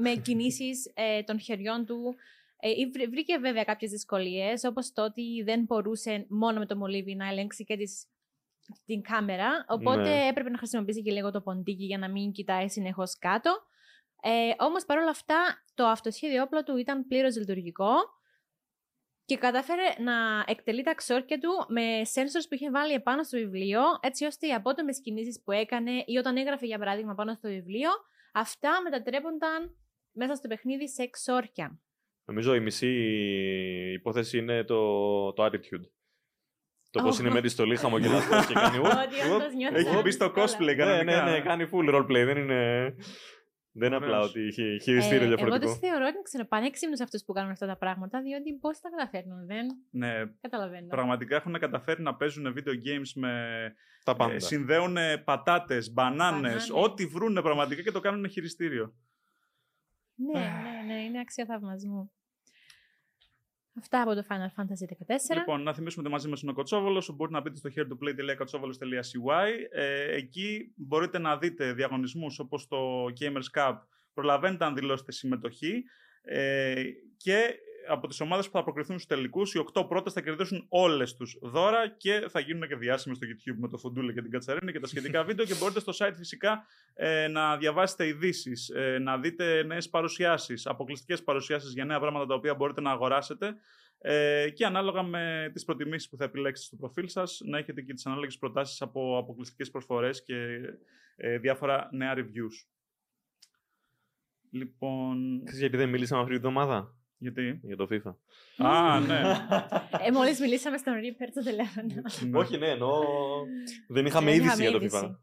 με 0.01 0.15
κινήσεις 0.15 0.91
ε, 0.95 1.23
των 1.23 1.41
χεριών 1.41 1.87
του. 1.87 2.15
Ε, 2.61 2.69
ή 2.71 2.87
βρ- 2.87 3.09
βρήκε 3.11 3.39
βέβαια 3.39 3.65
κάποιες 3.65 3.91
δυσκολίες, 3.91 4.65
όπως 4.65 4.93
το 4.93 5.05
ότι 5.05 5.43
δεν 5.45 5.63
μπορούσε 5.63 6.27
μόνο 6.29 6.59
με 6.59 6.67
το 6.67 6.77
μολύβι 6.77 7.15
να 7.15 7.29
ελέγξει 7.29 7.65
και 7.65 7.77
τις, 7.77 8.07
την 8.87 9.03
κάμερα, 9.03 9.65
οπότε 9.69 10.03
Ναι. 10.03 10.27
έπρεπε 10.27 10.51
να 10.51 10.59
χρησιμοποιήσει 10.59 11.03
και 11.03 11.11
λίγο 11.13 11.31
το 11.31 11.41
ποντίκι 11.41 11.85
για 11.85 11.99
να 11.99 12.09
μην 12.09 12.33
κοιτάει 12.33 12.69
συνεχώς 12.69 13.19
κάτω. 13.19 13.59
Ε, 14.23 14.51
όμως 14.59 14.85
παρόλα 14.85 15.11
αυτά 15.11 15.65
το 15.75 15.87
αυτοσχέδιο 15.87 16.43
όπλο 16.43 16.63
του 16.63 16.77
ήταν 16.77 17.07
πλήρως 17.07 17.37
λειτουργικό 17.37 17.91
και 19.25 19.37
κατάφερε 19.37 19.83
να 19.99 20.45
εκτελεί 20.47 20.83
τα 20.83 20.95
ξόρκια 20.95 21.39
του 21.39 21.51
με 21.69 21.83
sensors 22.15 22.45
που 22.49 22.55
είχε 22.55 22.71
βάλει 22.71 22.93
επάνω 22.93 23.23
στο 23.23 23.39
βιβλίο, 23.39 23.81
έτσι 24.01 24.25
ώστε 24.25 24.47
οι 24.47 24.53
απότομες 24.53 25.01
κινήσεις 25.01 25.43
που 25.45 25.53
έκανε 25.53 25.91
ή 26.07 26.17
όταν 26.19 26.37
έγραφε 26.37 26.67
για 26.67 26.79
παράδειγμα 26.79 27.15
πάνω 27.15 27.35
στο 27.35 27.49
βιβλίο, 27.49 27.91
αυτά 28.33 28.81
μετατρέπονταν 28.83 29.77
μέσα 30.18 30.35
στο 30.35 30.48
παιχνίδι 30.48 30.88
σε 30.88 31.07
ξόρκια. 31.07 31.81
Νομίζω 32.24 32.54
η 32.54 32.61
μισή 32.61 32.88
υπόθεση 33.94 34.38
είναι 34.38 34.64
το, 34.64 35.33
το 35.33 35.44
attitude. 35.44 35.85
Το 36.90 37.02
πώς 37.02 37.16
Oh. 37.16 37.20
είναι 37.20 37.31
με 37.31 37.40
τη 37.40 37.48
στολή 37.48 37.76
χαμογελαστό 37.76 38.37
και 38.48 38.54
κάνει. 38.54 38.76
«Ου, 38.78 38.83
Ότι 38.85 39.28
ου». 39.28 39.35
όντως 39.35 39.52
νιώθει 39.54 39.74
Έχει 39.76 39.88
σαν 39.88 40.02
μπει 40.02 40.11
στο 40.11 40.24
δυσκολά. 40.33 40.46
cosplay 40.46 40.76
Ναι, 40.76 40.85
ναι, 40.85 40.85
κανονικά. 40.85 41.31
ναι, 41.31 41.40
κάνει 41.40 41.68
full 41.72 41.94
roleplay. 41.94 42.24
Δεν 42.24 42.37
είναι, 42.37 42.94
δεν 43.72 43.87
είναι 43.87 43.96
απλά 43.96 44.16
Ωραίος. 44.18 44.31
ότι 44.31 44.46
είχε 44.46 44.62
χειριστήριο 44.83 45.22
Ε, 45.22 45.26
εγώ 45.26 45.35
διαφορετικό. 45.37 45.70
τους 45.72 45.78
θεωρώ 45.81 46.04
δεν 46.04 46.22
ξέρω, 46.22 46.46
πανέξυπνους 46.46 47.00
αυτούς 47.00 47.24
που 47.24 47.33
κάνουν 47.33 47.50
αυτά 47.50 47.66
τα 47.66 47.76
πράγματα, 47.76 48.20
διότι 48.22 48.52
πώς 48.61 48.81
τα 48.81 48.88
καταφέρνουν, 48.88 49.46
δεν 49.46 49.66
Ναι, 49.90 50.12
καταλαβαίνω. 50.40 50.87
πραγματικά 50.87 51.37
έχουν 51.37 51.59
καταφέρει 51.59 52.02
να 52.02 52.14
παίζουν 52.14 52.54
video 52.57 52.70
games 52.72 53.11
με... 53.14 53.33
Τα 54.04 54.12
Ε, 54.12 54.14
πάντα. 54.14 54.38
συνδέουν 54.40 54.96
πατάτες, 55.24 55.92
μπανάνες, 55.92 56.40
Μπανάνες. 56.40 56.70
ό,τι 56.72 57.07
βρούνε 57.07 57.42
πραγματικά 57.42 57.83
και 57.83 57.90
το 57.90 58.00
κάνουν 58.00 58.28
χειριστήριο. 58.28 58.94
Ναι, 60.18 60.40
ναι, 60.40 60.83
ναι, 60.87 61.02
είναι 61.02 61.20
αξία 61.20 61.44
θαυμασμού. 61.44 62.12
Αυτά 63.78 64.02
από 64.02 64.14
το 64.14 64.24
Final 64.28 64.61
Fantasy 64.61 65.14
14. 65.33 65.37
Λοιπόν, 65.37 65.62
να 65.62 65.74
θυμίσουμε 65.74 66.02
ότι 66.02 66.12
μαζί 66.12 66.28
μας 66.28 66.42
είναι 66.42 66.50
ο 66.50 66.54
Κοτσόβολος. 66.54 67.16
Μπορείτε 67.16 67.37
να 67.37 67.42
μπείτε 67.42 67.57
στο 67.57 67.70
heartoplay.kotsovolos.cy. 67.76 69.48
Ε, 69.70 70.14
εκεί 70.14 70.72
μπορείτε 70.76 71.18
να 71.18 71.38
δείτε 71.38 71.72
διαγωνισμούς 71.72 72.38
όπως 72.38 72.66
το 72.66 73.04
Gamers 73.20 73.59
Cup. 73.59 73.78
Προλαβαίνετε 74.14 74.64
αν 74.64 74.74
δηλώσετε 74.74 75.12
συμμετοχή. 75.12 75.85
Ε, 76.22 76.83
και 77.16 77.54
από 77.88 78.07
τις 78.07 78.20
ομάδες 78.20 78.46
που 78.46 78.53
θα 78.53 78.62
προκριθούν 78.62 78.98
στους 78.98 79.16
τελικούς, 79.16 79.55
οι 79.55 79.59
8 79.59 79.88
πρώτες 79.88 80.12
θα 80.12 80.20
κερδίσουν 80.20 80.66
όλες 80.68 81.16
τους 81.16 81.38
δώρα 81.42 81.88
και 81.88 82.27
θα 82.29 82.40
γίνουν 82.40 82.68
και 82.68 82.77
διάσημες 82.77 83.16
στο 83.16 83.27
YouTube 83.27 83.57
με 83.59 83.68
το 83.68 83.79
Φουντούλε 83.79 84.12
και 84.12 84.22
την 84.22 84.31
Κατσαρίνη 84.31 84.72
και 84.72 84.81
τα 84.81 84.87
σχετικά 84.87 85.22
βίντεο. 85.29 85.44
Και 85.44 85.55
μπορείτε 85.61 85.81
στο 85.81 85.92
site 85.96 86.14
φυσικά 86.16 86.66
ε, 86.94 87.29
να 87.29 87.57
διαβάσετε 87.57 88.07
ειδήσεις, 88.07 88.68
ε, 88.68 88.98
να 88.98 89.18
δείτε 89.18 89.62
νέες 89.62 89.88
παρουσιάσεις, 89.88 90.66
αποκλειστικές 90.66 91.22
παρουσιάσεις 91.22 91.72
για 91.72 91.85
νέα 91.85 92.01
πράγματα 92.01 92.27
τα 92.27 92.35
οποία 92.35 92.55
μπορείτε 92.55 92.81
να 92.81 92.90
αγοράσετε. 92.90 93.57
Ε, 94.01 94.51
και 94.51 94.64
ανάλογα 94.64 95.03
με 95.03 95.51
τις 95.53 95.64
προτιμήσεις 95.64 96.09
που 96.09 96.16
θα 96.16 96.24
επιλέξετε 96.24 96.66
στο 96.66 96.77
προφίλ 96.77 97.09
σας, 97.09 97.40
να 97.44 97.59
έχετε 97.59 97.83
και 97.83 97.94
τις 97.94 98.07
ανάλογες 98.07 98.38
προτάσεις 98.38 98.83
από 98.83 99.18
αποκλειστικές 99.18 99.70
προσφορές 99.70 100.22
και 100.22 100.61
ε, 101.16 101.38
διάφορα 101.38 101.88
νέα 101.92 102.14
reviews. 102.16 102.66
Λοιπόν, 104.51 105.40
Ξέρεις 105.44 105.61
γιατί 105.61 105.77
δεν 105.77 105.88
μιλήσαμε 105.88 106.20
αυτή 106.20 106.33
τη 106.33 106.38
εβδομάδα; 106.38 106.98
Γιατί... 107.18 107.61
για 107.62 107.76
το 107.76 107.88
FIFA. 107.90 108.14
Α, 108.66 109.00
ναι. 109.00 109.20
Ε, 110.07 110.11
Μόλις 110.12 110.40
μιλήσαμε 110.40 110.76
στον 110.78 110.92
Reaper 110.94 111.26
στο 111.31 111.40
τηλέφωνο. 111.50 111.87
ναι. 112.31 112.38
Όχι, 112.38 112.59
ναι, 112.59 112.66
εννοώ. 112.68 113.00
Δεν 113.88 114.07
είχαμε 114.07 114.31
Δεν 114.31 114.35
είδηση 114.40 114.46
είχαμε 114.62 114.62
για 114.62 114.78
το 114.78 114.85
είδηση. 114.85 115.00
FIFA. 115.12 115.16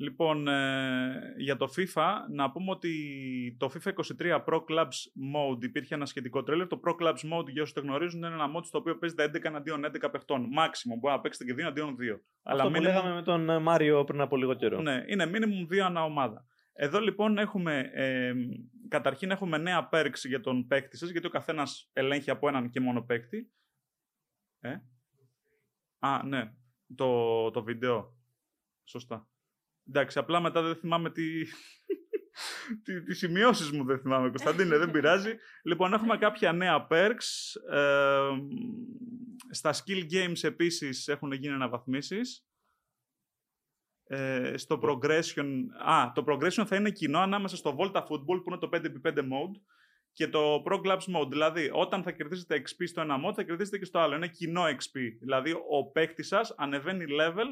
Λοιπόν, 0.00 0.48
ε, 0.48 1.34
για 1.36 1.56
το 1.56 1.68
FIFA, 1.76 2.12
να 2.34 2.50
πούμε 2.50 2.70
ότι 2.70 2.92
το 3.58 3.70
FIFA 3.74 3.90
23 4.20 4.44
Pro 4.44 4.56
Clubs 4.56 4.98
Mode 5.34 5.62
υπήρχε 5.64 5.94
ένα 5.94 6.06
σχετικό 6.06 6.42
τρέλερ. 6.42 6.66
Το 6.66 6.80
Pro 6.84 6.90
Clubs 6.90 7.10
Mode, 7.38 7.48
για 7.48 7.62
όσους 7.62 7.74
το 7.74 7.80
γνωρίζουν, 7.80 8.22
είναι 8.22 8.34
ένα 8.34 8.50
mode 8.56 8.64
στο 8.64 8.78
οποίο 8.78 8.98
παίζετε 8.98 9.24
11 9.34 9.44
εναντίον 9.44 9.84
11 9.84 10.08
παιχτών. 10.10 10.42
Maximum, 10.58 10.98
μπορεί 11.00 11.14
να 11.14 11.20
παίξετε 11.20 11.44
και 11.44 11.52
2 11.54 11.58
εναντίον 11.58 11.96
2. 11.96 12.20
Αλλά 12.42 12.62
Αυτό 12.62 12.72
που 12.72 12.78
minimum- 12.78 12.82
λέγαμε 12.86 13.14
με 13.14 13.22
τον 13.22 13.50
ε, 13.50 13.58
Μάριο 13.58 14.04
πριν 14.04 14.20
από 14.20 14.36
λίγο 14.36 14.54
καιρό. 14.54 14.80
Ναι, 14.80 15.02
είναι 15.06 15.30
minimum 15.34 15.74
2 15.74 15.78
ανά 15.78 16.04
ομάδα. 16.04 16.44
Εδώ 16.72 17.00
λοιπόν 17.00 17.38
έχουμε, 17.38 17.90
ε, 17.94 18.32
καταρχήν 18.88 19.30
έχουμε 19.30 19.58
νέα 19.58 19.88
perks 19.92 20.20
για 20.24 20.40
τον 20.40 20.66
παίκτη 20.66 20.96
σας, 20.96 21.10
γιατί 21.10 21.26
ο 21.26 21.30
καθένας 21.30 21.90
ελέγχει 21.92 22.30
από 22.30 22.48
έναν 22.48 22.70
και 22.70 22.80
μόνο 22.80 23.02
παίκτη. 23.02 23.52
Ε; 24.60 24.76
Α, 25.98 26.22
ναι, 26.24 26.52
το, 26.94 27.50
το 27.50 27.62
βίντεο. 27.62 28.16
Σωστά. 28.84 29.28
Εντάξει, 29.88 30.18
απλά 30.18 30.40
μετά 30.40 30.62
δεν 30.62 30.76
θυμάμαι 30.76 31.10
τι... 31.10 31.44
τι, 32.84 33.02
τις 33.02 33.18
σημειώσεις 33.18 33.70
μου 33.70 33.84
δεν 33.84 33.98
θυμάμαι, 33.98 34.28
Κωνσταντίνε, 34.28 34.78
δεν 34.78 34.90
πειράζει. 34.90 35.34
Λοιπόν, 35.62 35.92
έχουμε 35.92 36.18
κάποια 36.18 36.52
νέα 36.52 36.86
perks. 36.90 37.60
Ε, 37.70 38.28
στα 39.50 39.74
skill 39.74 40.12
games 40.12 40.42
επίσης 40.42 41.08
έχουν 41.08 41.32
γίνει 41.32 41.54
αναβαθμίσεις. 41.54 42.47
Ε, 44.10 44.56
στο 44.56 44.80
progression... 44.82 45.46
Α, 45.86 46.12
το 46.14 46.24
progression 46.28 46.64
θα 46.66 46.76
είναι 46.76 46.90
κοινό 46.90 47.18
ανάμεσα 47.18 47.56
στο 47.56 47.76
Volta 47.78 48.00
Football 48.02 48.42
που 48.44 48.44
είναι 48.46 48.58
το 48.58 48.68
5x5 48.72 49.18
mode 49.18 49.60
και 50.12 50.28
το 50.28 50.62
Pro 50.66 50.80
Clubs 50.80 51.16
mode. 51.16 51.28
Δηλαδή, 51.28 51.70
όταν 51.72 52.02
θα 52.02 52.10
κερδίσετε 52.10 52.62
XP 52.66 52.84
στο 52.86 53.00
ένα 53.00 53.16
mode, 53.26 53.34
θα 53.34 53.42
κερδίσετε 53.42 53.78
και 53.78 53.84
στο 53.84 53.98
άλλο. 53.98 54.14
Είναι 54.14 54.28
κοινό 54.28 54.62
XP. 54.62 54.98
Δηλαδή, 55.20 55.52
ο 55.52 55.90
παίκτης 55.92 56.26
σας 56.26 56.54
ανεβαίνει 56.56 57.04
level 57.20 57.46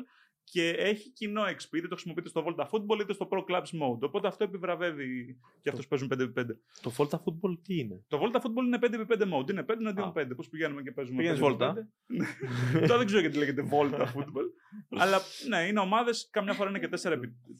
και 0.53 0.69
έχει 0.69 1.11
κοινό 1.11 1.43
XP. 1.43 1.77
Είτε 1.77 1.89
το 1.89 1.95
χρησιμοποιείτε 1.95 2.29
στο 2.29 2.45
Volta 2.47 2.65
Football 2.65 3.01
είτε 3.01 3.13
στο 3.13 3.29
Pro 3.31 3.39
Clubs 3.39 3.59
mode. 3.61 4.01
Οπότε 4.01 4.29
αυτό 4.29 4.45
επιβραβεύει 4.45 5.39
και 5.63 5.69
αυτού 5.69 5.83
που 5.83 5.89
παίζουν 5.89 6.09
5x5. 6.13 6.47
Το 6.81 6.93
Volta 6.97 7.17
Football 7.17 7.59
τι 7.63 7.79
είναι; 7.79 8.05
Το 8.09 8.21
Volta 8.23 8.37
Football 8.37 8.65
είναι 8.65 8.79
5x5 8.81 9.23
mode. 9.23 9.51
Είναι 9.51 9.65
5 9.69 9.75
εναντίον 9.79 10.09
Α. 10.09 10.13
5. 10.15 10.27
Πώς 10.37 10.49
πηγαίνουμε 10.49 10.83
και 10.83 10.93
παίζουμε. 10.93 11.17
Πήγαινες 11.17 11.41
5x5. 11.43 11.47
Volta; 11.47 11.73
Ναι. 12.07 12.27
Τώρα 12.87 12.97
δεν 12.97 13.07
ξέρω 13.07 13.21
γιατί 13.21 13.39
λέγεται 13.39 13.69
Volta 13.71 14.01
Football. 14.01 14.47
Αλλά 15.03 15.21
ναι, 15.49 15.67
είναι 15.67 15.81
ομάδες. 15.81 16.29
Καμιά 16.31 16.53
φορά 16.53 16.71
είναι 16.71 16.79
και 16.79 16.89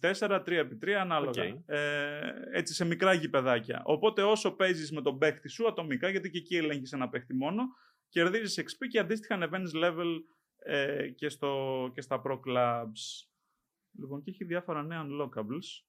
4x4, 0.01 0.43
3x3 0.47 0.91
ανάλογα. 1.01 1.43
Οκ. 1.43 1.59
Ε, 1.67 1.79
έτσι 2.53 2.75
σε 2.75 2.85
μικρά 2.85 3.13
γηπεδάκια. 3.13 3.83
Οπότε 3.85 4.23
όσο 4.23 4.51
παίζεις 4.51 4.93
με 4.93 5.03
τον 5.03 5.19
παίχτη 5.19 5.49
σου 5.49 5.67
ατομικά, 5.67 6.09
γιατί 6.09 6.31
και 6.31 6.39
εκεί 6.39 6.57
ελέγχεις 6.57 6.93
ένα 6.93 7.09
παίχτη 7.09 7.35
μόνο, 7.35 7.63
κερδίζεις 8.09 8.61
XP 8.61 8.87
και 8.91 8.99
αντίστοιχα 8.99 9.35
ανεβαίνεις 9.35 9.73
level 9.75 10.21
ε, 10.67 11.09
και, 11.09 11.29
στο, 11.29 11.91
και 11.95 12.01
στα 12.01 12.23
Pro 12.25 12.41
Clubs. 12.47 13.27
Λοιπόν, 13.99 14.23
και 14.23 14.31
έχει 14.31 14.45
διάφορα 14.45 14.83
νέα 14.83 15.07
unlockables. 15.07 15.85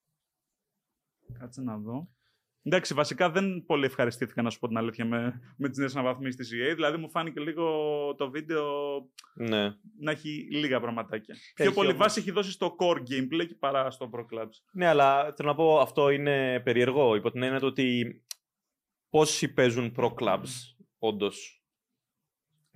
Κάτσε 1.39 1.61
να 1.61 1.77
δω. 1.77 2.09
Εντάξει, 2.61 2.93
βασικά 2.93 3.29
δεν 3.31 3.63
πολύ 3.65 3.85
ευχαριστήθηκα 3.85 4.41
να 4.41 4.49
σου 4.49 4.59
πω 4.59 4.67
την 4.67 4.77
αλήθεια 4.77 5.05
με, 5.05 5.41
με 5.57 5.69
τις 5.69 5.77
νέες 5.77 5.95
αναβαθμίσεις 5.95 6.35
της 6.35 6.51
EA. 6.53 6.73
Δηλαδή 6.75 6.97
μου 6.97 7.09
φάνηκε 7.09 7.39
λίγο 7.39 7.65
το 8.17 8.29
βίντεο 8.29 8.97
Ναι. 9.33 9.75
να 9.99 10.11
έχει 10.11 10.47
λίγα 10.51 10.79
πραγματάκια. 10.79 11.35
Πιο 11.55 11.71
πολύ 11.71 11.87
όμως. 11.87 11.99
βάση 12.01 12.19
έχει 12.19 12.31
δώσει 12.31 12.51
στο 12.51 12.75
core 12.79 12.97
gameplay 12.97 13.47
παρά 13.59 13.91
στο 13.91 14.09
Pro 14.13 14.19
Clubs. 14.19 14.51
Ναι, 14.71 14.87
αλλά 14.87 15.33
θέλω 15.35 15.49
να 15.49 15.55
πω 15.55 15.79
αυτό 15.79 16.09
είναι 16.09 16.59
περίεργο. 16.59 17.15
Υπό 17.15 17.31
την 17.31 17.43
έννοια 17.43 17.59
του 17.59 17.67
ότι 17.67 18.21
πόσοι 19.09 19.53
παίζουν 19.53 19.93
pro 19.97 20.13
clubs, 20.13 20.49
όντως. 20.97 21.61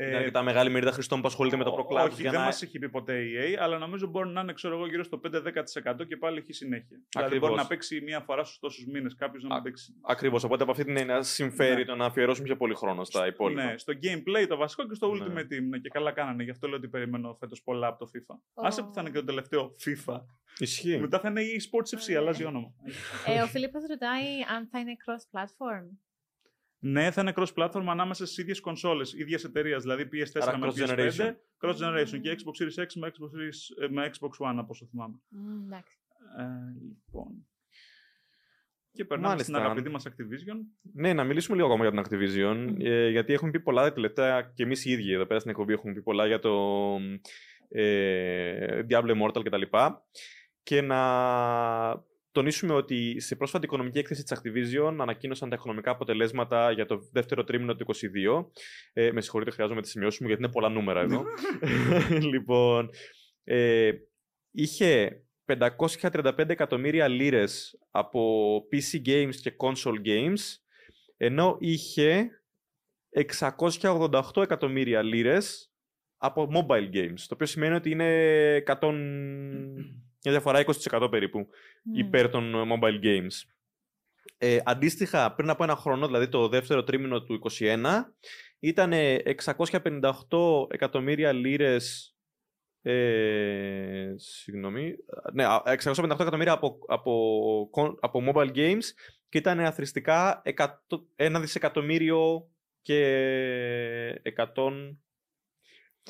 Είναι 0.07 0.17
αρκετά 0.17 0.41
μεγάλη 0.41 0.69
μερίδα 0.69 0.91
χρηστών 0.91 1.21
που 1.21 1.27
ασχολείται 1.27 1.57
με 1.57 1.63
το 1.63 1.75
Pro 1.77 1.93
Clubs. 1.93 2.09
Όχι, 2.11 2.21
δεν 2.21 2.39
μας 2.39 2.61
έχει 2.61 2.79
πει 2.79 2.89
ποτέ 2.89 3.19
η 3.19 3.31
EA, 3.37 3.57
αλλά 3.59 3.77
νομίζω 3.77 4.07
μπορεί 4.07 4.29
να 4.29 4.41
είναι 4.41 4.53
ξέρω 4.53 4.75
εγώ, 4.75 4.87
γύρω 4.87 5.03
στο 5.03 5.21
5-10% 5.23 6.07
και 6.07 6.17
πάλι 6.17 6.37
έχει 6.37 6.53
συνέχεια. 6.53 7.01
Δηλαδή 7.09 7.39
μπορεί 7.39 7.53
να 7.53 7.67
παίξει 7.67 8.01
μία 8.01 8.19
φορά 8.19 8.43
στους 8.43 8.59
τόσους 8.59 8.85
μήνες 8.85 9.15
κάποιος 9.15 9.43
να 9.43 9.53
μην 9.53 9.63
παίξει. 9.63 9.93
Ακριβώς. 10.01 10.43
Οπότε 10.43 10.63
από 10.63 10.71
αυτή 10.71 10.83
την 10.83 10.97
έννοια 10.97 11.21
συμφέρει 11.21 11.75
ναι. 11.75 11.85
το 11.85 11.95
να 11.95 12.05
αφιερώσουμε 12.05 12.47
πιο 12.47 12.57
πολύ 12.57 12.75
χρόνο 12.75 13.03
στα 13.03 13.27
υπόλοιπα. 13.27 13.63
Ναι, 13.63 13.77
στο 13.77 13.93
gameplay 13.93 14.45
το 14.47 14.55
βασικό 14.57 14.87
και 14.87 14.95
στο 14.95 15.13
ναι. 15.13 15.25
Ultimate 15.25 15.53
Team. 15.53 15.63
Ναι, 15.69 15.77
και 15.77 15.89
καλά 15.89 16.11
κάνανε. 16.11 16.43
Γι' 16.43 16.51
αυτό 16.51 16.67
λέω 16.67 16.77
ότι 16.77 16.87
περιμένω 16.87 17.35
φέτος 17.39 17.61
πολλά 17.63 17.87
από 17.87 18.05
το 18.05 18.11
FIFA. 18.13 18.35
Oh. 18.35 18.65
Άσε 18.65 18.81
που 18.81 18.93
θα 18.93 19.01
είναι 19.01 19.09
και 19.09 19.19
το 19.19 19.25
τελευταίο 19.25 19.75
FIFA. 19.85 20.21
Ισχύει. 20.57 20.97
Μετά 20.97 21.19
θα 21.19 21.29
είναι 21.29 21.41
η 21.41 21.61
Sports 21.71 21.97
FC, 21.97 22.13
αλλάζει 22.13 22.45
όνομα. 22.45 22.73
ε, 23.25 23.41
ο 23.41 23.47
Φιλίππος 23.47 23.83
ρωτάει 23.89 24.25
αν 24.55 24.67
θα 24.71 24.79
είναι 24.79 24.95
cross-platform. 25.05 25.85
Ναι, 26.83 27.11
θα 27.11 27.21
είναι 27.21 27.33
cross-platform 27.35 27.85
ανάμεσα 27.87 28.25
στις 28.25 28.37
ίδιες 28.37 28.59
κονσόλες, 28.59 29.13
ίδια 29.13 29.39
εταιρεία. 29.45 29.77
Δηλαδή 29.77 30.03
PS4 30.03 30.57
με 30.59 30.71
PS5, 30.75 30.87
generation. 30.87 31.33
cross 31.61 31.75
generation 31.75 32.19
και 32.21 32.35
Xbox 32.37 32.63
Series 32.63 32.83
X 32.83 32.93
με 32.95 33.11
Xbox, 33.11 33.25
Series, 33.37 33.83
ε, 33.85 33.87
με 33.87 34.09
Xbox 34.13 34.47
One, 34.47 34.55
από 34.57 34.67
όσο 34.69 34.85
θυμάμαι. 34.85 35.15
Mm, 35.31 35.77
ε, 36.37 36.43
λοιπόν. 36.81 37.47
Και 38.91 39.05
περνάμε 39.05 39.29
Μάλιστα. 39.29 39.53
στην 39.53 39.65
αγαπητή 39.65 39.89
μας 39.89 40.07
Activision. 40.07 40.57
Ναι, 40.93 41.13
να 41.13 41.23
μιλήσουμε 41.23 41.55
λίγο 41.55 41.67
ακόμα 41.73 41.89
για 41.89 42.01
την 42.01 42.19
Activision. 42.19 42.75
Ε, 42.79 43.09
γιατί 43.09 43.33
έχουμε 43.33 43.51
πει 43.51 43.59
πολλά 43.59 43.83
τα 43.83 43.93
τελευταία 43.93 44.41
και 44.41 44.63
εμείς 44.63 44.85
οι 44.85 44.91
ίδιοι 44.91 45.13
εδώ 45.13 45.25
πέρα 45.25 45.39
στην 45.39 45.51
εκπομπή 45.51 45.73
έχουμε 45.73 45.93
πει 45.93 46.01
πολλά 46.01 46.27
για 46.27 46.39
το 46.39 46.95
ε, 47.69 48.81
Diablo 48.89 49.21
Immortal 49.21 49.43
κτλ. 49.43 49.61
Και, 49.61 49.67
και 50.63 50.81
να 50.81 51.01
τονίσουμε 52.31 52.73
ότι 52.73 53.19
σε 53.19 53.35
πρόσφατη 53.35 53.65
οικονομική 53.65 53.99
έκθεση 53.99 54.23
της 54.23 54.39
Activision 54.39 54.95
ανακοίνωσαν 54.99 55.49
τα 55.49 55.55
οικονομικά 55.55 55.91
αποτελέσματα 55.91 56.71
για 56.71 56.85
το 56.85 57.09
δεύτερο 57.11 57.43
τρίμηνο 57.43 57.75
του 57.75 57.85
2022. 57.85 58.45
Ε, 58.93 59.11
με 59.11 59.21
συγχωρείτε, 59.21 59.51
χρειάζομαι 59.51 59.81
τη 59.81 59.89
σημειώσουμε 59.89 60.27
γιατί 60.27 60.43
είναι 60.43 60.51
πολλά 60.51 60.69
νούμερα 60.69 61.01
εδώ. 61.01 61.23
λοιπόν, 62.33 62.89
ε, 63.43 63.91
είχε 64.51 65.21
535 65.45 66.49
εκατομμύρια 66.49 67.07
λίρες 67.07 67.79
από 67.91 68.55
PC 68.71 69.07
games 69.07 69.35
και 69.41 69.55
console 69.57 70.07
games, 70.07 70.39
ενώ 71.17 71.57
είχε 71.59 72.29
688 73.79 74.21
εκατομμύρια 74.41 75.01
λίρες 75.01 75.71
από 76.17 76.47
mobile 76.53 76.95
games, 76.95 77.19
το 77.27 77.33
οποίο 77.33 77.45
σημαίνει 77.45 77.75
ότι 77.75 77.89
είναι 77.89 78.63
100 78.65 78.93
μια 80.23 80.33
διαφορά 80.33 80.63
20% 80.65 81.07
περίπου 81.11 81.47
mm. 81.47 81.97
υπέρ 81.97 82.29
των 82.29 82.53
mobile 82.55 83.03
games. 83.03 83.51
Ε, 84.37 84.59
αντίστοιχα, 84.63 85.33
πριν 85.33 85.49
από 85.49 85.63
ένα 85.63 85.75
χρόνο, 85.75 86.05
δηλαδή 86.05 86.27
το 86.27 86.47
δεύτερο 86.47 86.83
τρίμηνο 86.83 87.23
του 87.23 87.41
2021, 87.59 87.77
ήταν 88.59 88.91
658 88.99 90.11
εκατομμύρια 90.69 91.31
λίρες 91.31 92.15
ε, 92.81 94.13
συγγνώμη. 94.15 94.95
Ναι, 95.33 95.45
658 95.63 96.19
εκατομμύρια 96.19 96.51
από, 96.51 96.79
από, 96.87 97.69
από 97.99 98.23
mobile 98.27 98.55
games 98.55 98.83
και 99.29 99.37
ήταν 99.37 99.59
αθρηστικά 99.59 100.41
1 101.15 101.37
δισεκατομμύριο 101.39 102.49
και 102.81 104.21
100... 104.35 104.95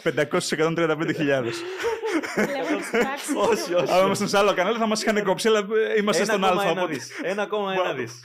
535.000. 0.04 1.52
όχι, 3.50 3.74
όχι. 3.74 3.94
Αν 3.94 4.06
ήμασταν 4.06 4.28
σε 4.28 4.38
άλλο 4.38 4.54
κανάλι 4.54 4.78
θα 4.78 4.88
μας 4.88 5.02
είχαν 5.02 5.24
κόψει, 5.24 5.48
αλλά 5.48 5.68
είμαστε 5.98 6.24
στον 6.24 6.44
Α. 6.44 6.50
1,1 6.50 6.88
δις. 6.90 7.12
1,1 7.24 7.96
δις. 7.96 8.20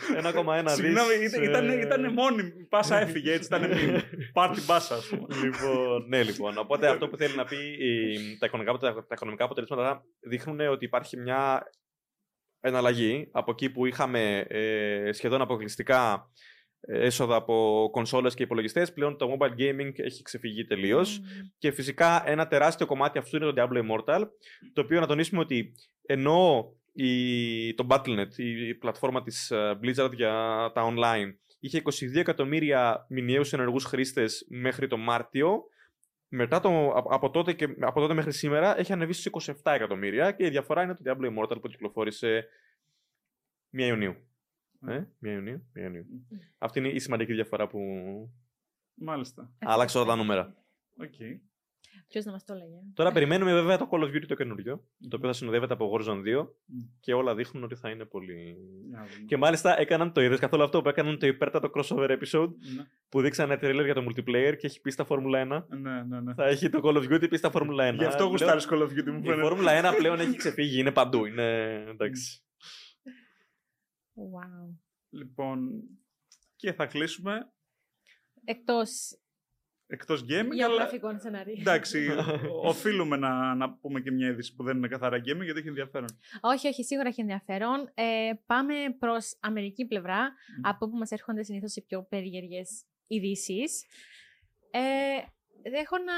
Συγγνώμη, 0.74 1.74
ήταν 1.80 2.12
μόνη. 2.12 2.42
Πάσα 2.68 3.00
έφυγε, 3.04 3.32
έτσι 3.32 3.48
ήταν 3.54 3.70
πάρτι 4.32 4.60
μπάσα, 4.66 4.96
Λοιπόν, 5.42 6.04
ναι, 6.08 6.22
λοιπόν. 6.22 6.58
Οπότε 6.58 6.88
αυτό 6.88 7.08
που 7.08 7.16
θέλει 7.16 7.34
να 7.34 7.44
πει 7.44 7.56
τα 8.38 8.46
οικονομικά 9.12 9.44
αποτελέσματα 9.44 10.04
δείχνουν 10.20 10.60
ότι 10.60 10.84
υπάρχει 10.84 11.16
μια 11.16 11.62
εναλλαγή 12.60 13.28
από 13.32 13.50
εκεί 13.50 13.70
που 13.70 13.86
είχαμε 13.86 14.46
ε, 14.48 15.12
σχεδόν 15.12 15.40
αποκλειστικά 15.40 16.30
έσοδα 16.80 17.36
από 17.36 17.88
κονσόλες 17.92 18.34
και 18.34 18.42
υπολογιστές, 18.42 18.92
πλέον 18.92 19.16
το 19.16 19.36
mobile 19.38 19.60
gaming 19.60 19.90
έχει 19.96 20.22
ξεφυγεί 20.22 20.64
τελείως. 20.64 21.20
Και 21.58 21.70
φυσικά 21.70 22.22
ένα 22.30 22.46
τεράστιο 22.46 22.86
κομμάτι 22.86 23.18
αυτού 23.18 23.36
είναι 23.36 23.52
το 23.52 23.54
Diablo 23.56 23.82
Immortal, 23.82 24.28
το 24.72 24.80
οποίο 24.80 25.00
να 25.00 25.06
τονίσουμε 25.06 25.40
ότι 25.40 25.72
ενώ 26.06 26.72
η, 26.92 27.74
το 27.74 27.86
Battle.net, 27.90 28.36
η 28.36 28.74
πλατφόρμα 28.74 29.22
της 29.22 29.50
ε, 29.50 29.78
Blizzard 29.82 30.12
για 30.12 30.32
τα 30.74 30.94
online, 30.94 31.34
είχε 31.60 31.82
22 31.84 32.16
εκατομμύρια 32.16 33.06
μηνιαίους 33.08 33.52
ενεργούς 33.52 33.84
χρήστες 33.84 34.46
μέχρι 34.48 34.86
το 34.86 34.96
Μάρτιο, 34.96 35.62
μετά 36.28 36.60
το, 36.60 36.88
από, 36.90 37.30
τότε 37.30 37.52
και, 37.52 37.76
από 37.80 38.00
τότε 38.00 38.14
μέχρι 38.14 38.32
σήμερα 38.32 38.78
έχει 38.78 38.92
ανεβεί 38.92 39.12
στις 39.12 39.52
27 39.64 39.72
εκατομμύρια 39.74 40.32
και 40.32 40.46
η 40.46 40.48
διαφορά 40.48 40.82
είναι 40.82 40.94
το 40.94 41.02
Diablo 41.04 41.26
Immortal 41.26 41.60
που 41.60 41.68
κυκλοφόρησε 41.68 42.48
1 43.76 43.78
Ιουνίου. 43.78 44.16
Ε, 44.86 45.04
μία 45.18 45.32
Ιουνίου. 45.32 45.66
Μία 45.72 45.84
Ιουνίου. 45.84 46.06
Αυτή 46.58 46.78
είναι 46.78 46.88
η 46.88 46.98
σημαντική 46.98 47.32
διαφορά 47.32 47.66
που. 47.66 47.80
Μάλιστα. 48.94 49.52
Άλλαξε 49.58 49.98
όλα 49.98 50.06
τα 50.06 50.16
νούμερα. 50.16 50.56
Okay. 51.00 51.40
Ποιος 52.08 52.24
να 52.24 52.32
μας 52.32 52.44
το 52.44 52.52
έλεγε; 52.52 52.74
Τώρα 52.94 53.12
περιμένουμε 53.12 53.52
βέβαια 53.52 53.78
το 53.78 53.88
Call 53.90 54.00
of 54.00 54.06
Duty 54.08 54.24
το 54.28 54.34
καινούριο, 54.34 54.84
το 55.08 55.16
οποίο 55.16 55.28
θα 55.28 55.34
συνοδεύεται 55.34 55.72
από 55.72 55.92
Warzone 55.92 56.42
2 56.42 56.46
και 57.00 57.14
όλα 57.14 57.34
δείχνουν 57.34 57.64
ότι 57.64 57.74
θα 57.74 57.90
είναι 57.90 58.04
πολύ. 58.04 58.56
Και 59.26 59.36
μάλιστα 59.36 59.80
έκαναν 59.80 60.12
το 60.12 60.20
είδες 60.20 60.38
καθόλου 60.38 60.62
αυτό 60.62 60.82
που 60.82 60.88
έκαναν 60.88 61.18
το 61.18 61.26
υπέρτατο 61.26 61.70
crossover 61.74 62.10
episode 62.10 62.50
ναι. 62.76 62.82
που 63.08 63.20
δείξανε 63.20 63.58
trailer 63.62 63.84
για 63.84 63.94
το 63.94 64.04
multiplayer 64.08 64.54
και 64.58 64.66
έχει 64.66 64.80
πει 64.80 64.90
στα 64.90 65.06
Formula 65.08 65.58
1. 65.58 65.64
Ναι, 65.68 66.02
ναι, 66.02 66.20
ναι. 66.20 66.34
Θα 66.34 66.46
έχει 66.46 66.68
το 66.68 66.80
Call 66.84 66.96
of 66.96 67.12
Duty 67.12 67.28
πει 67.28 67.36
στα 67.36 67.50
Formula 67.52 67.92
1. 67.92 67.94
Γι' 67.94 68.04
αυτό 68.04 68.24
γουστάρει 68.24 68.60
Call 68.70 68.82
of 68.82 68.88
Duty 68.88 69.10
μου 69.12 69.24
φαίνεται. 69.24 69.46
Η 69.46 69.50
Formula 69.50 69.92
1 69.92 69.94
πλέον 69.96 70.20
έχει 70.20 70.36
ξεφύγει, 70.36 70.80
είναι 70.80 70.92
παντού. 70.92 71.24
Είναι 71.24 71.74
εντάξει. 71.88 72.40
Wow. 74.16 74.76
Λοιπόν, 75.10 75.82
και 76.56 76.72
θα 76.72 76.86
κλείσουμε. 76.86 77.52
Εκτός 78.44 79.18
Εκτός 79.88 80.24
gaming, 80.28 80.74
γραφικών 80.74 81.10
αλλά... 81.10 81.18
σενάριων. 81.18 81.60
Εντάξει, 81.60 82.08
οφείλουμε 82.70 83.16
να, 83.16 83.54
να 83.54 83.72
πούμε 83.72 84.00
και 84.00 84.10
μια 84.10 84.28
είδηση 84.28 84.54
που 84.54 84.64
δεν 84.64 84.76
είναι 84.76 84.88
καθαρά 84.88 85.16
gaming, 85.16 85.42
γιατί 85.44 85.58
έχει 85.58 85.68
ενδιαφέρον. 85.68 86.08
Όχι, 86.40 86.68
όχι, 86.68 86.84
σίγουρα 86.84 87.08
έχει 87.08 87.20
ενδιαφέρον. 87.20 87.90
Ε, 87.94 88.32
πάμε 88.46 88.74
προς 88.98 89.36
αμερική 89.40 89.86
πλευρά, 89.86 90.32
από 90.62 90.86
όπου 90.86 90.96
μας 90.96 91.10
έρχονται 91.10 91.42
συνήθως 91.42 91.76
οι 91.76 91.84
πιο 91.84 92.06
περίεργες 92.08 92.84
ειδήσεις. 93.06 93.84
Ε, 94.70 94.80
έχω 95.72 95.98
να 95.98 96.14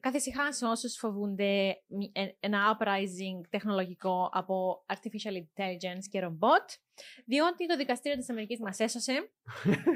καθησυχάσω 0.00 0.70
όσους 0.70 0.96
φοβούνται 0.96 1.68
ε, 2.12 2.28
ένα 2.40 2.78
uprising 2.78 3.48
τεχνολογικό 3.50 4.30
από 4.32 4.84
artificial 4.92 5.32
intelligence 5.32 6.04
και 6.10 6.22
robot, 6.24 6.78
διότι 7.26 7.66
το 7.66 7.76
δικαστήριο 7.76 8.18
της 8.18 8.30
Αμερικής 8.30 8.60
μας 8.60 8.78
έσωσε 8.78 9.30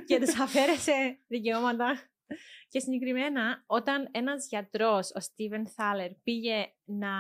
και 0.06 0.18
τους 0.20 0.40
αφαίρεσε 0.40 1.18
δικαιώματα. 1.26 2.10
Και 2.68 2.80
συγκεκριμένα, 2.80 3.64
όταν 3.66 4.08
ένας 4.12 4.46
γιατρός, 4.48 5.10
ο 5.10 5.18
Steven 5.20 5.62
Thaler, 5.76 6.10
πήγε 6.22 6.66
να, 6.84 7.10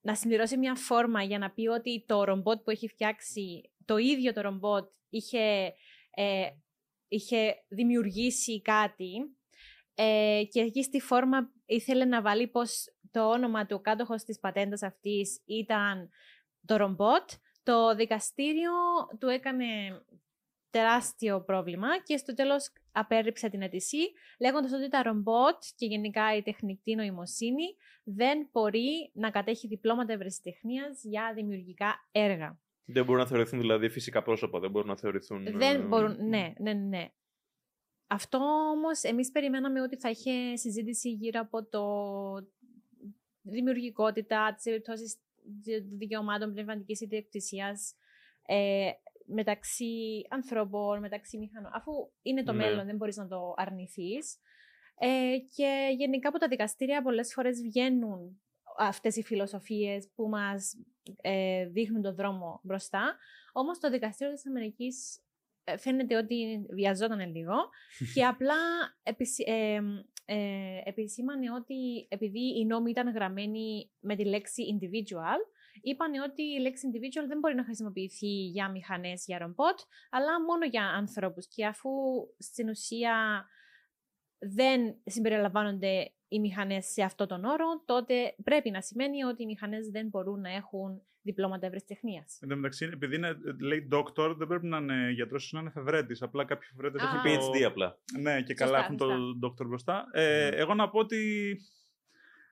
να 0.00 0.14
συμπληρώσει 0.14 0.56
μια 0.56 0.74
φόρμα 0.74 1.22
για 1.22 1.38
να 1.38 1.50
πει 1.50 1.66
ότι 1.66 2.04
το 2.06 2.24
ρομπότ 2.24 2.62
που 2.62 2.70
έχει 2.70 2.88
φτιάξει, 2.88 3.72
το 3.84 3.96
ίδιο 3.96 4.32
το 4.32 4.40
ρομπότ, 4.40 4.90
είχε, 5.08 5.74
ε, 6.10 6.48
είχε 7.08 7.54
δημιουργήσει 7.68 8.62
κάτι 8.62 9.36
ε, 9.98 10.42
και 10.50 10.60
εκεί 10.60 10.82
στη 10.82 11.00
φόρμα 11.00 11.50
ήθελε 11.66 12.04
να 12.04 12.22
βάλει 12.22 12.46
πως 12.46 12.84
το 13.10 13.30
όνομα 13.30 13.66
του 13.66 13.80
κάτοχος 13.80 14.22
της 14.22 14.38
πατέντας 14.38 14.82
αυτής 14.82 15.42
ήταν 15.44 16.08
το 16.66 16.76
ρομπότ. 16.76 17.30
Το 17.62 17.94
δικαστήριο 17.94 18.72
του 19.18 19.28
έκανε 19.28 19.66
τεράστιο 20.70 21.40
πρόβλημα 21.40 21.88
και 22.02 22.16
στο 22.16 22.34
τέλος 22.34 22.72
απέρριψε 22.92 23.48
την 23.48 23.62
αιτησή, 23.62 24.12
λέγοντας 24.40 24.72
ότι 24.72 24.88
τα 24.88 25.02
ρομπότ 25.02 25.62
και 25.76 25.86
γενικά 25.86 26.36
η 26.36 26.42
τεχνητή 26.42 26.94
νοημοσύνη 26.94 27.76
δεν 28.04 28.48
μπορεί 28.52 29.10
να 29.14 29.30
κατέχει 29.30 29.66
διπλώματα 29.66 30.12
ευρεσιτεχνίας 30.12 31.04
για 31.04 31.32
δημιουργικά 31.34 32.08
έργα. 32.12 32.58
Δεν 32.84 33.04
μπορούν 33.04 33.20
να 33.20 33.28
θεωρηθούν 33.28 33.60
δηλαδή 33.60 33.88
φυσικά 33.88 34.22
πρόσωπα, 34.22 34.58
δεν 34.58 34.70
μπορούν 34.70 34.88
να 34.88 34.96
θεωρηθούν... 34.96 35.58
Δεν 35.58 35.80
ε, 35.80 35.84
μπορούν, 35.84 36.28
ναι, 36.28 36.52
ναι, 36.58 36.72
ναι. 36.72 37.08
Αυτό 38.06 38.38
όμως 38.72 39.02
εμείς 39.02 39.30
περιμέναμε 39.30 39.80
ότι 39.80 39.96
θα 39.96 40.10
είχε 40.10 40.56
συζήτηση 40.56 41.10
γύρω 41.10 41.40
από 41.40 41.64
το 41.64 41.84
δημιουργικότητα, 43.42 44.54
τις 44.54 44.66
επιπτώσεις 44.66 45.16
δικαιωμάτων 45.98 46.52
πνευματικής 46.52 47.00
ιδιοκτησίας 47.00 47.94
ε, 48.46 48.90
μεταξύ 49.26 50.26
ανθρώπων, 50.28 51.00
μεταξύ 51.00 51.38
μηχανών, 51.38 51.70
αφού 51.74 51.92
είναι 52.22 52.42
το 52.42 52.52
ναι. 52.52 52.64
μέλλον, 52.64 52.86
δεν 52.86 52.96
μπορείς 52.96 53.16
να 53.16 53.28
το 53.28 53.54
αρνηθείς. 53.56 54.38
Ε, 54.98 55.36
και 55.54 55.88
γενικά 55.96 56.28
από 56.28 56.38
τα 56.38 56.48
δικαστήρια 56.48 57.02
πολλές 57.02 57.32
φορές 57.32 57.62
βγαίνουν 57.62 58.40
αυτές 58.78 59.16
οι 59.16 59.22
φιλοσοφίες 59.22 60.08
που 60.14 60.28
μας 60.28 60.76
ε, 61.20 61.66
δείχνουν 61.66 62.02
τον 62.02 62.14
δρόμο 62.14 62.60
μπροστά. 62.62 63.16
Όμως 63.52 63.78
το 63.78 63.90
δικαστήριο 63.90 64.32
της 64.34 64.46
Αμερικής 64.46 65.16
ε, 65.16 65.25
φαίνεται 65.78 66.16
ότι 66.16 66.66
βιαζόταν 66.70 67.34
λίγο 67.34 67.54
και 68.14 68.24
απλά 68.32 68.54
ε, 70.28 70.80
επισήμανε 70.84 71.52
ότι 71.52 72.06
επειδή 72.08 72.58
οι 72.58 72.66
νόμοι 72.66 72.90
ήταν 72.90 73.12
γραμμένοι 73.12 73.90
με 74.00 74.16
τη 74.16 74.24
λέξη 74.24 74.62
individual, 74.74 75.38
είπαν 75.82 76.12
ότι 76.14 76.42
η 76.42 76.60
λέξη 76.60 76.88
individual 76.92 77.24
δεν 77.28 77.38
μπορεί 77.38 77.54
να 77.54 77.64
χρησιμοποιηθεί 77.64 78.26
για 78.26 78.70
μηχανές, 78.70 79.24
για 79.26 79.38
ρομπότ, 79.38 79.78
αλλά 80.10 80.42
μόνο 80.44 80.64
για 80.64 80.82
ανθρώπους. 80.82 81.48
Και 81.48 81.66
αφού 81.66 81.90
στην 82.38 82.68
ουσία 82.68 83.46
δεν 84.38 85.00
συμπεριλαμβάνονται 85.04 86.12
οι 86.28 86.40
μηχανές 86.40 86.86
σε 86.86 87.02
αυτό 87.02 87.26
τον 87.26 87.44
όρο, 87.44 87.82
τότε 87.84 88.34
πρέπει 88.44 88.70
να 88.70 88.80
σημαίνει 88.80 89.24
ότι 89.24 89.42
οι 89.42 89.46
μηχανές 89.46 89.88
δεν 89.88 90.08
μπορούν 90.08 90.40
να 90.40 90.50
έχουν 90.54 91.02
διπλώματα 91.26 91.66
ευρεσιτεχνίας. 91.66 92.38
Εν 92.42 92.48
τω 92.48 92.56
μεταξύ, 92.56 92.90
επειδή 92.92 93.16
είναι, 93.16 93.36
λέει 93.60 93.88
doctor, 93.92 94.34
δεν 94.36 94.46
πρέπει 94.46 94.66
να 94.66 94.76
είναι 94.76 95.10
γιατρός, 95.10 95.50
να 95.52 95.60
είναι 95.60 95.68
εφευρέτης. 95.74 96.22
Απλά 96.22 96.44
κάποιοι 96.44 96.68
εφευρέτες 96.72 97.02
Α. 97.02 97.06
έχουν. 97.26 97.50
PhD 97.52 97.62
απλά. 97.62 97.98
Ναι, 98.20 98.40
και 98.42 98.54
Σωστά, 98.58 98.64
καλά 98.64 98.78
έχουν 98.78 98.96
το 98.96 99.04
σωστά. 99.04 99.22
doctor 99.42 99.66
μπροστά. 99.68 100.04
Ε, 100.12 100.48
Ναι. 100.50 100.56
Εγώ 100.56 100.74
να 100.74 100.88
πω 100.90 100.98
ότι. 100.98 101.18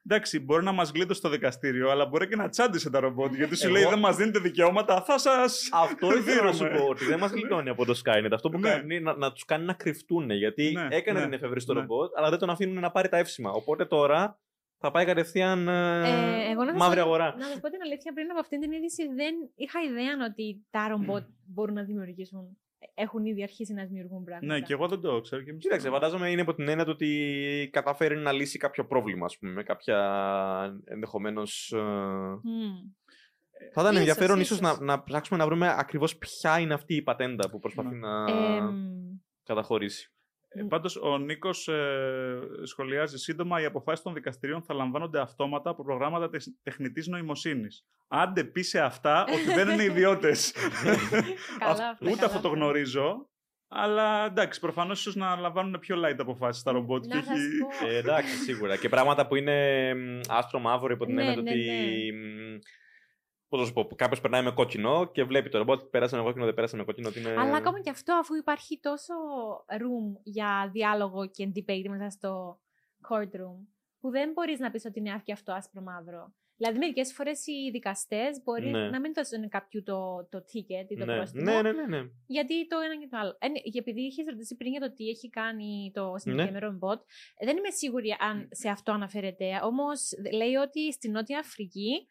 Εντάξει, 0.07 0.41
μπορεί 0.41 0.65
να 0.65 0.73
μας 0.73 0.91
γλίτωσε 0.91 1.19
στο 1.19 1.29
δικαστήριο, 1.29 1.91
αλλά 1.91 2.07
μπορεί 2.07 2.29
και 2.29 2.37
να 2.37 2.49
τσάντισε 2.49 2.91
τα 2.91 3.01
ρομπότ. 3.01 3.35
Γιατί 3.35 3.57
σου 3.57 3.67
Εγώ- 3.67 3.75
λέει 3.77 3.85
δεν 3.85 3.99
μας 3.99 4.17
δίνετε 4.17 4.39
δικαιώματα, 4.39 5.03
θα 5.03 5.19
σας. 5.19 5.69
Αυτό 5.73 6.17
ήθελα 6.17 6.43
να 6.43 6.53
σου 6.53 6.65
δίνουμε. 6.65 6.79
πω 6.81 6.87
ότι 6.87 7.05
δεν 7.05 7.19
μας 7.19 7.31
γλιτώνει 7.31 7.69
από 7.69 7.85
το 7.85 8.01
Skynet. 8.05 8.29
Αυτό 8.33 8.49
που 8.51 8.59
Ναι. 8.59 8.69
κάνει 8.69 8.95
είναι 8.97 9.05
να, 9.05 9.17
να 9.17 9.33
τους 9.33 9.45
κάνει 9.45 9.65
να 9.65 9.73
κρυφτούν. 9.73 10.31
Γιατί 10.31 10.73
Ναι, 10.73 10.87
έκανε 10.97 11.19
ναι, 11.19 11.25
την 11.25 11.35
εφεύρεση 11.35 11.65
στο 11.65 11.75
ναι. 11.75 11.81
ρομπότ, 11.81 12.13
αλλά 12.19 12.31
δεν 12.31 12.39
τον 12.39 12.51
αφήνουν 12.51 12.81
να 12.81 12.91
πάρει 12.91 13.09
τα 13.09 13.17
εύσημα. 13.17 13.51
Οπότε 13.51 13.85
τώρα 13.85 14.39
θα 14.85 14.91
πάει 14.93 15.05
κατευθείαν 15.05 15.69
ε, 15.69 16.09
Ε, 16.09 16.51
εγώ 16.51 16.65
να 16.65 16.71
σας 16.71 16.79
μαύρη 16.81 16.97
πω- 17.01 17.05
αγορά. 17.07 17.35
Να 17.39 17.47
σας 17.47 17.61
πω 17.61 17.69
την 17.71 17.81
αλήθεια, 17.83 18.13
πριν 18.13 18.31
από 18.31 18.41
αυτήν 18.41 18.61
την 18.61 18.73
είδηση 18.73 19.03
δεν 19.15 19.35
είχα 19.55 19.81
ιδέα 19.83 20.27
ότι 20.31 20.67
τα 20.71 20.89
ρομπότ 20.89 21.25
μπορούν 21.47 21.75
να 21.75 21.83
δημιουργήσουν. 21.83 22.59
Έχουν 22.95 23.25
ήδη 23.25 23.43
αρχίσει 23.43 23.73
να 23.75 23.85
δημιουργούν 23.85 24.25
πράγματα. 24.25 24.55
Ναι, 24.55 24.61
και 24.61 24.73
εγώ 24.73 24.89
δεν 24.89 25.01
το 25.01 25.21
ξέρω. 25.21 25.43
Και 25.43 25.51
εμείς 25.51 25.63
Κοίταξε, 25.63 25.87
το- 25.87 25.93
φαντάζομαι 25.93 26.31
είναι 26.31 26.41
υπό 26.41 26.55
την 26.55 26.69
έννοια 26.69 26.85
του 26.85 26.91
ότι 26.95 27.69
καταφέρει 27.73 28.17
να 28.17 28.33
λύσει 28.33 28.59
κάποιο 28.59 28.87
πρόβλημα, 28.87 29.25
ας 29.25 29.39
πούμε, 29.39 29.53
με 29.53 29.63
κάποια 29.63 29.99
ενδεχομένως. 30.85 31.73
Μμμ. 32.43 32.75
Θα 33.73 33.81
ήταν 33.81 33.93
Ίσως, 33.93 33.97
ενδιαφέρον 33.99 34.41
ίσως 34.41 34.61
ίσως. 34.61 34.79
να, 34.79 34.85
να 34.85 35.03
ψάξουμε 35.03 35.39
να 35.39 35.45
βρούμε 35.47 35.75
ακριβώς 35.79 36.17
ποια 36.19 36.59
είναι 36.59 36.75
αυτή 36.75 36.95
η 36.95 37.03
πατέντα 37.03 37.51
που 37.51 37.59
προσπαθεί 37.59 37.89
Ναι. 37.95 37.99
να 37.99 38.25
Εμ, 38.31 38.75
καταχωρήσει. 39.43 40.14
Ε, 40.57 40.63
Πάντως, 40.63 40.97
ο 40.97 41.19
Νίκος 41.19 41.69
σχολιάζει 42.63 43.19
σύντομα: 43.19 43.61
Οι 43.61 43.65
αποφάσεις 43.65 44.05
των 44.05 44.15
δικαστηρίων 44.15 44.63
θα 44.63 44.75
λαμβάνονται 44.75 45.21
αυτόματα 45.21 45.71
από 45.71 45.85
προγράμματα 45.85 46.31
τεχνητής 46.63 47.07
νοημοσύνης. 47.07 47.85
Άντε 48.09 48.45
πεις 48.45 48.69
σε 48.69 48.81
αυτά 48.81 49.23
ότι 49.23 49.55
δεν 49.55 49.69
είναι 49.69 49.83
ιδιώτες. 49.85 50.53
Καλά 51.59 51.71
αυτά, 51.71 51.97
Ούτε 52.01 52.11
καλά 52.11 52.25
αυτό 52.27 52.41
το 52.41 52.49
αυτά. 52.49 52.49
γνωρίζω. 52.49 53.29
Αλλά 53.69 54.25
εντάξει, 54.25 54.61
προφανώς 54.61 54.99
ίσως 55.01 55.15
να 55.15 55.37
λαμβάνουν 55.37 55.79
πιο 55.79 55.97
light 56.05 56.17
αποφάσεις 56.19 56.63
τα 56.63 56.73
ρομπότ. 56.73 57.07
Να 57.07 57.17
και 57.17 57.25
σας 57.25 57.37
όχι- 57.39 57.59
πω- 57.81 57.89
Ε, 57.89 57.97
εντάξει, 57.97 58.37
σίγουρα. 58.37 58.77
Και 58.77 58.89
πράγματα 58.89 59.27
που 59.27 59.37
είναι 59.37 59.95
μ, 59.95 60.21
άσπρο 60.29 60.59
μαύρο 60.59 60.93
υπό 60.93 61.05
την 61.07 61.15
Ναι, 61.15 61.21
έννοια 61.23 61.37
του 61.37 61.43
ναι, 61.43 61.51
ότι. 61.51 62.13
Πώς 63.55 63.63
να 63.63 63.69
σου 63.69 63.73
πω, 63.73 63.95
κάποιος 63.97 64.21
περνάει 64.21 64.43
με 64.43 64.51
κόκκινο 64.51 65.11
και 65.13 65.25
βλέπει 65.25 65.49
το 65.49 65.59
ρομπότ 65.59 65.83
πέρασε 65.83 66.17
με 66.17 66.23
κόκκινο, 66.23 66.45
δεν 66.45 66.55
πέρασε 66.55 66.77
με 66.77 66.85
κόκκινο. 66.85 67.09
Ότι 67.09 67.21
είναι... 67.21 67.35
Αλλά 67.39 67.57
ακόμα 67.57 67.81
και 67.81 67.91
αυτό, 67.91 68.15
αφού 68.15 68.35
υπάρχει 68.35 68.81
τόσο 68.81 69.15
room 69.69 70.21
για 70.23 70.71
διάλογο 70.73 71.29
και 71.29 71.53
debate 71.55 71.89
μέσα 71.89 72.11
στο 72.11 72.61
courtroom, 73.09 73.67
που 74.01 74.11
δεν 74.11 74.33
μπορείς 74.33 74.59
να 74.59 74.71
πεις 74.71 74.85
ότι 74.85 74.99
είναι 74.99 75.21
και 75.25 75.33
αυτό 75.33 75.53
άσπρο 75.53 75.83
μαύρο. 75.83 76.35
Δηλαδή, 76.57 76.79
μερικές 76.79 77.13
φορές 77.13 77.47
οι 77.47 77.71
δικαστές 77.73 78.43
μπορεί 78.45 78.71
Ναι. 78.71 78.89
να 78.89 79.01
μην 79.01 79.13
δώσουν 79.13 79.49
κάποιου 79.49 79.83
το, 79.83 80.29
το 80.31 80.39
ticket 80.39 80.87
ή 80.89 80.97
το 80.97 81.05
ναι. 81.05 81.17
πρόστιμο. 81.17 81.45
ναι, 81.45 81.63
ναι, 81.63 81.73
ναι, 81.73 81.87
ναι. 81.87 82.03
Γιατί 82.27 82.67
το 82.67 82.77
ένα 82.79 82.97
και 82.97 83.09
το 83.11 83.17
άλλο. 83.17 83.37
Ε, 83.39 83.49
ναι, 83.49 83.59
και 83.59 83.79
επειδή 83.79 84.01
είχες 84.01 84.27
ρωτήσει 84.29 84.57
πριν 84.57 84.71
για 84.71 84.81
το 84.81 84.93
τι 84.93 85.09
έχει 85.09 85.29
κάνει 85.31 85.91
το 85.95 86.13
Ναι. 86.13 86.19
συγκεκριμένο 86.19 86.59
ρομπότ, 86.67 87.01
ε, 87.37 87.47
δεν 87.47 87.57
είμαι 87.57 87.71
σίγουρη 87.71 88.17
αν 88.19 88.49
σε 88.51 88.69
αυτό 88.69 88.93
αναφέρεται. 88.93 89.61
Όμως 89.63 90.11
λέει 90.33 90.55
ότι 90.55 90.93
στη 90.93 91.09
Νότια 91.09 91.39
Αφρική 91.39 92.09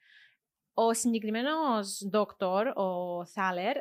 ο 0.74 0.94
συγκεκριμένος 0.94 2.08
δόκτωρ, 2.12 2.68
ο 2.68 3.26
Θάλερ, 3.26 3.78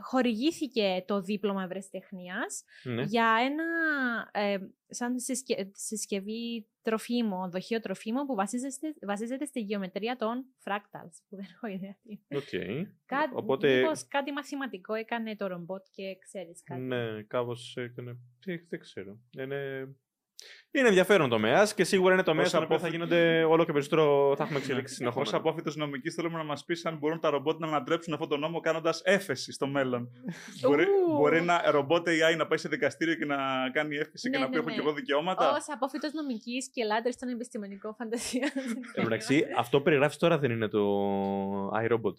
χορηγήθηκε 0.00 1.04
το 1.06 1.20
δίπλωμα 1.20 1.62
ευρεσιτεχνίας 1.62 2.64
ναι. 2.82 3.02
για 3.02 3.36
ένα 3.40 3.64
ε, 4.32 4.58
σαν 4.88 5.18
συσκε- 5.20 5.70
συσκευή 5.72 6.68
τροφίμων, 6.82 7.50
δοχείο 7.50 7.80
τροφίμων 7.80 8.26
που 8.26 8.34
βασίζεται, 8.34 8.94
βασίζεται 9.06 9.44
στη 9.44 9.60
γεωμετρία 9.60 10.16
των 10.16 10.44
fractals, 10.64 11.16
που 11.28 11.36
δεν 11.36 11.46
έχω 11.54 11.66
ιδέα 11.66 11.96
τι 12.02 12.10
είναι. 12.10 12.38
Οκ. 12.40 12.88
Κά, 13.06 13.30
Οπότε- 13.34 13.80
Μήπως 13.80 14.08
κάτι 14.08 14.32
μαθηματικό 14.32 14.94
έκανε 14.94 15.36
το 15.36 15.46
ρομπότ 15.46 15.86
και 15.90 16.16
ξέρεις 16.18 16.62
κάτι. 16.62 16.80
Ναι, 16.80 17.22
κάπως 17.22 17.76
έκανε. 17.76 18.18
Τι, 18.40 18.56
δεν 18.56 18.80
ξέρω. 18.80 19.18
Είναι... 19.38 19.88
είναι 20.70 20.88
ενδιαφέρον 20.88 21.28
τομέας 21.28 21.74
και 21.74 21.84
σίγουρα 21.84 22.12
είναι 22.14 22.22
τομέας 22.22 22.44
Ως 22.46 22.50
στον 22.52 22.62
οποίο 22.64 22.78
θα 22.78 22.86
απόφυ- 22.86 23.00
γίνονται 23.08 23.44
όλο 23.44 23.64
και 23.64 23.72
περισσότερο. 23.72 24.34
θα 24.36 24.42
έχουμε 24.42 24.58
εξελίξεις 24.58 24.96
Ω 24.96 24.98
συνεχόμενα. 24.98 25.36
απόφυτος 25.36 25.76
νομικής, 25.76 26.14
θέλουμε 26.14 26.36
να 26.38 26.44
μας 26.44 26.64
πεις 26.64 26.86
αν 26.86 26.96
μπορούν 26.98 27.20
τα 27.20 27.30
ρομπότ 27.30 27.58
να 27.60 27.66
ανατρέψουν 27.66 28.12
αυτόν 28.12 28.28
τον 28.28 28.40
νόμο 28.40 28.60
κάνοντας 28.60 29.00
έφεση 29.04 29.52
στο 29.52 29.66
μέλλον. 29.66 30.08
μπορεί, 30.60 30.84
Ου. 30.84 31.16
μπορεί 31.16 31.36
ένα 31.36 31.62
ρομπότ 31.70 32.08
AI 32.08 32.36
να 32.36 32.46
πάει 32.46 32.58
σε 32.58 32.68
δικαστήριο 32.68 33.14
και 33.14 33.24
να 33.24 33.36
κάνει 33.72 33.96
έφεση 33.96 34.30
και 34.30 34.36
Ναι, 34.38 34.44
να 34.44 34.50
πει: 34.50 34.54
ναι, 34.54 34.58
Έχω 34.60 34.68
ναι. 34.68 34.74
και 34.74 34.80
εγώ 34.80 34.92
δικαιώματα. 34.92 35.50
Ω 35.50 35.56
απόφυτος 35.72 36.12
νομικής 36.12 36.70
και 36.72 36.84
λάτρε 36.84 37.10
στον 37.10 37.28
επιστημονικό 37.28 37.94
φαντασία. 37.98 38.50
Εν 38.54 38.82
τω 38.94 39.02
μεταξύ, 39.02 39.44
αυτό 39.58 39.78
που 39.78 39.84
περιγράφεις 39.84 40.16
τώρα 40.16 40.38
δεν 40.38 40.50
είναι 40.50 40.68
το 40.68 40.82
iRobot. 41.84 42.14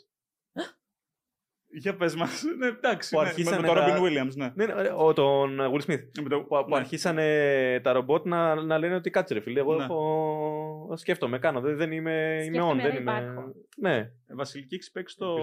Για 1.77 1.95
πες 1.95 2.15
μας. 2.15 2.43
Ναι, 2.59 2.67
εντάξει. 2.67 3.15
Που 3.15 3.21
ναι, 3.21 3.27
αρχίσανε 3.27 3.55
με, 3.55 3.61
με 3.61 3.67
τον 3.67 3.75
τα- 3.75 3.97
Robin 3.97 4.01
Williams, 4.01 4.35
ναι. 4.35 4.51
Ναι, 4.55 4.65
ναι, 4.65 4.89
ο, 4.95 5.13
τον 5.13 5.59
Will 5.59 5.81
Smith. 5.91 6.01
Με 6.23 6.29
το- 6.29 6.39
Που, 6.41 6.47
που 6.47 6.65
ναι. 6.69 6.75
αρχίσανε 6.75 7.79
τα 7.83 7.91
ρομπότ 7.93 8.25
να, 8.25 8.55
να 8.55 8.77
λένε 8.77 8.95
ότι 8.95 9.09
κάτσε 9.09 9.33
ρε 9.33 9.39
φίλε, 9.39 9.59
εγώ 9.59 9.75
Ναι. 9.75 9.83
έχω... 9.83 10.93
σκέφτομαι, 10.95 11.39
κάνω, 11.39 11.59
δεν, 11.59 11.77
δεν 11.77 11.91
είμαι, 11.91 12.41
είμαι 12.45 12.57
on, 12.57 12.65
Σκέφτομαι, 12.77 12.81
δεν 12.81 13.09
άρα 13.09 13.19
είμαι... 13.21 13.29
υπάρχω. 13.31 13.53
Ναι, 13.77 13.95
Ε, 13.97 14.33
Βασιλική, 14.35 14.75
έχει 14.75 14.91
παίξει 14.91 15.17
το 15.17 15.35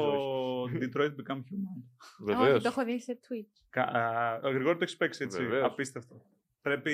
Detroit 0.65 1.07
Become 1.11 1.37
Human. 1.37 1.83
βεβαίως. 2.25 2.53
Όχι, 2.55 2.63
το 2.63 2.69
έχω 2.69 2.85
δει 2.85 3.01
σε 3.01 3.19
Twitch. 3.23 3.63
Κα- 3.71 3.83
α, 3.83 4.41
Ο 4.43 4.49
Γρηγόρη 4.51 4.77
το 4.79 4.85
έχει 4.85 4.97
παίξει 4.97 5.25
έτσι. 5.25 5.39
Βεβαίως. 5.43 5.65
Απίστευτο. 5.65 6.15
Πρέπει 6.63 6.93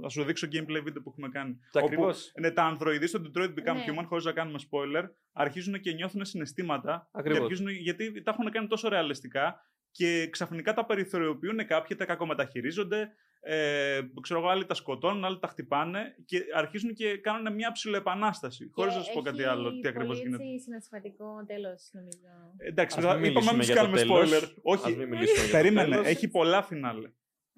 να 0.00 0.08
σου 0.08 0.24
δείξω 0.24 0.46
gameplay 0.52 0.80
βίντεο 0.84 1.02
που 1.02 1.08
έχουμε 1.10 1.28
κάνει. 1.28 1.58
Τα 1.72 1.80
Όπου, 1.80 1.86
ακριβώς. 1.88 2.32
Ναι, 2.40 2.50
τα 2.50 2.62
ανδροειδή 2.64 3.06
στο 3.06 3.20
Detroit 3.24 3.48
Become 3.48 3.74
Ναι. 3.74 3.84
Human, 3.86 4.04
χωρίς 4.06 4.24
να 4.24 4.32
κάνουμε 4.32 4.58
spoiler, 4.70 5.04
αρχίζουν 5.32 5.80
και 5.80 5.92
νιώθουν 5.92 6.24
συναισθήματα. 6.24 7.08
Ακριβώς. 7.12 7.38
Και 7.38 7.44
αρχίζουν, 7.44 7.68
γιατί 7.68 8.22
τα 8.22 8.30
έχουν 8.30 8.50
κάνει 8.50 8.66
τόσο 8.66 8.88
ρεαλιστικά 8.88 9.60
και 9.90 10.28
ξαφνικά 10.30 10.74
τα 10.74 10.84
περιθωριοποιούν 10.86 11.66
κάποιοι, 11.66 11.96
τα 11.96 12.04
κακομεταχειρίζονται. 12.04 13.08
Ε, 13.40 14.00
ξέρω 14.20 14.40
εγώ, 14.40 14.48
άλλοι 14.48 14.66
τα 14.66 14.74
σκοτώνουν, 14.74 15.24
άλλοι 15.24 15.38
τα 15.38 15.46
χτυπάνε 15.46 16.14
και 16.24 16.40
αρχίζουν 16.54 16.94
και 16.94 17.16
κάνουν 17.16 17.54
μια 17.54 17.72
ψηλοεπανάσταση. 17.72 18.70
Χωρίς 18.72 18.94
να 18.94 19.02
σου 19.02 19.12
πω 19.12 19.20
κάτι 19.20 19.42
άλλο, 19.44 19.78
τι 19.80 19.88
ακριβώς 19.88 20.18
γίνεται. 20.20 20.42
Έχει 20.42 20.58
συναισθηματικό 20.60 21.44
τέλος, 21.46 21.90
νομίζω. 21.92 22.18
Ε, 22.56 22.68
Εντάξει, 22.68 22.98
Ας 22.98 23.04
θα- 23.04 23.14
μην 23.16 23.30
είπαμε 23.30 23.46
να 23.46 23.52
μιλήσουμε 23.52 23.82
μην 23.88 23.96
για 23.96 24.00
του 24.00 24.06
το 24.06 24.06
κάνουμε 24.08 24.28
τέλος. 24.28 24.44
spoiler. 24.44 24.72
Ας 24.74 24.82
Όχι, 24.84 24.96
μην 24.96 25.08
μιλήσουμε 25.08 25.44
για 25.44 25.50
το 25.52 25.56
περίμενε. 25.56 25.90
τέλος. 25.90 26.06
Έχει 26.06 26.28
πολλά 26.28 26.62
φινάλε. 26.62 27.10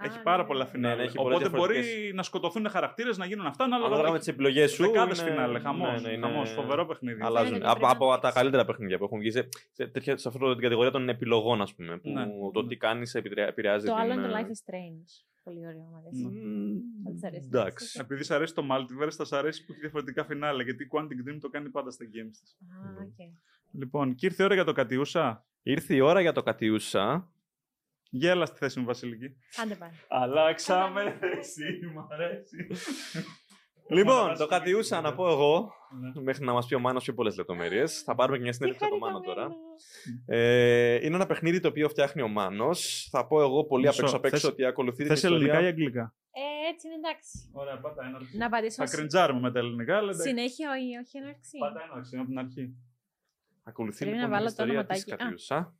Έχει 0.03 0.18
Α, 0.18 0.22
πάρα 0.22 0.42
ναι. 0.42 0.48
πολλά 0.48 0.64
Ναι, 0.64 0.70
φινάλε. 0.70 0.96
ναι, 0.96 1.03
έχει 1.03 1.16
πολλές 1.16 1.36
Οπότε 1.38 1.57
μπορεί 1.57 1.72
διαφορετικές. 1.74 2.14
να 2.14 2.22
σκοτωθούν 2.22 2.68
χαρακτήρες, 2.68 3.18
να 3.18 3.26
γίνουν 3.26 3.46
αυτά, 3.46 3.64
ανάλογα 3.64 3.86
Ανάλογα 3.88 4.12
με 4.12 4.18
τις 4.18 4.28
επιλογές 4.28 4.70
σου. 4.72 4.82
Δεκάδες 4.82 5.20
είναι- 5.20 5.30
φινάλε. 5.30 5.59
Χαμός. 5.59 6.03
ναι, 6.03 6.09
ναι, 6.09 6.14
είναι- 6.14 6.26
Χαμός, 6.26 6.51
φοβερό 6.51 6.86
παιχνίδι. 6.86 7.20
Αλλάζουν. 7.22 7.48
Φαίνεται 7.53 7.70
Από, 7.70 7.78
πρέπει 7.78 7.86
να 8.01 8.05
από 8.05 8.09
τα 8.14 8.18
παίξεις. 8.20 8.34
καλύτερα 8.40 8.64
παιχνίδια 8.64 8.98
που 8.98 9.05
έχουν 9.05 9.18
βγει 9.18 9.30
σε, 9.30 9.48
σε, 9.72 9.86
τέτοια, 9.86 10.16
σε 10.16 10.28
αυτό 10.28 10.53
την 10.53 10.62
κατηγορία 10.62 10.90
των 10.90 11.09
επιλογών, 11.09 11.61
ας 11.61 11.74
πούμε. 11.74 11.98
Που 11.98 12.09
Ναι. 12.11 12.26
το 12.53 12.66
τι 12.66 12.76
κάνεις 12.76 13.14
επηρεάζει. 13.14 13.86
Το 13.86 13.92
την, 13.92 14.01
άλλο 14.03 14.12
είναι 14.12 14.28
το 14.28 14.36
ε, 14.36 14.40
Life 14.40 14.46
is 14.46 14.72
Strange. 14.72 15.24
Πολύ 15.44 15.59
ωραίο, 15.66 15.82
μου 15.90 15.96
αρέσει. 15.96 16.24
μ, 16.24 17.05
Θα 17.05 17.11
της 17.12 17.24
αρέσει. 17.24 17.46
Εντάξει. 17.46 17.98
Επειδή 18.01 18.22
σ' 18.24 18.30
αρέσει 18.30 18.55
το 18.55 18.62
Multiverse, 18.70 19.11
θα 19.16 19.24
σ' 19.24 19.32
αρέσει 19.32 19.64
που 19.64 19.72
έχει 19.72 19.80
διαφορετικά 19.80 20.24
φινάλε. 20.24 20.62
Γιατί 20.62 20.82
η 20.82 20.88
Quantic 20.92 21.28
Dream 21.30 21.38
το 21.40 21.48
κάνει 21.48 21.68
πάντα 21.68 21.90
στα 21.90 22.05
games 22.05 22.36
της. 22.40 22.57
Α, 22.61 23.03
οκ. 23.03 23.28
Λοιπόν, 23.72 24.14
και 24.14 24.26
ήρθε 24.26 24.42
η 24.42 24.44
ώρα 24.44 24.55
για 24.55 24.64
το 24.64 24.72
Κατιούσα; 24.72 25.44
Ήρθε 25.62 25.94
η 25.94 26.01
ώρα 26.01 26.20
για 26.20 26.32
το 26.32 26.42
Κατιούσα. 26.42 27.28
Γέλα 28.11 28.46
στη 28.46 28.58
θέση 28.58 28.78
μου, 28.80 28.86
Βασιλική. 28.86 29.36
Άντε 29.62 29.74
πάλι. 29.74 29.92
Αλλάξαμε 30.08 31.16
θέση, 31.20 31.62
μ' 31.94 32.12
αρέσει. 32.12 32.66
Λοιπόν, 33.90 34.34
το 34.36 34.46
Κατιούσα 34.46 35.00
να 35.00 35.14
πω 35.14 35.28
εγώ, 35.30 35.72
Ναι. 36.14 36.22
μέχρι 36.22 36.44
να 36.44 36.52
μας 36.52 36.66
πει 36.66 36.74
ο 36.74 36.78
Μάνος 36.78 37.04
πιο 37.04 37.14
πολλές 37.14 37.36
λεπτομέρειες. 37.36 38.02
Θα 38.02 38.14
πάρουμε 38.14 38.36
και 38.36 38.42
μια 38.42 38.52
συνέντευξη 38.52 38.84
από 38.84 38.94
το 38.94 39.00
Μάνο 39.00 39.20
τώρα. 39.20 39.40
χαριτωμένο. 39.42 39.74
Ε, 40.26 40.94
είναι 41.06 41.14
ένα 41.14 41.26
παιχνίδι 41.26 41.61
το 41.61 41.68
οποίο 41.68 41.88
φτιάχνει 41.88 42.22
ο 42.22 42.28
Μάνος. 42.28 43.08
Θα 43.11 43.26
πω 43.26 43.40
εγώ 43.42 43.64
πολύ 43.64 43.86
απ' 43.86 43.92
Μισό. 43.92 44.02
έξω 44.04 44.16
απ' 44.16 44.24
έξω 44.24 44.38
Θες- 44.38 44.50
ότι 44.50 44.64
ακολουθεί 44.64 44.96
την 44.96 45.06
Θες 45.06 45.24
ελληνικά 45.24 45.44
ή 45.44 45.48
ιστορία. 45.50 45.68
αγγλικά; 45.68 46.14
Ε, 46.30 46.68
έτσι 46.72 46.86
είναι 46.86 46.96
εντάξει. 46.96 47.50
Ωραία, 47.52 47.78
πάτα 47.80 48.04
έναρξη. 48.06 48.36
Να 48.36 48.46
απαντήσω 48.46 48.74
Θα 48.76 48.86
συ- 48.86 48.96
κρεντζάρουμε 48.96 49.40
με 49.40 49.52
τα 49.52 49.58
ελληνικά, 49.58 49.96
αλλά 49.96 50.11
εντάξει. 50.11 50.28
συνέχεια 50.28 50.68
ή 50.78 50.96
όχι 51.02 51.16
έναρξη. 51.18 51.58
Πάτα 51.58 51.80
έναρξη 51.90 52.16
από 52.16 52.26
την 52.26 52.38
αρχή. 52.38 52.74
Ακολουθεί 53.64 53.98
Πρέπει 54.04 54.16
λοιπόν 54.16 54.30
να 54.30 54.36
την 54.36 54.44
βάλω 54.46 54.56
το 54.56 54.62
ιστορία 54.62 54.86
της 54.86 55.04
ονοματάκι. 55.06 55.12
Α. 55.12 55.16
Κατιούσα. 55.16 55.74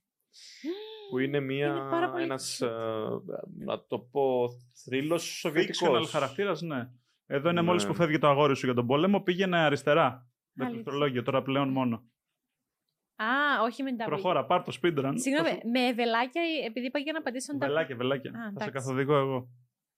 Που 1.11 1.19
είναι, 1.19 1.41
μια, 1.41 1.67
Είναι 1.67 1.91
πάρα 1.91 2.11
πολύ 2.11 2.23
ένας, 2.23 2.59
cute. 2.63 2.67
ε, 2.67 3.65
να 3.65 3.85
το 3.87 3.99
πω, 3.99 4.49
θρύλος 4.85 5.23
Fictional 5.23 5.51
σοβιετικός. 5.51 6.11
χαρακτήρα, 6.11 6.57
ναι. 6.61 6.89
Εδώ 7.27 7.51
είναι 7.51 7.61
Ναι. 7.61 7.67
μόλι 7.67 7.87
που 7.87 7.95
φεύγει 7.95 8.19
το 8.19 8.29
αγόρι 8.29 8.57
σου 8.57 8.67
για 8.67 8.75
τον 8.75 8.87
πόλεμο, 8.87 9.21
πήγαινε 9.21 9.59
αριστερά. 9.59 10.27
Με 10.53 10.65
Αλήθεια. 10.65 10.83
πληκτρολόγιο, 10.83 11.23
τώρα 11.23 11.43
πλέον 11.43 11.69
μόνο. 11.69 12.05
Α, 13.17 13.63
όχι 13.63 13.83
με 13.83 13.97
τα 13.97 14.05
Προχώρα, 14.05 14.45
πάρ 14.45 14.63
το 14.63 14.73
speedrun. 14.83 15.13
Συγγνώμη, 15.15 15.49
Θα 15.49 15.55
σου- 15.55 15.71
με 15.73 15.93
βελάκια, 15.93 16.43
επειδή 16.67 16.87
είπα 16.87 16.99
για 16.99 17.13
να 17.13 17.19
απαντήσω 17.19 17.59
τα. 17.59 17.67
Βελάκια, 17.67 17.97
βελάκια. 17.97 18.31
Α, 18.31 18.35
Θα 18.35 18.41
σε 18.43 18.49
εντάξει. 18.49 18.71
καθοδηγώ 18.71 19.17
εγώ. 19.17 19.49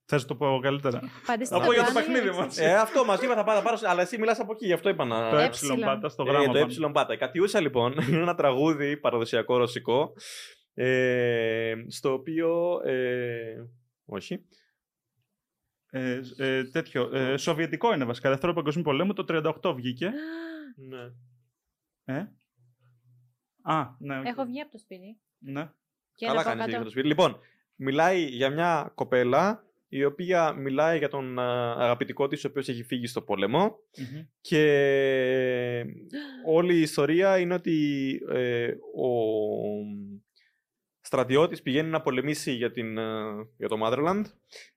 Θε 0.04 0.16
να 0.16 0.24
το 0.24 0.34
πω 0.34 0.58
καλύτερα. 0.62 1.00
Απαντήστε 1.22 1.58
Να 1.58 1.64
πω 1.64 1.72
για 1.72 1.84
το 1.84 1.92
πάλι, 1.92 2.06
παιχνίδι 2.06 2.26
έτσι. 2.28 2.40
μας. 2.40 2.58
Ε, 2.58 2.74
αυτό 2.74 3.04
μα 3.04 3.14
είπα 3.22 3.34
θα 3.34 3.44
πάω, 3.44 3.56
θα 3.56 3.62
πάρω, 3.62 3.78
αλλά 3.84 4.02
εσύ 4.02 4.18
μιλά 4.18 4.36
από 4.40 4.52
εκεί, 4.52 4.66
γι' 4.66 4.72
αυτό 4.72 4.88
είπα 4.88 5.04
να. 5.04 5.30
Το 5.30 5.36
Ε, 5.36 5.42
ε 5.42 5.44
έψιλον. 5.46 5.80
πάτα 5.80 6.08
στο 6.08 6.22
Ε, 6.22 6.30
γράμμα. 6.30 6.46
το 6.46 6.52
πάνω. 6.52 6.86
ε 6.86 6.90
πάτα. 6.92 7.12
Η 7.14 7.16
Κατιούσα 7.16 7.60
λοιπόν 7.60 7.92
είναι 7.92 8.16
ένα 8.20 8.34
τραγούδι 8.34 8.96
παραδοσιακό 8.96 9.56
ρωσικό. 9.56 10.12
Ε, 10.74 11.74
στο 11.88 12.12
οποίο. 12.12 12.80
Ε, 12.84 13.66
όχι. 14.04 14.44
Ε, 15.90 16.20
ε, 16.36 16.64
τέτοιο. 16.64 17.16
Ε, 17.16 17.36
σοβιετικό 17.36 17.94
είναι 17.94 18.04
βασικά. 18.04 18.30
Δευτέρου 18.30 18.52
Παγκοσμίου 18.52 18.84
Πολέμου 18.84 19.12
το 19.12 19.24
38 19.62 19.74
βγήκε. 19.76 20.12
Ναι. 20.76 21.12
Ε; 22.04 22.26
Α, 23.62 23.96
ναι. 23.98 24.18
οκ. 24.18 24.26
Έχω 24.26 24.44
βγει 24.44 24.60
από 24.60 24.70
το 24.70 24.78
σπίτι. 24.78 25.20
Ναι. 25.38 25.70
Και 26.14 26.26
Καλά 26.26 26.38
να 26.38 26.42
πω 26.42 26.48
κάνεις 26.48 26.64
κάτω. 26.64 26.76
για 26.76 26.84
το 26.84 26.90
σπίτι. 26.90 27.06
Λοιπόν, 27.06 27.38
μιλάει 27.76 28.24
για 28.24 28.50
μια 28.50 28.92
κοπέλα 28.94 29.64
η 29.88 30.04
οποία 30.04 30.52
μιλάει 30.52 30.98
για 30.98 31.08
τον 31.08 31.38
α, 31.38 31.72
αγαπητικό 31.78 32.28
της 32.28 32.44
ο 32.44 32.48
οποίος 32.48 32.68
έχει 32.68 32.82
φύγει 32.82 33.06
στο 33.06 33.22
πόλεμο 33.22 33.76
Μμμ. 33.98 34.20
και 34.40 35.84
όλη 36.46 36.74
η 36.76 36.80
ιστορία 36.80 37.38
είναι 37.38 37.54
ότι 37.54 38.10
ε, 38.28 38.66
ο 38.96 39.08
στρατιώτης 41.12 41.62
πηγαίνει 41.62 41.88
να 41.90 42.00
πολεμήσει 42.00 42.52
για, 42.52 42.70
την, 42.70 42.98
ε, 42.98 43.02
για 43.56 43.68
το 43.68 43.76
Motherland 43.84 44.22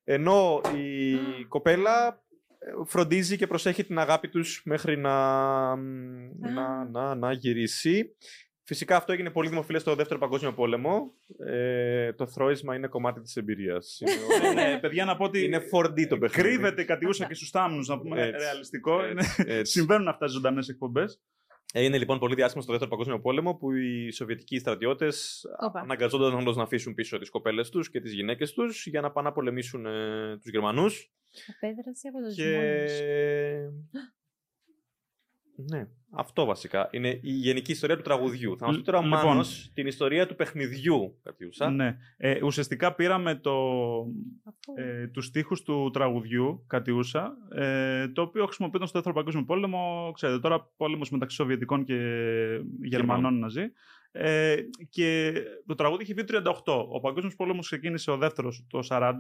ενώ 0.03 0.61
η 0.75 1.43
κοπέλα 1.47 2.23
ε, 2.59 2.71
φροντίζει 2.85 3.37
και 3.37 3.47
προσέχει 3.47 3.83
την 3.83 3.99
αγάπη 3.99 4.29
τους 4.29 4.61
μέχρι 4.65 4.97
να, 4.97 5.75
να, 6.39 6.85
να, 6.91 7.15
να 7.15 7.31
γυρίσει. 7.31 8.15
Φυσικά 8.67 8.95
αυτό 8.95 9.11
έγινε 9.11 9.29
πολύ 9.29 9.49
δημοφιλές 9.49 9.81
στο 9.81 9.95
Δεύτερο 9.95 10.19
Παγκόσμιο 10.19 10.53
Πόλεμο. 10.53 11.13
Ε, 11.45 12.13
το 12.13 12.27
θρόισμα 12.27 12.75
είναι 12.75 12.87
κομμάτι 12.87 13.21
της 13.21 13.35
εμπειρίας. 13.35 13.99
Είναι, 13.99 14.53
Ναι, 14.53 14.69
ναι, 14.71 14.79
παιδιά, 14.79 15.05
να 15.05 15.15
πω 15.17 15.23
ότι 15.23 15.43
είναι 15.43 15.57
4D 15.71 16.07
το 16.07 16.17
παιχνίδι. 16.17 16.47
κρύβεται 16.49 16.81
η 16.81 16.85
κατιούσα 16.85 17.25
και 17.25 17.33
στους 17.33 17.49
θάμνους, 17.49 17.87
να 17.87 17.99
πούμε 17.99 18.21
Έτσι, 18.21 18.37
ρεαλιστικό. 18.43 19.03
έτσι, 19.03 19.41
Είναι- 19.41 19.53
έτσι. 19.57 19.71
Συμβαίνουν 19.71 20.07
αυτά 20.07 20.27
στις 20.27 20.37
ζωντανές 20.37 20.67
εκπομπές. 20.69 21.21
Έγινε 21.77 21.97
λοιπόν 21.97 22.19
πολύ 22.19 22.35
διάσημο 22.35 22.61
στο 22.61 22.71
Δεύτερο 22.71 22.91
Παγκόσμιο 22.91 23.19
Πόλεμο 23.19 23.55
που 23.55 23.71
οι 23.71 24.11
Σοβιετικοί 24.11 24.57
στρατιώτες 24.59 25.45
Όπα. 25.59 25.79
αναγκαζόταν 25.79 26.39
όντως 26.39 26.55
να 26.55 26.63
αφήσουν 26.63 26.93
πίσω 26.93 27.17
τις 27.17 27.29
κοπέλες 27.29 27.69
τους 27.69 27.89
και 27.89 27.99
τις 28.01 28.13
γυναίκες 28.13 28.53
τους 28.53 28.85
για 28.85 29.01
να 29.01 29.11
πάνε 29.11 29.27
να 29.27 29.33
πολεμήσουν 29.33 29.85
ε, 29.85 30.37
τους 30.37 30.51
Γερμανούς. 30.51 31.11
Απέδρασε 31.55 32.07
από 32.07 32.21
το 32.21 32.33
Και. 32.33 32.43
και... 32.43 34.01
Ναι, 35.55 35.87
αυτό 36.15 36.45
βασικά. 36.45 36.89
Είναι 36.91 37.09
η 37.09 37.31
γενική 37.31 37.71
ιστορία 37.71 37.95
του 37.95 38.01
τραγουδιού. 38.01 38.57
Θα 38.57 38.65
μας 38.65 38.75
πει 38.75 38.81
τώρα 38.81 38.97
ο 38.97 39.01
Λοιπόν. 39.01 39.19
Μάνος 39.19 39.71
την 39.73 39.87
ιστορία 39.87 40.27
του 40.27 40.35
παιχνιδιού, 40.35 41.19
Κατιούσα. 41.23 41.69
Ναι. 41.69 41.97
Ε, 42.17 42.43
ουσιαστικά 42.43 42.93
πήραμε 42.93 43.35
το, 43.35 43.55
ε, 44.75 45.07
τους 45.07 45.25
στίχους 45.25 45.61
του 45.61 45.89
τραγουδιού 45.93 46.63
Κατιούσα, 46.67 47.37
ε, 47.55 48.07
το 48.07 48.21
οποίο 48.21 48.45
χρησιμοποιούνταν 48.45 48.87
στο 48.87 48.97
Δεύτερο 48.97 49.15
Παγκόσμιο 49.15 49.45
Πόλεμο. 49.45 50.11
Ξέρετε, 50.13 50.39
τώρα 50.39 50.71
πόλεμος 50.77 51.09
μεταξύ 51.09 51.35
Σοβιετικών 51.35 51.83
και 51.83 51.95
Γερμανών 52.81 53.39
ναζί. 53.39 53.71
Ε, 54.11 54.55
και 54.89 55.33
το 55.65 55.75
τραγούδι 55.75 56.03
είχε 56.03 56.13
βγει 56.13 56.23
το 56.23 56.61
38. 56.65 56.85
Ο 56.89 56.99
Παγκόσμιος 56.99 57.35
Πόλεμος 57.35 57.65
ξεκίνησε 57.65 58.11
ο 58.11 58.17
δεύτερος 58.17 58.65
το 58.69 58.79
40. 58.89 59.13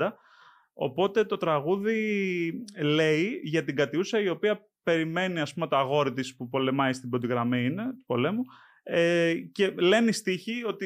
Οπότε 0.73 1.23
το 1.23 1.37
τραγούδι 1.37 2.65
λέει 2.81 3.39
για 3.43 3.63
την 3.63 3.75
Κατιούσα 3.75 4.19
η 4.19 4.29
οποία 4.29 4.67
περιμένει 4.85 5.39
ας 5.39 5.53
πούμε 5.53 5.67
το 5.67 5.77
αγόρι 5.77 6.13
της 6.13 6.35
που 6.35 6.49
πολεμάει 6.49 6.93
στην 6.93 7.09
πρώτη 7.09 7.27
γραμμή 7.27 7.65
είναι, 7.65 7.83
του 7.83 8.03
πολέμου 8.05 8.43
ε, 8.87 9.33
και 9.51 9.73
λένε 9.77 10.09
οι 10.09 10.11
στίχοι 10.11 10.63
ότι 10.65 10.85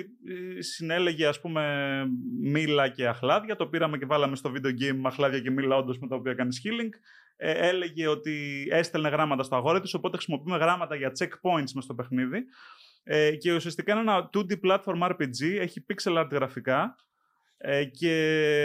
ε, 0.57 0.61
συνέλεγε 0.61 1.27
ας 1.27 1.41
πούμε 1.41 2.03
μήλα 2.41 2.89
και 2.89 3.07
αχλάδια, 3.07 3.55
το 3.55 3.67
πήραμε 3.67 3.97
και 3.97 4.05
βάλαμε 4.05 4.35
στο 4.35 4.51
video 4.55 4.67
game 4.67 5.01
αχλάδια 5.03 5.39
και 5.39 5.51
μήλα 5.51 5.75
όντως 5.75 5.99
με 5.99 6.07
τα 6.07 6.15
οποία 6.15 6.33
κάνεις 6.33 6.61
healing. 6.63 6.89
Ε, 7.35 7.67
έλεγε 7.67 8.07
ότι 8.07 8.67
έστελνε 8.71 9.09
γράμματα 9.09 9.43
στο 9.43 9.55
αγόρι 9.55 9.79
της, 9.79 9.93
οπότε 9.93 10.15
χρησιμοποιούμε 10.15 10.57
γράμματα 10.57 10.95
για 10.95 11.11
checkpoints 11.19 11.71
μες 11.73 11.83
στο 11.83 11.93
παιχνίδι. 11.93 12.43
Ε, 13.03 13.35
και 13.35 13.53
ουσιαστικά 13.53 13.91
είναι 13.91 14.01
ένα 14.01 14.29
2D 14.33 14.53
platform 14.63 15.09
RPG, 15.09 15.59
έχει 15.59 15.85
pixel 15.89 16.17
art 16.17 16.29
γραφικά 16.31 16.95
ε, 16.95 17.08
και 17.91 18.13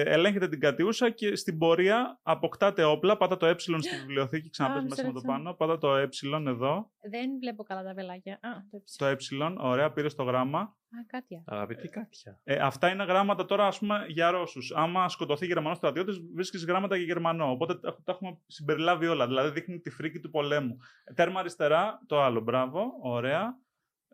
ελέγχεται 0.07 0.49
την 0.49 0.61
κατιούσα 0.61 1.11
και 1.11 1.37
στην 1.37 1.59
πορεία 1.59 2.19
αποκτάτε 2.23 2.85
όπλα, 2.85 3.17
πάτα 3.17 3.37
το 3.37 3.47
ε 3.47 3.55
στη 3.59 3.97
βιβλιοθήκη, 4.01 4.51
ξαναπες 4.51 4.83
Α, 4.83 4.87
μέσα 4.89 5.03
με 5.03 5.09
το 5.09 5.15
μισό 5.15 5.27
πάνω, 5.27 5.55
πάτα 5.55 5.79
το 5.79 5.97
ε 5.97 6.09
εδώ, 6.47 6.91
Δεν 7.11 7.31
βλέπω 7.41 7.63
καλά 7.63 7.83
τα 7.83 7.95
βελάκια. 7.95 8.33
Α, 8.35 8.49
το 8.71 8.83
το 8.97 9.07
έψηφα. 9.07 9.47
ε, 9.47 9.55
ωραία, 9.59 9.93
πήρες 9.93 10.15
το 10.15 10.23
γράμμα. 10.23 10.59
Α, 10.61 11.05
κάτι 11.07 11.35
άλλο. 11.35 11.45
Αγαπητή 11.47 11.89
Κάτια. 11.89 12.41
Ε, 12.45 12.57
αυτά 12.57 12.89
είναι 12.89 13.05
γράμματα 13.05 13.45
τώρα, 13.45 13.67
ας 13.67 13.79
πούμε, 13.79 14.05
για 14.09 14.31
Ρώσους. 14.31 14.73
Άμα 14.75 15.09
σκοτωθεί 15.09 15.47
Γερμανός 15.47 15.77
στρατιώτης, 15.77 16.21
βρίσκεις 16.35 16.65
γράμματα 16.65 16.97
για 16.97 17.05
Γερμανό. 17.05 17.51
Οπότε 17.51 17.75
τα 17.79 17.97
τα 18.05 18.13
έχουμε 18.13 18.39
συμπεριλάβει 18.47 19.07
όλα. 19.07 19.27
Δηλαδή 19.27 19.51
δείχνει 19.51 19.79
τη 19.81 19.91
φρίκη 19.91 20.21
του 20.21 20.31
πολέμου. 20.31 20.77
Ε, 21.05 21.13
Τέρμα 21.13 21.41
αριστερά, 21.41 22.01
το 22.07 22.23
άλλο. 22.23 22.41
Μπράβο, 22.41 22.85
ωραία. 23.03 23.59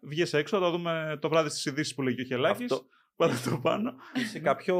Βγες 0.02 0.32
έξω, 0.32 0.58
θα 0.58 0.62
το 0.64 0.70
δούμε 0.70 1.18
το 1.20 1.28
βράδυ 1.28 1.48
στις 1.48 1.64
ειδήσεις 1.64 1.94
που 1.94 2.02
λέγει 2.02 2.20
ο 2.20 2.24
Χελάκης. 2.24 2.72
Αυτό- 2.72 2.86
Πάτα 3.20 3.50
το 3.50 3.58
πάνω. 3.62 3.92
Είσαι 4.14 4.38
κάποιο 4.40 4.76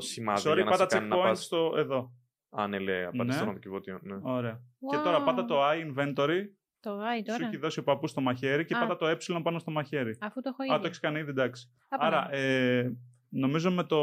σημάδι 0.00 0.42
Sorry, 0.44 0.54
για 0.54 0.64
να 0.64 0.72
σε 0.72 0.78
πάτα 0.78 0.86
κάνει 0.96 1.08
να 1.08 1.16
checkpoint 1.16 1.22
πας... 1.22 1.44
στο 1.44 1.72
εδώ. 1.76 2.12
Α, 2.50 2.66
ναι, 2.68 2.78
λέει, 2.78 3.02
απαντήσω 3.02 3.24
Ναι. 3.24 3.32
στο 3.32 3.42
αναποκιβώτιο. 3.42 3.98
Ναι. 4.02 4.16
Ωραία. 4.22 4.60
Και 4.90 4.96
Wow. 5.00 5.04
τώρα 5.04 5.22
πάτα 5.22 5.44
το 5.44 5.56
I 5.68 5.74
inventory. 5.76 6.40
Το 6.80 6.90
γάι 6.90 7.18
Σου 7.18 7.24
τώρα. 7.24 7.46
έχει 7.46 7.56
δώσει 7.56 7.78
ο 7.78 7.82
παππούς 7.82 8.10
στο 8.10 8.20
μαχαίρι 8.20 8.64
και 8.64 8.74
Α. 8.74 8.78
πάτα 8.78 8.96
το 8.96 9.06
ε 9.06 9.16
πάνω 9.42 9.58
στο 9.58 9.70
μαχαίρι. 9.70 10.16
Αφού 10.20 10.40
το 10.42 10.48
έχω 10.48 10.62
Α, 10.62 10.66
το 10.66 10.74
ήδη. 10.74 10.86
έχεις 10.86 10.98
κάνει 11.00 11.18
ήδη, 11.18 11.30
εντάξει. 11.30 11.70
Α, 11.88 11.96
Άρα, 12.00 12.22
πάμε. 12.22 12.36
ε, 12.36 12.90
νομίζω 13.28 13.70
με 13.70 13.84
το, 13.84 13.98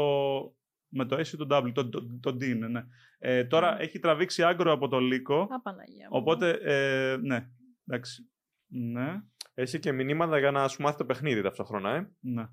με 0.88 1.04
το 1.04 1.16
S 1.16 1.26
ή 1.26 1.36
το 1.36 1.46
W, 1.50 1.72
το, 1.74 1.88
το, 1.88 2.18
το 2.20 2.30
D 2.30 2.42
είναι, 2.44 2.68
ναι. 2.68 2.82
Ε, 3.18 3.44
τώρα 3.44 3.76
Mm. 3.76 3.80
έχει 3.80 3.98
τραβήξει 3.98 4.42
άγκρο 4.42 4.72
από 4.72 4.88
το 4.88 4.98
λύκο, 4.98 5.40
Α, 5.50 5.60
Παναγία 5.60 6.08
μου. 6.10 6.16
οπότε, 6.18 6.50
ε, 6.62 7.16
ναι, 7.16 7.48
εντάξει. 7.86 8.30
Ναι, 8.68 9.20
Εσύ 9.54 9.78
και 9.78 9.92
μηνύματα 9.92 10.38
για 10.38 10.50
να 10.50 10.68
σου 10.68 10.82
μάθει 10.82 10.96
το 10.96 11.04
παιχνίδι 11.04 11.42
ταυτόχρονα, 11.42 11.90
ε. 11.94 12.10
ναι. 12.20 12.44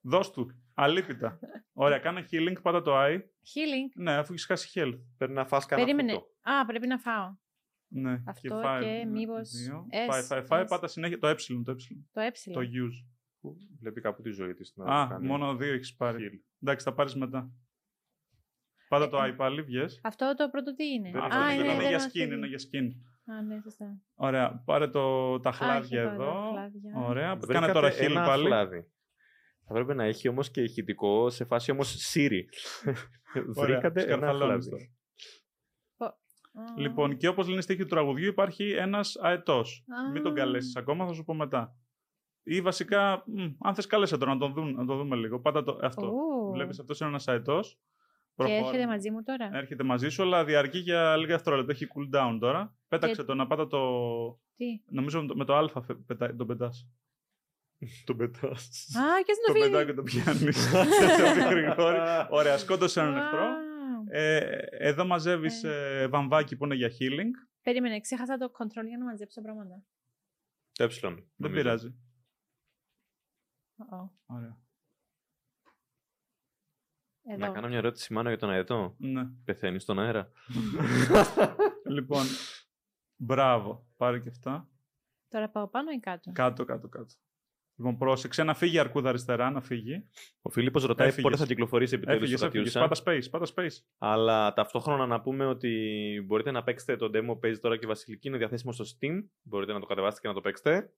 Δώσ' 0.00 0.30
του, 0.30 0.46
αλίπητα. 0.74 1.38
Ωραία, 1.72 1.98
κάνε 1.98 2.24
healing, 2.30 2.62
πάτα 2.62 2.82
το 2.82 2.92
I. 2.96 3.14
Healing. 3.16 3.90
Ναι, 3.94 4.12
αφού 4.12 4.32
έχεις 4.32 4.44
χάσει 4.46 4.70
health. 4.74 4.98
Πρέπει 5.16 5.32
να 5.32 5.44
φας 5.46 5.66
κανένα 5.66 5.86
Περίμενε. 5.88 6.12
φούτο. 6.18 6.30
Α, 6.42 6.66
πρέπει 6.66 6.86
να 6.86 6.98
φάω. 6.98 7.36
Ναι, 7.90 8.22
Αυτό 8.26 8.60
five, 8.64 8.78
και 8.80 8.86
ναι, 8.86 9.04
μήπως 9.04 9.50
δύο. 9.50 9.86
S, 9.90 10.10
Φάει, 10.10 10.22
φάει, 10.22 10.42
φάει, 10.42 10.62
S. 10.62 10.66
πάτα 10.68 10.86
συνέχεια 10.86 11.18
το 11.18 11.26
ε, 11.28 11.34
το 11.34 11.70
ε, 11.70 11.74
Το 12.12 12.20
ε. 12.20 12.30
το 12.52 12.60
use. 12.60 13.06
Βλέπει 13.80 14.00
κάπου 14.00 14.22
τη 14.22 14.30
ζωή 14.30 14.54
της. 14.54 14.72
να 14.76 15.00
Α, 15.00 15.06
κάνει. 15.08 15.26
μόνο 15.26 15.56
δύο 15.56 15.72
έχεις 15.72 15.94
πάρει. 15.96 16.18
heal. 16.32 16.44
Εντάξει, 16.62 16.84
θα 16.84 16.94
πάρεις 16.94 17.14
μετά. 17.14 17.50
Πάτα 18.88 19.08
το 19.08 19.22
Ε, 19.22 19.30
I 19.32 19.36
πάλι, 19.36 19.62
βγες. 19.62 20.00
Αυτό 20.02 20.34
το 20.36 20.48
πρώτο 20.50 20.74
τι 20.74 20.84
είναι; 20.86 21.10
Δεν 21.10 21.22
Αυτό 21.22 21.38
Α, 21.38 21.52
είναι, 21.52 21.52
είναι, 21.54 21.62
είναι, 21.62 21.72
είναι 21.72 21.80
δεν 21.82 21.88
για 21.88 21.98
μας 21.98 22.06
skin, 22.06 22.12
πει. 22.28 22.34
είναι 22.34 22.46
για 22.46 22.58
skin. 22.58 22.88
Α, 23.32 23.42
ναι, 23.42 23.60
σωστά. 23.60 24.00
Ωραία, 24.14 24.62
πάρε 24.64 24.88
το, 24.88 25.40
τα 25.40 25.52
χλάδια 25.52 25.74
Α, 26.02 26.04
έχει 26.04 26.14
εδώ. 26.14 26.32
τα 26.32 26.48
χλάδια. 26.50 26.92
Ωραία, 27.08 27.36
Βρήκατε 27.36 27.52
κάνε 27.66 27.72
τώρα 27.72 27.90
heal 27.92 27.98
ένα 28.10 28.24
πάλι. 28.24 28.48
Χλάδι. 29.68 29.80
Θα 29.80 29.84
πρέπει 29.84 29.94
να 29.94 30.04
έχει 30.04 30.28
όμως 30.28 30.50
και 30.50 30.62
ηχητικό 30.62 31.30
σε 31.30 31.44
φάση 31.44 31.70
όμως 31.70 32.12
Siri. 32.14 32.40
Βρήκατε 33.60 34.00
ένα 34.02 34.12
σκαρφαλώνεις 34.16 34.66
χλάδι. 34.68 34.68
τώρα. 35.96 36.10
Α. 36.10 36.80
Λοιπόν, 36.80 37.16
και 37.16 37.28
όπως 37.28 37.48
λένε 37.48 37.60
στίχη 37.60 37.82
του 37.82 37.88
τραγουδιού, 37.88 38.26
υπάρχει 38.28 38.70
ένας 38.70 39.16
αετός. 39.20 39.84
Α. 40.08 40.10
Μην 40.12 40.22
τον 40.22 40.34
καλέσεις 40.34 40.76
ακόμα, 40.76 41.06
θα 41.06 41.12
σου 41.12 41.24
πω 41.24 41.34
μετά. 41.34 41.76
Ή 42.42 42.60
βασικά, 42.60 43.22
μ, 43.26 43.46
αν 43.60 43.74
θες 43.74 43.86
κάλεσε 43.86 44.16
τον, 44.18 44.28
να 44.28 44.38
τον, 44.38 44.52
δουν, 44.52 44.74
να 44.74 44.84
τον 44.86 44.98
δούμε 44.98 45.16
λίγο. 45.16 45.40
Πάτα 45.40 45.62
το, 45.62 45.78
αυτό. 45.82 46.06
Ου. 46.06 46.52
Βλέπεις, 46.52 46.78
αυτός 46.80 47.00
είναι 47.00 47.08
ένας 47.08 47.28
αετός. 47.28 47.78
Και 48.34 48.44
Προχώρα. 48.44 48.58
έρχεται 48.66 48.86
μαζί 48.86 49.10
μου 49.10 49.22
τώρα. 49.22 49.50
Έρχεται 49.52 49.82
μαζί 49.82 50.08
σου, 50.08 50.22
αλλά 50.22 50.44
διαρκεί 50.44 50.78
για 50.78 51.16
λίγα 51.16 51.34
δευτερόλεπτα. 51.34 51.72
Έχει 51.72 51.86
cool 51.94 52.16
down 52.16 52.38
τώρα. 52.40 52.76
Πέταξε 52.88 53.16
Και- 53.16 53.22
το 53.26 53.34
να 53.34 53.46
πάτα 53.46 53.66
το. 53.66 53.78
Τι; 54.56 54.82
Νομίζω 54.90 55.26
με 55.34 55.44
το 55.44 55.56
α 55.56 55.82
φε- 55.82 55.96
πετά- 56.06 56.36
τον 56.36 56.46
πετάς. 56.46 56.88
Τον 58.04 58.16
πετάς. 58.16 58.96
Α, 58.96 59.22
ποιος 59.24 59.38
Το 59.46 59.52
το 59.52 59.52
πετά 59.52 59.78
φύγει. 59.78 59.84
και 59.84 59.94
το 59.94 60.02
πιάνεις. 60.02 60.72
Ωραία, 62.38 62.58
σκότωσε 62.58 63.00
έναν 63.00 63.16
εχθρό. 63.16 63.46
Wow. 63.46 64.06
Ε, 64.10 64.38
εδώ 64.70 65.04
μαζεύεις 65.04 65.64
ε, 65.64 66.06
βαμβάκι 66.10 66.56
που 66.56 66.64
είναι 66.64 66.74
για 66.74 66.88
healing. 66.88 67.30
Περίμενε, 67.62 68.00
ξέχασα 68.00 68.36
το 68.36 68.50
control 68.58 68.86
για 68.86 68.98
να 68.98 69.04
μαζέψω 69.04 69.40
πράγματα. 69.40 69.82
Το 70.72 70.84
ε. 70.84 70.88
Δεν 70.88 71.24
νομίζω. 71.36 71.62
πειράζει. 71.62 71.94
Ω, 73.76 74.10
Ωραία. 74.26 74.60
Εδώ. 77.30 77.38
Να 77.38 77.50
κάνω 77.50 77.68
μια 77.68 77.78
ερώτηση 77.78 78.12
μάνα 78.12 78.28
για 78.28 78.38
τον 78.38 78.50
αετό. 78.50 78.94
Ναι. 78.98 79.24
Πεθαίνεις 79.44 79.82
στον 79.82 79.98
αέρα; 79.98 80.30
λοιπόν, 81.96 82.24
μπράβο. 83.16 83.86
Πάρε 83.96 84.18
και 84.20 84.28
αυτά. 84.28 84.68
Τώρα 85.28 85.48
πάω 85.48 85.68
πάνω 85.68 85.90
ή 85.90 85.98
κάτω; 85.98 86.32
Κάτω, 86.32 86.64
κάτω, 86.64 86.88
κάτω. 86.88 87.14
Λοιπόν, 87.78 87.98
πρόσεξε 87.98 88.42
να 88.42 88.54
φύγει 88.54 88.76
η 88.76 88.78
αρκούδα 88.78 89.08
αριστερά, 89.08 89.50
να 89.50 89.60
φύγει. 89.60 90.08
Ο 90.42 90.50
Φίλιππος 90.50 90.84
ρωτάει 90.84 91.08
Έφυγες. 91.08 91.30
πότε 91.30 91.42
θα 91.42 91.46
κυκλοφορήσει 91.46 91.94
επιτέλους 91.94 92.22
Έφυγες, 92.22 92.40
το 92.40 92.46
έφυγες. 92.46 92.72
Κατιούσα. 92.72 93.02
Πάτα 93.02 93.18
space, 93.18 93.30
πάτα 93.30 93.46
space. 93.54 93.84
Αλλά 93.98 94.52
ταυτόχρονα 94.52 95.06
να 95.06 95.20
πούμε 95.20 95.46
ότι 95.46 95.72
μπορείτε 96.26 96.50
να 96.50 96.62
παίξετε 96.62 96.96
το 96.96 97.06
demo 97.06 97.26
που 97.26 97.38
παίζει 97.38 97.60
τώρα 97.60 97.76
και 97.76 97.84
η 97.84 97.88
Βασιλική. 97.88 98.28
Είναι 98.28 98.36
διαθέσιμο 98.36 98.72
στο 98.72 98.84
Steam. 98.84 99.24
Μπορείτε 99.42 99.72
να 99.72 99.80
το 99.80 99.86
κατεβάσετε 99.86 100.20
και 100.20 100.28
να 100.28 100.34
το 100.34 100.40
παίξετε. 100.40 100.92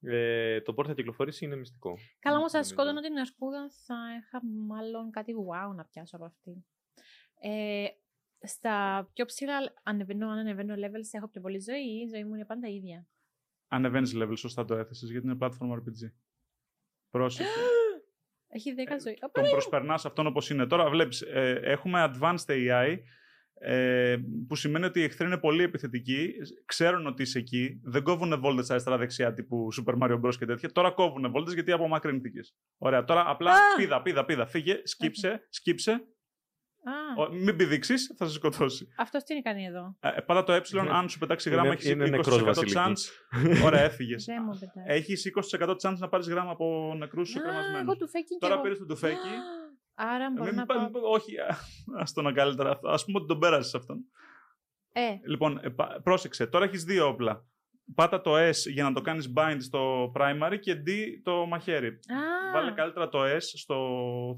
Ε, 0.00 0.60
το 0.60 0.74
πότε 0.74 0.88
θα 0.88 0.94
κυκλοφορήσει 0.94 1.44
είναι 1.44 1.56
μυστικό. 1.56 1.94
Καλά, 2.18 2.36
όμως, 2.36 2.54
αν 2.54 2.60
Νομίζω. 2.60 2.82
σκότωνα 2.82 3.00
την 3.00 3.18
αρκούδα, 3.18 3.70
θα 3.86 3.96
είχα 4.18 4.40
μάλλον 4.66 5.10
κάτι 5.10 5.32
wow 5.50 5.74
να 5.74 5.84
πιάσω 5.84 6.16
από 6.16 6.24
αυτή. 6.24 6.64
Ε, 7.40 7.86
στα 8.40 9.08
πιο 9.12 9.24
ψηλά 9.24 9.74
ανεβαίνω, 9.82 10.28
αν 10.28 10.38
ανεβαίνω 10.38 10.74
levels, 10.74 11.08
έχω 11.10 11.28
πιο 11.28 11.40
πολύ 11.40 11.60
ζωή 11.60 11.82
ή 11.82 12.00
η 12.04 12.08
ζωή 12.14 12.24
μου 12.24 12.34
είναι 12.34 12.44
πάντα 12.44 12.68
ίδια. 12.68 13.06
Ανεβαίνει 13.68 14.10
level, 14.14 14.36
σωστά 14.36 14.64
το 14.64 14.74
έθεσες 14.74 15.10
γιατί 15.10 15.26
είναι 15.26 15.36
platform 15.40 15.72
RPG. 15.76 16.10
Πρόσεχε. 17.10 17.48
Έχει 18.56 18.70
10 18.76 18.76
ζωή. 19.04 19.12
Ω, 19.12 19.18
τον 19.20 19.30
Παναγία 19.32 19.56
μου. 19.56 19.60
προσπερνάς 19.62 20.04
αυτόν 20.04 20.26
όπως 20.26 20.50
είναι. 20.50 20.66
Τώρα 20.66 20.90
βλέπεις, 20.90 21.22
έχουμε 21.62 22.12
advanced 22.12 22.46
AI, 22.46 22.96
ε, 23.54 24.16
που 24.48 24.54
σημαίνει 24.56 24.84
ότι 24.84 25.00
οι 25.00 25.02
εχθροί 25.02 25.26
είναι 25.26 25.38
πολύ 25.38 25.62
επιθετικοί, 25.62 26.30
ξέρουν 26.66 27.06
ότι 27.06 27.22
είσαι 27.22 27.38
εκεί, 27.38 27.80
δεν 27.84 28.02
κόβουν 28.02 28.40
βόλτες 28.40 28.70
αριστερά-δεξιά 28.70 29.32
τύπου 29.32 29.68
Super 29.74 29.98
Mario 29.98 30.20
Bros. 30.20 30.34
και 30.38 30.46
τέτοια. 30.46 30.72
Τώρα 30.72 30.90
κόβουν 30.90 31.30
βόλτες 31.30 31.54
γιατί 31.54 31.72
απομακρύνθηκες. 31.72 32.56
Ωραία, 32.78 33.04
τώρα 33.04 33.24
απλά 33.30 33.52
Α! 33.52 33.76
πίδα, 33.76 34.02
πίδα, 34.02 34.24
πίδα. 34.24 34.46
Φύγε, 34.46 34.80
σκύψε, 34.84 35.46
σκύψε. 35.50 36.04
Α, 36.86 37.22
Ο- 37.22 37.32
μην 37.32 37.56
πηδήξεις, 37.56 38.14
θα 38.16 38.26
σε 38.26 38.32
σκοτώσει. 38.32 38.88
αυτός 38.98 39.22
τι 39.22 39.32
είναι 39.34 39.42
κάνει 39.42 39.64
εδώ; 39.64 39.96
Ε, 40.00 40.20
πάτα 40.20 40.44
το 40.44 40.52
ε, 40.52 40.60
αν 40.90 41.08
σου 41.08 41.18
πετάξει 41.18 41.50
γράμμα, 41.50 41.66
Είναι- 41.66 41.74
έχεις 41.74 41.88
είναι 41.88 42.04
20% 42.04 42.10
νεκρός 42.10 42.42
βασιλικής. 42.42 42.76
chance. 42.78 43.64
Ωραία, 43.64 43.80
έφυγες. 43.82 44.24
Δεν 44.24 44.42
μου 44.46 44.58
πετάει. 44.58 44.96
Έχεις 44.96 45.24
20% 45.26 45.76
chance 45.82 45.98
να 45.98 46.08
πάρεις 46.08 46.28
γράμμα 46.28 46.50
από 46.50 46.94
νεκρούς 46.98 47.28
σου 47.28 47.38
Α, 47.38 47.42
κρεμασμένους. 47.42 47.80
εγώ 47.80 47.96
του 47.96 48.08
φέκι 48.08 48.24
και 48.28 48.36
Τώρα 48.40 48.54
εγώ. 48.54 48.62
πήρες 48.62 48.78
το 48.78 48.86
τουφέκι. 48.86 49.28
Άρα 49.94 50.30
μπορώ 50.30 50.44
Μην 50.44 50.54
να 50.54 50.66
πα- 50.66 50.74
πάω... 50.74 50.82
μην- 50.84 50.92
όχι, 51.14 51.38
α 51.38 52.04
το 52.14 52.22
να 52.22 52.32
καλύτερα. 52.32 52.70
Α 52.70 52.76
πούμε 53.04 53.18
ότι 53.18 53.26
τον 53.26 53.38
πέρασες 53.38 53.74
αυτόν. 53.74 53.98
Ε, 54.92 55.02
Λοιπόν, 55.28 55.60
ε, 55.62 55.68
πα- 55.68 56.00
πρόσεξε. 56.02 56.46
Τώρα 56.46 56.64
έχεις 56.64 56.84
δύο 56.84 57.06
όπλα. 57.06 57.44
Πάτα 57.94 58.20
το 58.20 58.32
S 58.48 58.52
για 58.72 58.84
να 58.84 58.92
το 58.92 59.00
κάνεις 59.00 59.32
bind 59.36 59.56
στο 59.58 60.12
primary 60.16 60.58
και 60.60 60.72
D 60.86 60.90
το 61.22 61.46
μαχαίρι. 61.46 61.86
α, 61.88 62.52
Βάλε 62.52 62.72
καλύτερα 62.72 63.08
το 63.08 63.18
S 63.24 63.40
στο. 63.40 63.76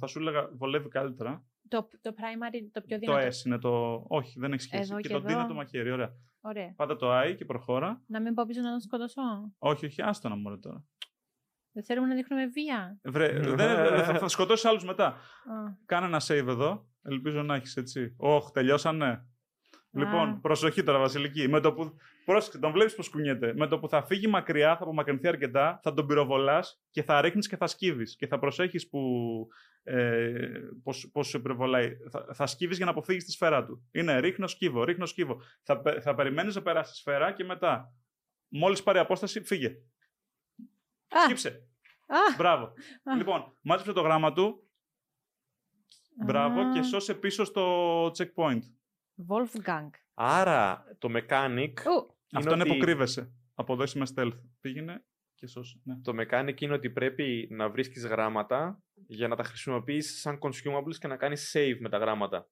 Θα 0.00 0.06
σου 0.06 0.18
έλεγα 0.18 0.48
βολεύει 0.56 0.88
καλύτερα. 0.88 1.44
Το, 1.68 1.88
το 2.00 2.14
primary, 2.16 2.68
το 2.72 2.80
πιο 2.80 2.98
Το 2.98 3.12
δυνατό. 3.12 3.28
S 3.28 3.46
είναι 3.46 3.58
το. 3.58 4.04
Όχι, 4.08 4.38
δεν 4.38 4.52
έχεις 4.52 4.64
σχέση. 4.64 4.82
Εδώ 4.82 5.00
και, 5.00 5.08
και 5.08 5.14
το 5.14 5.20
D 5.20 5.24
εδώ. 5.24 5.38
είναι 5.38 5.48
το 5.48 5.54
μαχαίρι. 5.54 5.90
Ωραία. 5.90 6.12
Ωραία. 6.40 6.72
Πάτα 6.76 6.96
το 6.96 7.20
I 7.20 7.34
και 7.36 7.44
προχώρα. 7.44 8.02
Να 8.06 8.20
μην 8.20 8.34
πάω 8.34 8.46
πίσω 8.46 8.60
να 8.60 8.70
τον 8.70 8.80
σκοτώσω. 8.80 9.22
Όχι, 9.58 9.86
όχι, 9.86 10.02
άστο 10.02 10.28
να 10.28 10.36
μου 10.36 10.58
τώρα. 10.58 10.84
Δεν 11.72 11.84
θέλουμε 11.84 12.06
να 12.06 12.14
δείχνουμε 12.14 12.46
βία. 12.46 13.00
Βρε, 13.04 13.40
δεν, 13.56 14.04
θα, 14.04 14.18
θα 14.18 14.28
σκοτώσει 14.28 14.68
άλλους 14.68 14.84
μετά. 14.84 15.06
Α, 15.06 15.16
Κάνε 15.84 16.06
ένα 16.06 16.20
save 16.26 16.46
εδώ. 16.46 16.88
Ελπίζω 17.02 17.42
να 17.42 17.54
έχεις 17.54 17.76
έτσι. 17.76 18.14
Όχ, 18.16 18.50
τελειώσανε. 18.50 19.26
Λοιπόν, 19.96 20.40
προσοχή 20.40 20.82
τώρα, 20.82 20.98
Βασιλική. 20.98 21.48
Με 21.48 21.60
το 21.60 21.72
που... 21.72 21.94
Πρόσεξε, 22.24 22.58
τον 22.58 22.72
βλέπεις 22.72 22.94
πώς 22.94 23.08
κουνιέται. 23.08 23.54
Με 23.56 23.66
το 23.66 23.78
που 23.78 23.88
θα 23.88 24.02
φύγει 24.06 24.26
μακριά, 24.26 24.76
θα 24.76 24.82
απομακρυνθεί 24.82 25.28
αρκετά, 25.28 25.80
θα 25.82 25.94
τον 25.94 26.06
πυροβολάς 26.06 26.82
και 26.90 27.02
θα 27.02 27.20
ρίχνεις 27.20 27.48
και 27.48 27.56
θα 27.56 27.66
σκύβεις. 27.66 28.16
Και 28.16 28.26
θα 28.26 28.38
προσέχεις 28.38 28.88
που. 28.88 29.00
Ε, 29.82 30.60
πώς, 30.82 31.08
πώς 31.12 31.26
σου 31.28 31.36
υπερβολάει. 31.36 31.96
Θα, 32.10 32.26
θα 32.34 32.46
σκύβεις 32.46 32.76
για 32.76 32.84
να 32.84 32.90
αποφύγεις 32.90 33.24
τη 33.24 33.30
σφαίρα 33.30 33.64
του. 33.64 33.88
Είναι 33.92 34.18
ρίχνω, 34.20 34.46
σκύβω, 34.46 34.84
ρίχνω, 34.84 35.06
σκύβω. 35.06 35.40
Θα, 35.62 35.80
πε- 35.80 36.02
θα 36.02 36.14
περιμένεις 36.14 36.54
να 36.54 36.62
περάσει 36.62 36.90
τη 36.92 36.96
σφαίρα 36.98 37.32
και 37.32 37.44
μετά. 37.44 37.92
Μόλις 38.48 38.82
πάρει 38.82 38.98
απόσταση, 38.98 39.40
φύγε. 39.44 39.68
Α, 41.08 41.20
Σκύψε. 41.24 41.48
α, 42.06 42.16
Μπράβο. 42.36 42.64
Α. 43.02 43.16
Λοιπόν, 43.16 43.56
μάζεψε 43.62 43.92
το 43.92 44.00
γράμμα 44.00 44.32
του. 44.32 44.60
Μπράβο 46.24 46.60
Α. 46.60 46.72
και 46.72 46.82
σώσε 46.82 47.14
πίσω 47.14 47.44
στο 47.44 48.06
checkpoint. 48.06 48.60
Wolfgang. 49.28 49.90
Άρα 50.14 50.84
το 50.98 51.08
mechanic, 51.12 51.72
Ου, 51.86 52.16
Αυτό 52.32 52.52
είναι 52.52 52.62
ότι- 52.62 52.70
που 52.72 52.78
κρύβεσαι. 52.78 53.32
Από 53.54 53.72
εδώ 53.72 53.82
είσαι 53.82 53.98
με 53.98 54.06
stealth. 54.14 54.40
Πήγαινε 54.60 55.04
και 55.34 55.46
σώσε. 55.46 55.80
Ναι. 55.84 56.00
το 56.00 56.12
mechanic 56.20 56.60
είναι 56.60 56.72
ότι 56.72 56.90
πρέπει 56.90 57.48
να 57.50 57.70
βρίσκεις 57.70 58.06
γράμματα 58.06 58.82
για 59.06 59.28
να 59.28 59.36
τα 59.36 59.42
χρησιμοποιήσεις 59.44 60.20
σαν 60.20 60.38
consumables 60.40 60.94
και 60.98 61.06
να 61.06 61.16
κάνεις 61.16 61.52
save 61.56 61.76
με 61.80 61.88
τα 61.88 61.98
γράμματα. 61.98 62.50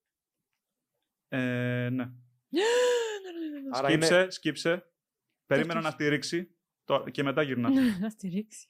Ε, 1.27 1.89
ναι. 1.91 2.03
Άρα 3.73 3.87
σκύψε, 3.87 4.19
είναι... 4.21 4.29
σκύψε. 4.31 4.89
Περίμενα 5.45 5.73
Τέτοιος. 5.73 5.83
να 5.83 5.89
στηρίξει 5.99 6.55
το- 6.83 7.03
και 7.11 7.23
μετά 7.23 7.41
γυρνά. 7.41 7.69
Να 7.99 8.09
στηρίξει. 8.09 8.67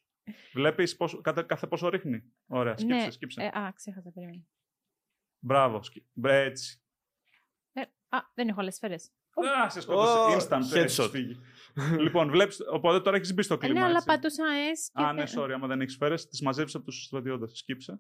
Βλέπεις 0.54 0.96
πόσο, 0.96 1.22
κάθε, 1.22 1.44
κάθε 1.44 1.68
πόσο 1.68 1.90
ρίχνει. 1.90 2.24
Ωραία, 2.48 2.78
σκύψε, 2.78 3.06
Ναι, 3.06 3.12
σκύψε. 3.12 3.42
Ε, 3.44 3.60
α, 3.60 3.74
ξέχασα, 3.76 4.12
περίμενε. 4.12 4.46
Μπράβο. 5.40 5.84
σκύ- 5.84 6.06
Μπρε, 6.14 6.44
έτσι. 6.44 6.80
Ε, 8.16 8.18
α, 8.18 8.32
δεν 8.34 8.48
έχω 8.48 8.60
άλλες 8.62 8.76
σφαίρες. 8.76 9.12
Α, 9.66 9.70
σε 9.70 9.82
σκότωσε. 9.82 10.18
Ω, 10.18 10.26
Instant. 10.38 10.76
έχεις 10.78 11.00
headshot. 11.02 11.10
φύγει. 11.12 11.40
λοιπόν, 12.00 12.30
βλέπεις, 12.30 12.60
οπότε 12.72 13.02
τώρα 13.02 13.16
έχεις 13.18 13.34
μπει 13.34 13.42
στο 13.42 13.54
Ε, 13.54 13.58
κλίμα, 13.58 13.74
ναι, 13.80 13.86
αλλά 13.86 13.94
έτσι. 13.94 14.06
πατούσα 14.08 14.44
S 14.74 14.92
και... 14.94 15.04
Α, 15.04 15.14
ναι, 15.14 15.24
δεν- 15.24 15.44
sorry, 15.44 15.52
άμα 15.52 15.68
δεν 15.68 15.82
έχεις 15.82 15.94
σφαίρες, 15.94 16.28
τις 16.28 16.42
μαζεύεις 16.42 16.76
από 16.76 16.86
τους 16.86 17.04
στρατιώτες. 17.04 17.52
Σκύψε. 17.58 18.00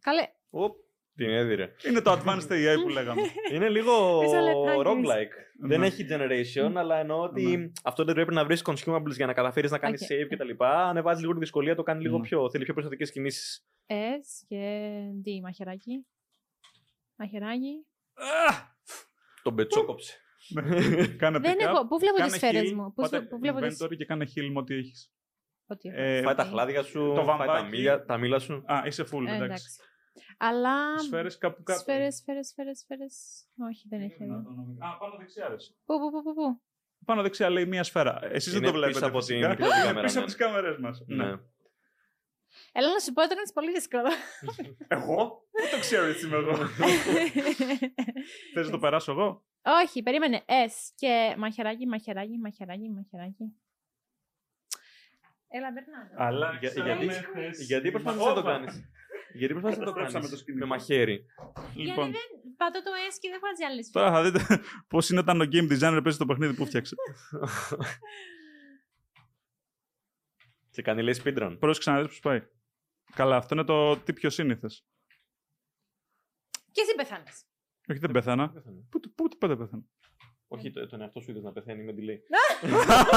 Καλέ. 0.00 0.22
Οπ, 0.50 0.76
την 1.14 1.30
έδιρε. 1.30 1.74
Είναι 1.88 2.00
το 2.00 2.12
advanced 2.12 2.48
AI 2.50 2.76
που 2.82 2.88
λέγαμε. 2.88 3.22
Είναι 3.52 3.68
λίγο 3.68 4.18
Πες 4.20 4.32
ένα 4.32 4.40
λεπτάκι. 4.42 4.82
roguelike. 4.84 5.66
δεν 5.68 5.80
Ναι. 5.80 5.86
έχει 5.86 6.06
generation, 6.10 6.72
αλλά 6.74 6.96
εννοώ 6.96 7.22
ότι 7.22 7.56
Ναι. 7.56 7.70
αυτό 7.84 8.04
δεν 8.04 8.14
πρέπει 8.14 8.34
να 8.34 8.44
βρεις 8.44 8.62
consumables 8.66 9.12
για 9.14 9.26
να 9.26 9.32
καταφέρεις 9.32 9.70
να 9.70 9.78
κάνεις 9.78 10.02
Οκ. 10.02 10.08
save 10.10 10.26
κτλ. 10.34 10.64
Ανεβάζει 10.64 11.20
λίγο 11.20 11.32
τη 11.32 11.38
δυσκολία, 11.38 11.74
το 11.74 11.82
κάνει 11.82 12.02
λίγο 12.02 12.16
Ναι. 12.18 12.22
πιο. 12.22 12.50
Θέλει 12.50 12.64
πιο 12.64 12.74
προσεκτικές 12.74 13.10
κινήσεις. 13.12 13.66
S 13.86 14.44
και 14.48 14.90
D, 15.24 15.40
μαχαιράκι. 15.42 16.06
Μαχαιράκι. 17.16 17.86
Τον 19.42 19.54
πετσόκοψε. 19.54 20.14
Κάνε 21.18 21.38
Δεν 21.38 21.54
pick 21.58 21.60
up. 21.62 21.64
έχω. 21.64 21.86
Πού 21.86 21.98
βλέπω 21.98 22.16
Κάνε 22.16 22.30
τις 22.30 22.36
σφαίρες 22.36 22.70
heal, 22.70 22.74
μου; 22.74 22.84
Πού, 22.94 23.02
πάτε 23.02 23.20
πού 23.20 23.38
βλέπω 23.38 23.60
τις... 23.60 23.82
inventory 23.82 23.96
και 23.96 24.04
κάνε 24.04 24.26
heal 24.34 24.48
με 24.52 24.58
ό,τι 24.58 24.74
έχεις. 24.74 25.12
Ό,τι 25.66 25.88
έχω. 25.88 26.00
Ε, 26.00 26.22
Φάει 26.22 26.34
τα 26.34 26.44
αχλάδια 26.44 26.82
σου, 26.82 26.98
το 26.98 27.14
φάει 27.14 27.24
τα 27.26 27.44
βαμβάκι. 27.44 27.68
μήλια, 27.70 28.04
τα 28.04 28.16
μήλα 28.18 28.38
σου. 28.38 28.62
Α, 28.66 28.82
είσαι 28.86 29.02
full, 29.02 29.20
Ε, 29.26 29.34
εντάξει. 29.34 29.42
εντάξει. 29.44 29.80
Αλλά... 30.38 30.98
Σφαίρες 30.98 31.38
κάπου 31.38 31.62
κάπου. 31.62 31.80
Σφαίρες, 31.80 32.16
σφαίρες, 32.16 32.48
σφαίρες, 32.48 32.78
σφαίρες. 32.78 33.44
Όχι, 33.68 33.86
δεν 33.88 34.00
έχει 34.00 34.22
εδώ. 34.22 34.34
Α, 34.78 34.96
πάνω 34.98 35.16
δεξιά, 35.18 35.48
ρε. 35.48 35.54
Πού, 35.84 35.98
πού, 36.00 36.10
πού, 36.10 36.22
πού, 36.22 36.34
πού; 36.34 36.62
Πάνω 37.04 37.22
δεξιά 37.22 37.50
λέει 37.50 37.66
μία 37.66 37.82
σφαίρα. 37.84 38.18
Εσείς 38.22 38.52
δεν 38.52 38.62
Είναι 38.62 38.70
το 38.70 38.76
βλέπετε 38.78 38.98
πίσω 38.98 39.10
από 39.10 39.18
την- 39.18 39.36
φυσικά. 39.36 39.54
πίσω 39.56 39.68
από 39.68 39.74
την 39.74 39.80
Είναι 39.80 39.86
κάμερα, 39.88 40.06
πίσω 40.06 40.14
ναι. 40.14 40.20
από 40.24 40.26
τις 40.32 40.36
κάμερες 40.36 40.76
μας. 40.78 41.02
Ναι. 41.06 41.32
Έλα 42.78 42.88
να 42.92 42.98
σου 42.98 43.12
πω, 43.12 43.22
ήταν 43.22 43.38
πολύ 43.54 43.72
δύσκολο. 43.72 44.02
Εγώ; 44.88 45.16
Πού 45.50 45.62
το 45.74 45.78
ξέρω 45.80 46.04
έτσι 46.04 46.26
είμαι 46.26 46.36
εγώ; 46.36 46.56
Θες 48.54 48.64
να 48.64 48.70
το 48.70 48.78
περάσω 48.78 49.12
εγώ; 49.12 49.44
Όχι, 49.84 50.02
περίμενε. 50.02 50.44
S 50.46 50.74
και 50.94 51.34
μαχαιράκι, 51.38 51.86
μαχαιράκι, 51.86 52.38
μαχαιράκι, 52.38 52.90
μαχαιράκι. 52.90 53.44
Έλα, 55.48 55.68
Μπερνάρντο. 55.72 56.14
Αλλά 56.16 56.56
Για- 56.60 56.70
γιατί- 56.70 57.62
Γιατί 57.66 57.90
προσπαθείς 57.90 58.24
να 58.24 58.34
το 58.34 58.42
κάνεις. 58.42 58.90
Γιατί 59.32 59.52
προσπαθείς 59.52 59.78
να 59.78 59.84
το 59.84 59.92
Καταστρέψαμε 59.92 60.12
κάνεις 60.12 60.30
το 60.30 60.36
σκηνικό. 60.36 60.66
με 60.66 60.74
μαχαίρι. 60.74 61.24
Λοιπόν, 61.74 62.10
Γιατί 62.10 62.26
δεν 62.42 62.54
πατώ 62.56 62.82
το 62.82 62.90
S 63.12 63.16
και 63.20 63.28
δεν 63.30 63.40
βάζει 63.42 63.64
άλλες 63.64 63.90
τώρα 63.90 64.10
θα 64.12 64.22
δείτε 64.22 64.60
πώς 64.88 65.10
είναι 65.10 65.20
όταν 65.20 65.40
ο 65.40 65.44
game 65.44 65.68
designer 65.72 66.00
παίζει 66.02 66.18
το 66.18 66.26
παιχνίδι 66.26 66.54
που 66.54 66.66
φτιάξε. 66.66 66.94
Και 70.70 70.82
κάνει 70.82 71.02
λέει 71.02 71.20
speedrun. 71.24 71.56
Πρόσεξε 71.58 71.90
να 71.90 71.98
δεις 71.98 72.08
πώς 72.08 72.20
πάει. 72.20 72.42
Καλά, 73.16 73.36
αυτό 73.36 73.54
είναι 73.54 73.64
το 73.64 73.96
τι 73.96 74.12
πιο 74.12 74.30
σύνηθες. 74.30 74.84
Και 76.72 76.80
εσύ 76.80 76.94
πεθάνεις. 76.96 77.44
Όχι, 77.88 77.98
δεν 77.98 78.10
πέθανα. 78.10 78.52
Πού, 78.90 79.00
το- 79.00 79.12
πού, 79.14 79.28
πού 79.38 79.46
δεν 79.46 79.56
πέθανα. 79.58 79.82
Όχι, 80.48 80.70
το- 80.70 80.86
τον 80.86 81.00
εαυτό 81.00 81.20
σου 81.20 81.30
είδες 81.30 81.42
να 81.42 81.52
πεθαίνει 81.52 81.82
με 81.84 81.92
delay. 81.96 82.18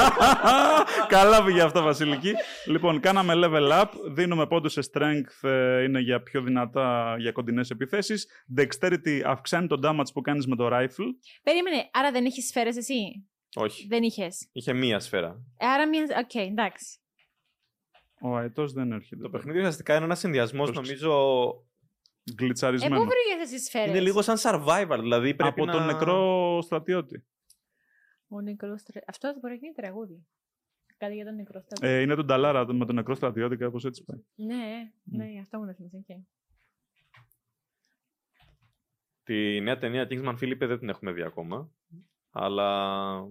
Καλά 1.08 1.44
πήγε 1.44 1.62
αυτό, 1.62 1.82
Βασιλική. 1.82 2.32
λοιπόν, 2.66 3.00
κάναμε 3.00 3.32
level 3.36 3.70
up. 3.82 3.90
Δίνουμε 4.10 4.46
πόντους 4.46 4.72
σε 4.72 4.80
strength, 4.92 5.48
ε, 5.48 5.82
είναι 5.82 6.00
για 6.00 6.22
πιο 6.22 6.42
δυνατά, 6.42 7.16
για 7.18 7.32
κοντινές 7.32 7.70
επιθέσεις. 7.70 8.26
Dexterity 8.58 9.20
αυξάνει 9.24 9.66
το 9.66 9.80
damage 9.88 10.12
που 10.14 10.20
κάνεις 10.20 10.46
με 10.46 10.56
το 10.56 10.68
rifle. 10.72 11.06
Περίμενε, 11.42 11.88
άρα 11.92 12.10
δεν 12.10 12.24
έχεις 12.24 12.46
σφαίρες 12.48 12.76
εσύ; 12.76 13.28
Όχι. 13.54 13.86
Δεν 13.86 14.02
είχες; 14.02 14.48
Είχε 14.52 14.72
μία 14.72 15.00
σφαίρα. 15.00 15.40
Ε, 15.56 15.66
Άρα 15.66 15.88
μια... 15.88 16.02
Οκ, 16.18 16.34
εντάξει. 16.34 16.98
Ο 18.20 18.36
αετός 18.36 18.72
δεν 18.72 18.92
έρχεται. 18.92 19.22
Το 19.22 19.30
παιχνίδι 19.30 19.58
ουσιαστικά 19.58 19.94
είναι 19.94 20.04
ένας 20.04 20.18
συνδυασμός, 20.18 20.70
Πρόσεξε. 20.70 21.04
νομίζω. 21.06 21.48
Ε, 22.24 22.32
Γκλιτσαρισμένο. 22.32 22.96
πού 22.96 23.08
βρήκες 23.08 23.52
εσύ 23.52 23.64
σφαίρες; 23.64 23.88
Είναι 23.88 24.00
λίγο 24.00 24.22
σαν 24.22 24.36
survivor. 24.38 24.98
Δηλαδή 25.00 25.34
πρέπει 25.34 25.60
Από 25.60 25.64
να... 25.64 25.72
τον 25.72 25.86
νεκρό 25.86 26.58
στρατιώτη. 26.62 27.24
Ο 28.28 28.40
νεκρός 28.40 28.80
στρα... 28.80 29.00
Αυτό 29.06 29.32
μπορεί 29.40 29.52
να 29.54 29.58
γίνει 29.60 29.72
τραγούδι. 29.74 30.26
Κάτι 30.96 31.14
για 31.14 31.24
τον 31.24 31.34
νεκρό 31.34 31.60
στρατιώτη. 31.60 31.94
Ε, 31.94 32.00
είναι 32.00 32.14
τον 32.14 32.26
Ταλάρα 32.26 32.72
με 32.72 32.86
τον 32.86 32.94
νεκρό 32.94 33.14
στρατιώτη, 33.14 33.56
κάπως 33.56 33.84
έτσι 33.84 34.04
πάει. 34.04 34.20
Ναι, 34.34 34.92
ναι, 35.02 35.40
αυτό 35.40 35.58
μου 35.58 35.66
το 35.66 35.72
θυμίζει. 35.74 35.96
οκ. 35.96 36.16
Τη 39.22 39.60
νέα 39.60 39.78
ταινία 39.78 40.06
Kingsman 40.10 40.38
Philip 40.40 40.58
δεν 40.58 40.78
την 40.78 40.88
έχουμε 40.88 41.12
δει 41.12 41.22
ακόμα. 41.22 41.70
Αλλά. 42.30 43.22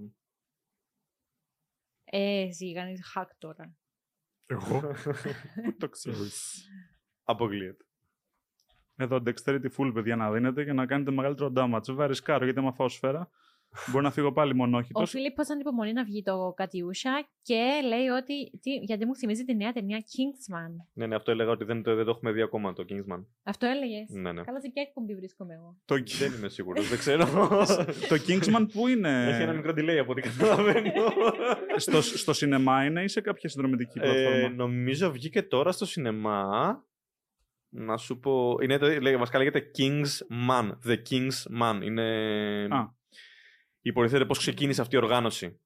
Ε, 2.03 2.41
εσύ 2.41 2.73
κάνεις 2.73 3.13
hack 3.15 3.27
τώρα. 3.37 3.75
Εγώ. 4.51 4.79
Πού 5.63 5.75
το 5.79 5.89
ξέρεις. 5.89 6.67
Αποκλείεται. 7.23 7.85
Εδώ 8.95 9.21
dexterity 9.25 9.69
full, 9.77 9.91
παιδιά, 9.93 10.15
να 10.15 10.31
δίνετε 10.31 10.63
για 10.63 10.73
να 10.73 10.85
κάνετε 10.85 11.11
μεγαλύτερο 11.11 11.51
damage. 11.55 11.83
Βέβαια, 11.85 12.07
ρισκάρω, 12.07 12.43
γιατί 12.43 12.59
άμα 12.59 12.71
φάω 12.71 12.89
σφαίρα, 12.89 13.29
Μπορεί 13.91 14.03
να 14.03 14.11
φύγω 14.11 14.31
πάλι 14.31 14.51
Ο 14.51 14.55
μονόχητο. 14.55 15.05
Φίλιππος 15.05 15.49
ανυπομονεί 15.49 15.93
να 15.93 16.03
βγει 16.03 16.23
το 16.23 16.53
Κατιούσα 16.55 17.29
και 17.41 17.81
λέει 17.87 18.07
ότι. 18.07 18.59
Τι, 18.61 18.71
γιατί 18.71 19.05
μου 19.05 19.15
θυμίζει 19.15 19.43
τη 19.43 19.55
νέα 19.55 19.71
ταινία 19.71 19.97
Kingsman. 19.97 20.85
Ναι, 20.93 21.05
ναι, 21.05 21.15
αυτό 21.15 21.31
έλεγα 21.31 21.51
ότι 21.51 21.63
δεν 21.63 21.83
το, 21.83 21.95
δεν 21.95 22.05
το 22.05 22.11
έχουμε 22.11 22.31
δει 22.31 22.41
ακόμα 22.41 22.73
το 22.73 22.85
Kingsman. 22.89 23.25
Αυτό 23.43 23.65
έλεγες; 23.65 24.09
Ναι, 24.09 24.31
ναι. 24.31 24.41
Καλά, 24.41 24.61
σε 24.61 24.69
ποια 24.73 24.81
εκπομπή 24.81 25.15
βρίσκομαι 25.15 25.53
εγώ. 25.53 25.77
Το, 25.85 25.95
δεν 26.19 26.33
είμαι 26.33 26.49
σίγουρος, 26.49 26.89
δεν 26.89 26.97
ξέρω. 26.97 27.25
το 28.11 28.15
Kingsman 28.27 28.67
που 28.73 28.87
είναι; 28.87 29.27
Έχει 29.27 29.41
ένα 29.41 29.53
μικρό 29.53 29.71
delay 29.71 29.97
από 30.01 30.11
ό,τι 30.11 30.21
καταλαβαίνω. 30.21 30.91
στο, 31.75 32.01
στο 32.01 32.33
σινεμά 32.33 32.85
είναι 32.85 33.03
ή 33.03 33.07
σε 33.07 33.21
κάποια 33.21 33.49
συνδρομητική 33.49 33.99
πλατφόρμα; 33.99 34.45
ε, 34.45 34.47
νομίζω 34.47 35.11
βγήκε 35.11 35.41
τώρα 35.43 35.71
στο 35.71 35.85
σινεμά. 35.85 36.83
Να 37.71 37.97
σου 37.97 38.19
πω. 38.19 38.57
Είναι 38.61 38.77
το, 38.77 38.87
λέει, 38.87 39.17
βασικά 39.17 39.37
λέγεται 39.37 39.71
King's 39.77 40.49
Man. 40.49 40.69
The 40.87 40.97
King's 41.09 41.61
Man. 41.61 41.79
Είναι. 41.83 42.03
Α. 42.69 42.97
Υποτίθεται 43.81 44.25
πώς 44.25 44.37
ξεκίνησε 44.37 44.81
αυτή 44.81 44.95
η 44.95 44.97
οργάνωση. 44.97 45.59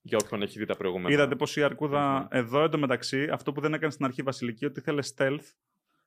Για 0.00 0.18
όποιον 0.24 0.42
έχει 0.42 0.58
δει 0.58 0.64
τα 0.64 0.76
προηγούμενα. 0.76 1.14
Είδατε 1.14 1.36
πως 1.36 1.56
η 1.56 1.62
Αρκούδα 1.62 2.28
εδώ 2.30 2.62
εντωμεταξύ, 2.62 3.28
αυτό 3.32 3.52
που 3.52 3.60
δεν 3.60 3.74
έκανε 3.74 3.92
στην 3.92 4.04
αρχή 4.04 4.22
Βασιλική, 4.22 4.64
ότι 4.64 4.80
ήθελε 4.80 5.02
stealth 5.16 5.44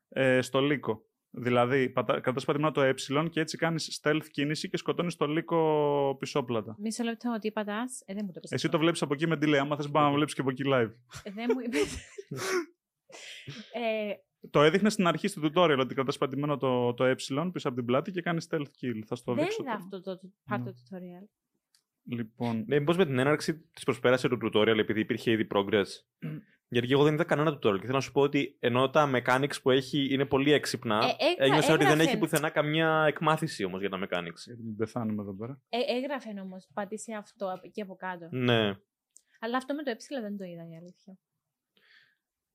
ε, 0.10 0.42
στο 0.42 0.62
λύκο. 0.62 1.02
Δηλαδή, 1.30 1.94
κρατάς 2.06 2.46
πατημένα 2.46 2.72
το 2.72 2.82
ε 2.82 2.94
και 3.30 3.40
έτσι 3.40 3.58
κάνεις 3.58 4.02
stealth 4.04 4.26
κίνηση 4.32 4.70
και 4.70 4.78
σκοτώνεις 4.78 5.16
το 5.16 5.28
λύκο 5.28 6.16
πισόπλατα. 6.20 6.76
Μισό 6.80 7.04
λεπτό, 7.04 7.34
ότι 7.36 7.52
πατάς; 7.52 8.02
Ε, 8.06 8.14
δεν 8.14 8.24
μου 8.26 8.32
το 8.32 8.40
πες 8.40 8.52
Εσύ 8.52 8.66
αυτό. 8.66 8.78
το 8.78 8.84
βλέπεις 8.84 9.02
από 9.02 9.14
εκεί 9.14 9.28
με 9.28 9.36
delay. 9.42 9.56
Άμα 9.56 9.76
θες 9.76 9.92
να 9.92 10.12
βλέπεις 10.12 10.34
και 10.34 10.42
από 10.42 10.50
εκεί 10.50 10.64
live. 10.66 10.92
Ε, 11.24 11.32
δεν 11.32 11.46
μου 11.54 11.60
είπες. 11.66 11.98
ε, 13.84 14.14
Το 14.52 14.62
έδειχνε 14.62 14.90
στην 14.90 15.08
αρχή 15.08 15.28
στο 15.28 15.42
tutorial 15.44 15.78
ότι 15.80 15.94
κρατάς 15.94 16.18
πατημένο 16.18 16.58
το, 16.58 16.94
το 16.94 17.04
ε 17.04 17.52
πίσω 17.52 17.68
από 17.68 17.78
την 17.78 17.86
πλάτη 17.86 18.12
και 18.12 18.22
κάνεις 18.22 18.48
stealth 18.52 18.60
kill. 18.62 19.02
Θα 19.06 19.16
στο 19.16 19.34
δεν 19.34 19.44
δείξω. 19.44 19.64
είδα 19.64 19.72
τώρα. 19.72 19.78
αυτό 19.84 20.02
το 20.02 20.20
part 20.52 20.60
Ναι. 20.60 20.64
του 20.66 20.74
tutorial. 20.90 21.28
Λοιπόν, 22.10 22.64
Ναι, 22.68 22.80
μήπως 22.80 22.98
με 22.98 23.06
την 23.06 23.20
έναρξη 23.20 23.60
της 23.74 23.84
προσπέρασε 23.84 24.28
το 24.28 24.38
tutorial 24.44 24.78
επειδή 24.78 25.00
υπήρχε 25.00 25.32
ήδη 25.32 25.48
progress. 25.54 25.86
Γιατί 26.70 26.92
εγώ 26.92 27.04
δεν 27.04 27.14
είδα 27.14 27.24
κανένα 27.24 27.52
tutorial 27.52 27.76
και 27.80 27.86
θέλω 27.86 27.94
να 27.94 28.02
σου 28.02 28.12
πω 28.12 28.22
ότι 28.22 28.56
ενώ 28.60 28.90
τα 28.90 29.12
mechanics 29.16 29.62
που 29.62 29.72
έχει 29.72 30.14
είναι 30.14 30.26
πολύ 30.26 30.52
έξυπνα, 30.52 30.98
Ε, 30.98 31.32
έγρα- 31.32 31.46
ένιωσα 31.46 31.74
ότι 31.74 31.84
δεν 31.84 31.92
έγραφε. 31.94 32.10
έχει 32.10 32.18
πουθενά 32.20 32.50
καμιά 32.50 33.04
εκμάθηση 33.08 33.64
όμως 33.64 33.80
για 33.80 33.90
τα 33.90 34.00
mechanics. 34.08 34.56
μην 34.64 34.76
πεθάνουμε 34.76 35.22
εδώ 35.22 35.34
πέρα. 35.36 35.62
Ε, 35.70 35.78
έγραφε 35.98 36.40
όμως, 36.42 36.68
πάτησε 36.74 37.14
αυτό 37.14 37.52
απ' 37.54 37.64
εκεί 37.64 37.82
από 37.82 37.96
κάτω. 37.96 38.28
Ναι. 38.32 38.76
Αλλά 39.40 39.58
αυτό 39.58 39.74
με 39.74 39.84
το 39.84 39.90
ε 39.90 40.22
δεν 40.22 40.38
το 40.38 40.44
είδα 40.44 40.64
η 40.70 40.76
αλήθεια. 40.78 41.18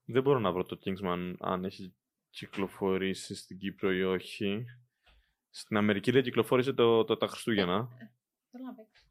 Δεν 0.04 0.22
μπορώ 0.22 0.38
να 0.38 0.52
βρω 0.52 0.64
το 0.64 0.78
Kingsman 0.84 1.34
αν 1.38 1.64
έχει 1.64 1.94
κυκλοφορήσει 2.30 3.34
στην 3.34 3.58
Κύπρο 3.58 3.92
ή 3.92 4.02
όχι. 4.02 4.64
Στην 5.50 5.76
Αμερική 5.76 6.10
δεν 6.10 6.22
κυκλοφόρησε 6.22 6.72
το, 6.72 7.04
το, 7.04 7.16
τα 7.16 7.26
Χριστούγεννα. 7.26 7.88
Θέλω 8.50 8.64
να 8.64 8.74
παίξω. 8.74 9.06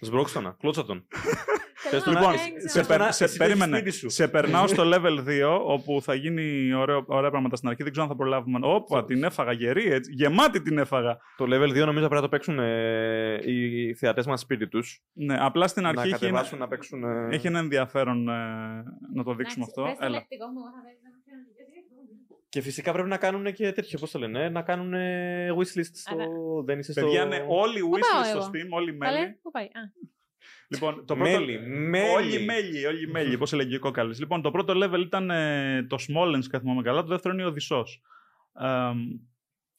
Σμπρώξα 0.00 0.40
να, 0.40 0.52
κλώτσα 0.52 0.84
τον. 0.84 1.06
Θέλω 1.90 2.02
του 2.02 2.10
να 2.12 2.18
Λοιπόν, 2.20 2.32
παίξω. 2.34 2.68
σε, 2.68 2.78
Πες 2.78 2.86
πε- 2.86 3.00
σε, 3.00 3.08
εσύ 3.08 3.18
το 3.18 3.24
έχεις 3.24 3.36
περίμενε. 3.36 3.76
σπίτι 3.76 3.96
σου. 3.96 4.08
σε 4.10 4.28
περνάω 4.28 4.66
στο 4.66 4.82
level 4.94 5.24
2, 5.28 5.58
όπου 5.64 6.02
θα 6.02 6.14
γίνει 6.14 6.74
ωραίο, 6.74 7.04
ωραία 7.06 7.30
πράγματα 7.30 7.56
στην 7.56 7.68
αρχή. 7.68 7.82
Δεν 7.82 7.92
ξέρω 7.92 8.06
αν 8.06 8.12
θα 8.12 8.18
προλάβουμε. 8.18 8.58
Όπα, 8.62 9.04
την 9.04 9.24
έφαγα 9.24 9.52
γερή, 9.52 9.92
έτσι. 9.92 10.12
Γεμάτη 10.14 10.62
την 10.62 10.78
έφαγα. 10.78 11.16
το 11.36 11.44
level 11.44 11.68
2 11.68 11.74
νομίζω 11.74 11.94
πρέπει 11.94 12.14
να 12.14 12.20
το 12.20 12.28
παίξουν 12.28 12.58
ε, 12.58 13.40
οι 13.44 13.94
θεατές 13.94 14.26
μας 14.26 14.40
σπίτι 14.40 14.68
τους. 14.68 15.02
Ναι, 15.12 15.36
απλά 15.40 15.66
στην 15.66 15.82
Να 15.82 15.88
αρχή 15.88 16.00
έχει 16.00 16.08
ένα, 16.08 16.18
κατεβάσουν 16.18 16.58
να 16.58 16.68
παίξουν. 16.68 17.04
ε, 17.04 17.28
έχει 17.34 17.46
ένα 17.46 17.58
ενδιαφέρον 17.58 18.28
ε, 18.28 18.32
να 19.14 19.24
το 19.24 19.34
δείξουμε 19.34 19.64
Εντάξει, 19.64 19.80
αυτό. 19.80 19.82
πες 19.82 19.98
το 19.98 20.04
Έλα. 20.04 20.14
λεκτικό 20.14 20.46
μου, 20.46 20.58
εγώ 20.58 20.70
θα 20.76 20.82
παίξω, 20.86 21.06
θα 21.14 21.20
κάνω 21.30 21.42
και 21.56 21.62
εσύ. 21.62 21.72
Και 22.48 22.60
φυσικά 22.60 22.92
πρέπει 22.92 23.08
να 23.08 23.16
κάνουν 23.16 23.52
και 23.52 23.72
τέτοιο, 23.72 23.98
πώς 23.98 24.10
το 24.10 24.18
λένε, 24.18 24.48
να 24.48 24.62
κάνουν 24.62 24.92
wishlist 25.58 25.90
στο. 25.92 26.14
Αλλά- 26.14 26.26
Δεν 26.64 26.78
είσαι 26.78 26.92
στο. 26.92 27.00
Παιδιά, 27.00 27.24
ναι, 27.24 27.44
όλοι 27.48 27.80
πάω 27.80 27.90
wishlist 27.90 28.26
στο 28.28 28.38
εγώ; 28.38 28.46
Steam, 28.50 28.68
όλοι 28.70 28.96
Καλέ, 28.96 29.18
μέλη. 29.20 29.38
πού 29.42 29.50
πάει. 29.50 29.64
Α, 29.64 29.82
Λοιπόν, 30.74 31.04
το 31.06 31.16
πρώτο... 31.16 31.30
Μέλη, 31.30 31.60
μέλη. 31.66 32.08
Όλοι 32.14 32.44
μέλη, 32.44 32.86
όλοι 32.86 33.08
μέλη, 33.08 33.38
πώς 33.38 33.52
έλεγε 33.52 33.76
ο 33.76 33.78
Κόκαλη. 33.78 34.14
Λοιπόν, 34.18 34.42
το 34.42 34.50
πρώτο 34.50 34.74
level 34.76 35.00
ήταν 35.00 35.30
ε, 35.30 35.86
το 35.88 35.96
Smolensk, 36.08 36.48
αν 36.52 36.60
θυμάμαι 36.60 36.82
καλά. 36.82 37.02
Το 37.02 37.08
δεύτερο 37.08 37.34
είναι 37.34 37.44
ο 37.44 37.48
Οδυσσός. 37.48 38.02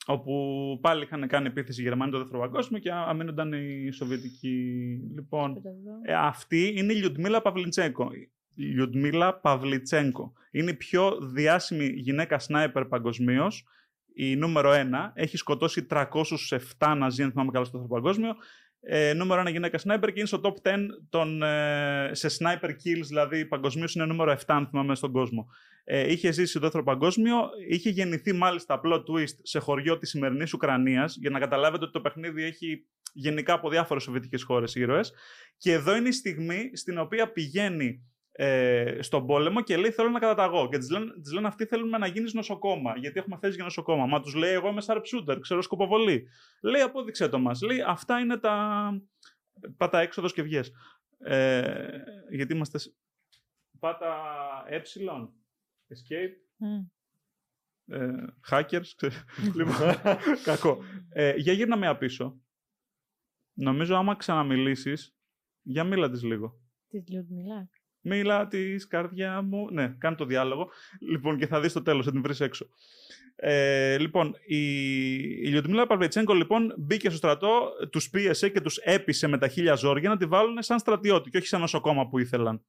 όπου 0.06 0.34
πάλι 0.82 1.04
είχαν 1.04 1.28
κάνει 1.28 1.48
επίθεση 1.48 1.82
οι 1.82 1.84
Γερμανοί 1.84 2.12
το 2.12 2.18
δεύτερο 2.18 2.40
παγκόσμιο 2.40 2.80
και 2.80 2.92
αμήνονταν 2.92 3.54
οι 3.54 3.92
Σοβιετικοί. 3.92 4.58
Λοιπόν, 5.16 5.54
θα 5.54 5.62
το 5.62 5.70
δω. 5.70 5.92
ε, 6.04 6.14
αυτή 6.14 6.74
είναι 6.76 6.94
η 6.94 6.96
Λιουδμίλα 6.96 7.42
Παυλιτσέγκο. 7.42 8.10
Η 8.56 8.64
Λιουδμίλα 8.64 9.40
Παυλιτσέγκο. 9.40 10.34
Είναι 10.52 10.72
η 10.72 10.76
πιο 10.76 11.18
διάσημη 11.22 11.86
γυναίκα 11.86 12.40
σνάιπερ 12.40 12.86
παγκοσμίως. 12.86 13.66
Η 14.18 14.36
νούμερο 14.36 14.72
1 14.72 14.76
έχει 15.14 15.38
σκοτώσει 15.38 15.88
307 15.90 16.96
Ναζί, 16.98 17.24
αν 17.24 17.32
θυμάμαι 17.32 17.52
καλά, 17.52 17.66
στο 17.66 17.78
δεύτερο 17.78 18.02
παγκόσμιο. 18.02 18.36
Ε, 18.88 19.14
νούμερο 19.14 19.42
1 19.42 19.52
γυναίκα 19.52 19.78
σνάιπερ 19.78 20.12
και 20.12 20.20
είναι 20.20 20.28
στο 20.28 20.42
top 20.44 20.70
10 20.70 20.78
των, 21.10 21.44
ε, 21.44 22.10
σε 22.12 22.28
sniper 22.40 22.70
kills, 22.70 23.06
δηλαδή 23.08 23.46
παγκοσμίως 23.46 23.96
είναι 23.96 24.06
νούμερο 24.06 24.32
7, 24.32 24.56
αν 24.56 24.68
θυμάμαι, 24.68 24.96
στον 24.96 25.12
κόσμο. 25.12 25.48
Ε, 25.84 26.12
είχε 26.12 26.32
ζήσει 26.32 26.50
στο 26.50 26.60
δεύτερο 26.60 26.84
παγκόσμιο, 26.84 27.50
είχε 27.70 27.90
γεννηθεί 27.90 28.34
μάλιστα 28.34 28.74
απλό 28.74 29.04
twist 29.08 29.36
σε 29.42 29.60
χωριό 29.60 29.98
της 29.98 30.10
σημερινής 30.10 30.54
Ουκρανίας, 30.54 31.18
για 31.20 31.30
να 31.30 31.40
καταλάβετε 31.40 31.84
ότι 31.84 31.94
το 31.94 32.02
παιχνίδι 32.02 32.44
έχει 32.44 32.86
γενικά 33.14 33.54
από 33.54 33.70
διάφορες 33.70 34.04
σοβιετικές 34.04 34.44
χώρες 34.44 34.76
ήρωες. 34.76 35.14
Και 35.58 35.72
εδώ 35.72 35.96
είναι 35.96 36.08
η 36.08 36.12
στιγμή 36.12 36.70
στην 36.74 36.98
οποία 36.98 37.32
πηγαίνει 37.32 38.04
ε, 38.38 38.98
στον 39.02 39.26
πόλεμο 39.26 39.62
και 39.62 39.78
λέει: 39.78 39.92
Θέλω 39.92 40.10
να 40.10 40.20
καταταγώ. 40.20 40.70
Και 40.70 40.78
της 40.78 40.90
λένε, 40.90 41.12
της 41.22 41.32
λένε 41.34 41.48
αυτοί 41.48 41.66
θέλουμε 41.66 41.98
να 41.98 42.08
γίνεις 42.08 42.34
νοσοκόμα, 42.34 42.98
γιατί 42.98 43.20
έχουμε 43.20 43.38
θέσει 43.42 43.56
για 43.56 43.64
νοσοκόμα. 43.64 44.06
Μα 44.06 44.22
τους 44.22 44.34
λέει: 44.34 44.54
Εγώ 44.54 44.68
είμαι 44.68 44.82
sharpshooter, 44.86 45.38
ξέρω 45.42 45.62
σκοποβολή. 45.62 46.28
Λέει: 46.62 46.82
Απόδειξε 46.82 47.30
το 47.30 47.40
μας. 47.40 47.62
Λέει: 47.62 47.82
Αυτά 47.82 48.20
είναι 48.20 48.38
τα. 48.38 48.80
Πάτα 49.78 50.00
έξοδος 50.00 50.34
και 50.34 50.42
βγες. 50.42 50.72
Ε, 51.20 51.90
γιατί 52.32 52.54
είμαστε. 52.54 52.78
σ- 52.78 52.96
Πάτα 53.80 54.16
ε. 54.68 54.82
Escape. 55.88 56.34
Μμ. 56.58 56.86
Ε, 57.96 58.16
hackers. 58.52 58.88
ξέρεις. 58.96 59.24
λοιπόν, 59.58 59.76
κακό. 60.44 60.84
Ε, 61.10 61.34
για 61.36 61.54
γύρνα 61.54 61.76
μία 61.78 61.98
πίσω. 61.98 62.40
Νομίζω 63.54 63.96
άμα 63.96 64.16
ξαναμιλήσεις, 64.16 65.16
για 65.62 65.84
μίλα 65.84 66.10
της 66.10 66.24
λίγο. 66.24 66.60
Της 66.88 67.04
Λιουδμιλά. 67.08 67.70
Μίλα 68.08 68.48
της 68.48 68.88
καρδιά 68.88 69.42
μου. 69.42 69.68
Ναι, 69.72 69.96
κάνει 69.98 70.16
το 70.16 70.26
διάλογο. 70.26 70.70
Λοιπόν, 71.10 71.38
και 71.38 71.48
θα 71.48 71.60
δεις 71.60 71.74
το 71.74 71.82
τέλος, 71.82 72.06
θα 72.06 72.12
την 72.12 72.22
βρεις 72.22 72.40
έξω. 72.40 72.66
Ε, 73.36 73.98
λοιπόν, 73.98 74.36
η, 74.46 75.14
η 75.18 75.48
Λιουδμίλα 75.48 75.88
Παρβετσέγκο 75.88 76.34
λοιπόν 76.34 76.74
μπήκε 76.78 77.08
στο 77.10 77.18
στρατό, 77.18 77.72
τους 77.92 78.10
πίεσε 78.10 78.50
και 78.50 78.62
τους 78.62 78.78
έπεισε 78.78 79.28
με 79.28 79.38
τα 79.38 79.48
χίλια 79.48 79.76
ζόρια 79.76 80.10
να 80.10 80.18
τη 80.18 80.26
βάλουν 80.26 80.62
σαν 80.62 80.80
στρατιώτη 80.80 81.30
και 81.30 81.38
όχι 81.38 81.48
σαν 81.48 81.60
νοσοκόμα 81.60 82.08
που 82.08 82.20
ήθελαν. 82.20 82.64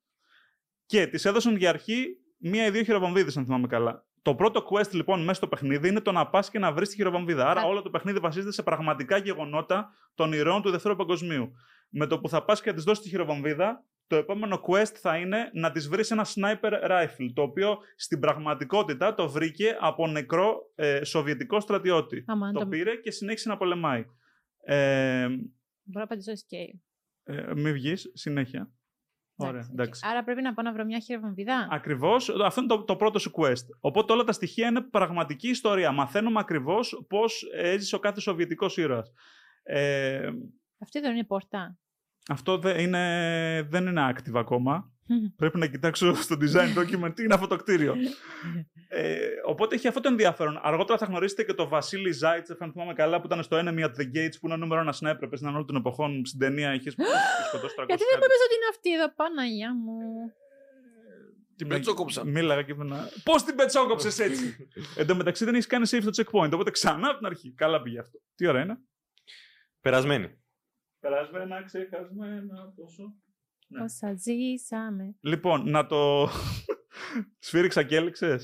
Και 0.86 1.06
της 1.06 1.24
έδωσαν 1.24 1.56
για 1.56 1.68
αρχή 1.68 2.06
μία 2.38 2.66
ή 2.66 2.70
δύο 2.70 2.82
χειροβομβίδες, 2.82 3.36
αν 3.36 3.44
θυμάμαι 3.44 3.66
καλά. 3.66 4.04
Το 4.22 4.34
πρώτο 4.34 4.66
quest 4.70 4.90
λοιπόν 4.90 5.20
μέσα 5.20 5.34
στο 5.34 5.48
παιχνίδι 5.48 5.88
είναι 5.88 6.00
το 6.00 6.12
να 6.12 6.26
πας 6.26 6.50
και 6.50 6.58
να 6.58 6.72
βρεις 6.72 6.88
τη 6.88 6.94
χειροβομβίδα. 6.94 7.50
Άρα 7.50 7.60
Α. 7.60 7.64
όλο 7.64 7.82
το 7.82 7.90
παιχνίδι 7.90 8.18
βασίζεται 8.18 8.52
σε 8.52 8.62
πραγματικά 8.62 9.16
γεγονότα 9.16 9.88
των 10.14 10.32
ηρώων 10.32 10.62
του 10.62 10.70
Δευτέρου 10.70 10.96
Παγκοσμίου. 10.96 11.52
Με 11.88 12.06
το 12.06 12.18
που 12.18 12.28
θα 12.28 12.44
πας 12.44 12.60
και 12.60 12.68
να 12.68 12.74
της 12.74 12.84
δώσεις 12.84 13.02
τη 13.02 13.08
χειροβομβίδα, 13.08 13.84
το 14.06 14.16
επόμενο 14.16 14.60
quest 14.68 14.94
θα 14.94 15.16
είναι 15.16 15.50
να 15.52 15.70
της 15.70 15.88
βρεις 15.88 16.10
ένα 16.10 16.26
sniper 16.34 16.72
rifle, 16.90 17.30
το 17.34 17.42
οποίο 17.42 17.78
στην 17.96 18.20
πραγματικότητα 18.20 19.14
το 19.14 19.28
βρήκε 19.28 19.76
από 19.80 20.06
νεκρό 20.06 20.72
ε, 20.74 21.04
σοβιετικό 21.04 21.60
στρατιώτη. 21.60 22.24
Άμα 22.26 22.52
το 22.52 22.58
το... 22.60 22.66
πήρε 22.66 22.96
και 22.96 23.10
συνέχισε 23.10 23.48
να 23.48 23.56
πολεμάει. 23.56 24.04
Ε, 24.64 25.26
Μπορώ 25.82 26.00
να 26.00 26.06
πατήσω 26.06 26.32
escape. 26.32 26.78
ε, 27.24 27.54
μη 27.54 27.72
βγεις, 27.72 28.10
συνέχεια. 28.14 28.70
Ωραία, 29.38 29.50
Εντάξει, 29.50 29.70
εντάξει. 29.72 30.00
Άρα 30.04 30.24
πρέπει 30.24 30.42
να 30.42 30.54
πάω 30.54 30.64
να 30.64 30.72
βρω 30.72 30.84
μια 30.84 30.98
χειροβομβίδα. 30.98 31.68
Ακριβώς, 31.70 32.28
αυτό 32.28 32.60
είναι 32.60 32.68
το, 32.74 32.84
το 32.84 32.96
πρώτο 32.96 33.18
σου 33.18 33.30
quest. 33.34 33.64
Οπότε 33.80 34.12
όλα 34.12 34.24
τα 34.24 34.32
στοιχεία 34.32 34.68
είναι 34.68 34.80
πραγματική 34.80 35.48
ιστορία. 35.48 35.92
Μαθαίνουμε 35.92 36.40
ακριβώς 36.40 37.04
πώς 37.08 37.44
έζησε 37.54 37.96
ο 37.96 37.98
κάθε 37.98 38.20
σοβιετικός 38.20 38.76
ήρωας. 38.76 39.12
Ε, 39.62 40.30
Αυτή 40.78 41.00
δεν 41.00 41.14
είναι 41.14 41.24
πόρτα. 41.24 41.78
Αυτό 42.28 42.58
δεν 42.58 42.78
είναι, 42.78 43.66
δεν 43.70 43.86
είναι 43.86 44.14
active 44.14 44.34
ακόμα. 44.38 44.90
Πρέπει 45.36 45.58
να 45.58 45.66
κοιτάξω 45.66 46.14
στο 46.14 46.36
design 46.40 46.78
document 46.78 47.12
τι 47.14 47.22
είναι 47.22 47.34
αυτό 47.34 47.46
το 47.46 47.56
κτίριο. 47.56 47.94
ε, 48.88 49.16
οπότε 49.44 49.74
έχει 49.74 49.88
αυτό 49.88 50.00
το 50.00 50.08
ενδιαφέρον. 50.08 50.60
Αργότερα 50.62 50.98
θα 50.98 51.06
γνωρίσετε 51.06 51.44
και 51.44 51.54
το 51.54 51.68
Βασίλη 51.68 52.12
Ζάιτσεφ, 52.12 52.62
αν 52.62 52.72
θυμάμαι 52.72 52.92
καλά, 52.92 53.20
που 53.20 53.26
ήταν 53.26 53.42
στο 53.42 53.56
Enemy 53.56 53.80
at 53.84 53.94
the 53.98 54.16
Gates, 54.16 54.36
που 54.40 54.46
είναι 54.46 54.56
νούμερο 54.56 54.80
ένας 54.80 54.96
σνάιπερ, 54.96 55.28
παίζει 55.28 55.46
όλων 55.46 55.66
των 55.66 55.76
εποχών 55.76 56.26
στην 56.26 56.38
ταινία. 56.38 56.74
Είχες 56.74 56.92
σκοτώσει 57.48 57.74
300 57.78 57.84
Γιατί 57.86 58.02
δεν 58.10 58.18
πες 58.18 58.40
ότι 58.46 58.54
είναι 58.54 58.68
αυτή 58.70 58.92
εδώ, 58.92 59.14
Παναγιά 59.14 59.74
μου. 59.74 59.98
Την 61.56 61.68
πετσόκοψα. 61.68 62.24
Μίλαγα 62.24 62.62
και 62.62 62.72
ήμουν. 62.72 62.92
Πώς 63.24 63.44
την 63.44 63.54
πετσόκοψες 63.54 64.18
έτσι! 64.18 64.68
Εν 64.98 65.06
τω 65.06 65.14
μεταξύ 65.16 65.44
δεν 65.44 65.54
έχεις 65.54 65.66
κάνει 65.66 65.88
save 65.90 66.06
στο 66.10 66.22
checkpoint, 66.22 66.50
οπότε 66.52 66.70
ξανά 66.70 67.08
από 67.08 67.16
την 67.16 67.26
αρχή. 67.26 67.52
Καλά 67.54 67.82
πήγε 67.82 67.98
αυτό. 67.98 68.18
Τι 68.34 68.46
ώρα 68.46 68.60
είναι. 68.60 68.78
Περασμένη. 69.80 70.38
Περασμένα, 71.08 71.62
ξεχασμένα, 71.64 72.72
τόσο. 72.76 73.14
Ναι. 73.68 73.82
Όσα 73.82 74.14
ζήσαμε. 74.14 75.16
Λοιπόν, 75.20 75.70
να 75.70 75.86
το. 75.86 76.28
Σφύριξα 77.46 77.82
και 77.82 77.96
έλεξε. 77.96 78.38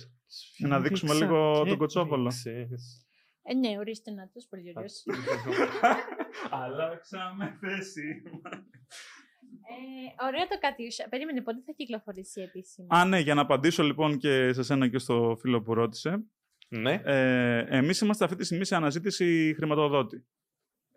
Να 0.58 0.80
δείξουμε 0.80 1.14
λίγο 1.14 1.64
τον 1.66 1.76
Κοτσόβολο. 1.76 2.28
Ξέρεις. 2.28 3.06
Ε, 3.42 3.54
ναι, 3.54 3.78
ορίστε 3.78 4.10
να 4.10 4.28
τους 4.28 4.46
προσδιορίσω. 4.46 5.02
Αλλάξαμε 6.62 7.58
θέση. 7.60 8.22
ε, 9.70 10.24
ωραίο 10.26 10.46
το 10.48 10.58
Κατιούσα. 10.60 11.06
Περίμενε, 11.08 11.42
πότε 11.42 11.62
θα 11.66 11.72
κυκλοφορήσει 11.72 12.40
επίσημα. 12.40 12.86
Α, 12.90 13.04
ναι, 13.04 13.18
για 13.18 13.34
να 13.34 13.40
απαντήσω 13.40 13.82
λοιπόν 13.82 14.18
και 14.18 14.52
σε 14.52 14.62
σένα 14.62 14.88
και 14.88 14.98
στο 14.98 15.36
φίλο 15.40 15.62
που 15.62 15.74
ρώτησε. 15.74 16.24
Ναι. 16.68 17.00
Ε, 17.04 17.64
εμείς 17.68 18.00
είμαστε 18.00 18.24
αυτή 18.24 18.36
τη 18.36 18.44
στιγμή 18.44 18.64
σε 18.64 18.76
αναζήτηση 18.76 19.54
χρηματοδότη. 19.56 20.26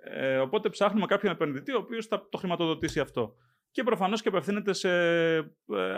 Ε, 0.07 0.37
οπότε 0.37 0.69
ψάχνουμε 0.69 1.05
κάποιον 1.05 1.33
επενδυτή 1.33 1.71
ο 1.71 1.77
οποίος 1.77 2.05
θα 2.05 2.27
το 2.29 2.37
χρηματοδοτήσει 2.37 2.99
αυτό. 2.99 3.35
Και 3.71 3.83
προφανώς 3.83 4.21
και 4.21 4.27
απευθύνεται 4.27 4.73
σε 4.73 4.89
ε, 5.35 5.43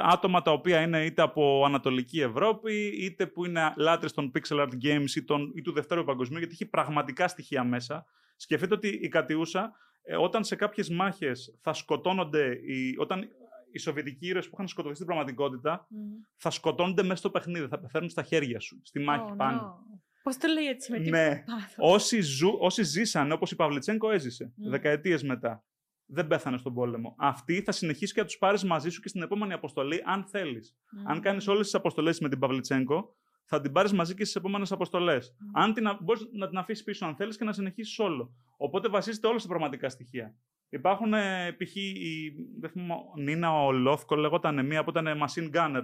άτομα 0.02 0.42
τα 0.42 0.52
οποία 0.52 0.82
είναι 0.82 1.06
είτε 1.06 1.22
από 1.22 1.64
Ανατολική 1.66 2.22
Ευρώπη, 2.22 2.74
είτε 2.86 3.28
που 3.28 3.46
είναι 3.46 3.74
λάτρες 3.78 4.14
των 4.14 4.32
pixel 4.34 4.60
art 4.60 4.74
games 4.84 5.10
ή, 5.16 5.24
των, 5.24 5.52
ή 5.56 5.62
του 5.62 5.72
Δευτέρου 5.72 6.04
Παγκοσμίου, 6.04 6.38
γιατί 6.38 6.54
έχει 6.54 6.66
πραγματικά 6.66 7.28
στοιχεία 7.28 7.64
μέσα. 7.64 8.06
Σκεφτείτε 8.36 8.74
ότι 8.74 8.88
η 8.88 9.08
Κατιούσα, 9.08 9.72
ε, 10.02 10.16
όταν 10.16 10.44
σε 10.44 10.56
κάποιες 10.56 10.90
μάχες 10.90 11.58
θα 11.62 11.74
σκοτώνονται, 11.74 12.46
οι, 12.46 12.96
όταν 12.98 13.30
οι 13.72 13.80
Σοβιετικοί 13.80 14.28
ήρωες 14.28 14.46
που 14.46 14.52
είχαν 14.54 14.68
σκοτωθεί 14.68 14.96
στην 14.96 15.06
πραγματικότητα, 15.06 15.88
θα 16.36 16.50
σκοτώνονται 16.50 17.04
μέσα 17.04 17.16
στο 17.16 17.30
παιχνίδι, 17.30 17.68
θα 17.68 17.80
πεθαίνουν 17.80 18.10
στα 18.10 18.24
χέρια 18.24 18.60
σου, 18.60 18.80
στη 18.84 19.00
μάχη 19.00 19.34
πάνω. 19.38 19.80
Πώς 20.28 20.38
το 20.38 20.48
λέει 20.48 20.66
έτσι 20.66 20.92
με 20.92 20.98
Ναι. 20.98 21.04
τίποτα 21.04 21.44
πάθος. 21.46 21.76
Όσοι, 21.78 22.22
ζου, 22.22 22.58
όσοι 22.60 22.84
ζήσανε, 22.84 23.34
όπως 23.34 23.52
η 23.52 23.56
Παυλιτσέγκο 23.56 24.12
έζησε, 24.12 24.54
Μμ. 24.56 24.70
δεκαετίες 24.70 25.24
μετά, 25.24 25.64
δεν 26.06 26.28
πέθανε 26.28 26.58
στον 26.58 26.74
πόλεμο. 26.74 27.16
Αυτοί 27.18 27.62
θα 27.62 27.72
συνεχίσει 27.72 28.14
και 28.14 28.20
να 28.20 28.26
τους 28.26 28.38
πάρεις 28.38 28.64
μαζί 28.64 28.90
σου 28.90 29.02
και 29.02 29.08
στην 29.08 29.22
επόμενη 29.22 29.54
αποστολή, 29.54 30.02
αν 30.06 30.24
θέλεις. 30.24 30.76
Μμ. 30.92 31.10
Αν 31.10 31.22
κάνεις 31.22 31.48
όλες 31.48 31.64
τις 31.66 31.76
αποστολές 31.76 32.20
με 32.20 32.30
την 32.30 32.40
Παυλιτσέγκο, 32.40 33.16
θα 33.46 33.62
την 33.62 33.72
πάρεις 33.72 33.94
μαζί 33.94 34.14
και 34.14 34.24
στις 34.24 34.36
επόμενες 34.36 34.72
αποστολές. 34.72 35.36
Αν 35.54 35.74
την, 35.74 35.98
μπορείς 36.02 36.28
να 36.32 36.48
την 36.48 36.58
αφήσεις 36.58 36.84
πίσω, 36.84 37.06
αν 37.06 37.16
θέλεις, 37.16 37.38
και 37.38 37.44
να 37.44 37.54
συνεχίσεις 37.54 38.00
όλο. 38.00 38.34
Οπότε 38.58 38.90
βασίζεται 38.90 39.28
όλο 39.28 39.40
σε 39.40 39.48
πραγματικά 39.48 39.90
στοιχεία. 39.90 40.36
Υπάρχουν 40.70 41.14
ε, 41.14 41.52
π.χ. 41.52 41.76
η 41.76 42.34
δεν 42.60 42.70
θυμάμαι, 42.70 43.02
Νίνα 43.16 43.64
Ολόφκο, 43.64 44.16
λεγόταν 44.16 44.66
μία 44.66 44.84
που 44.84 44.90
ήταν 44.90 45.08
machine 45.24 45.56
gunner. 45.56 45.84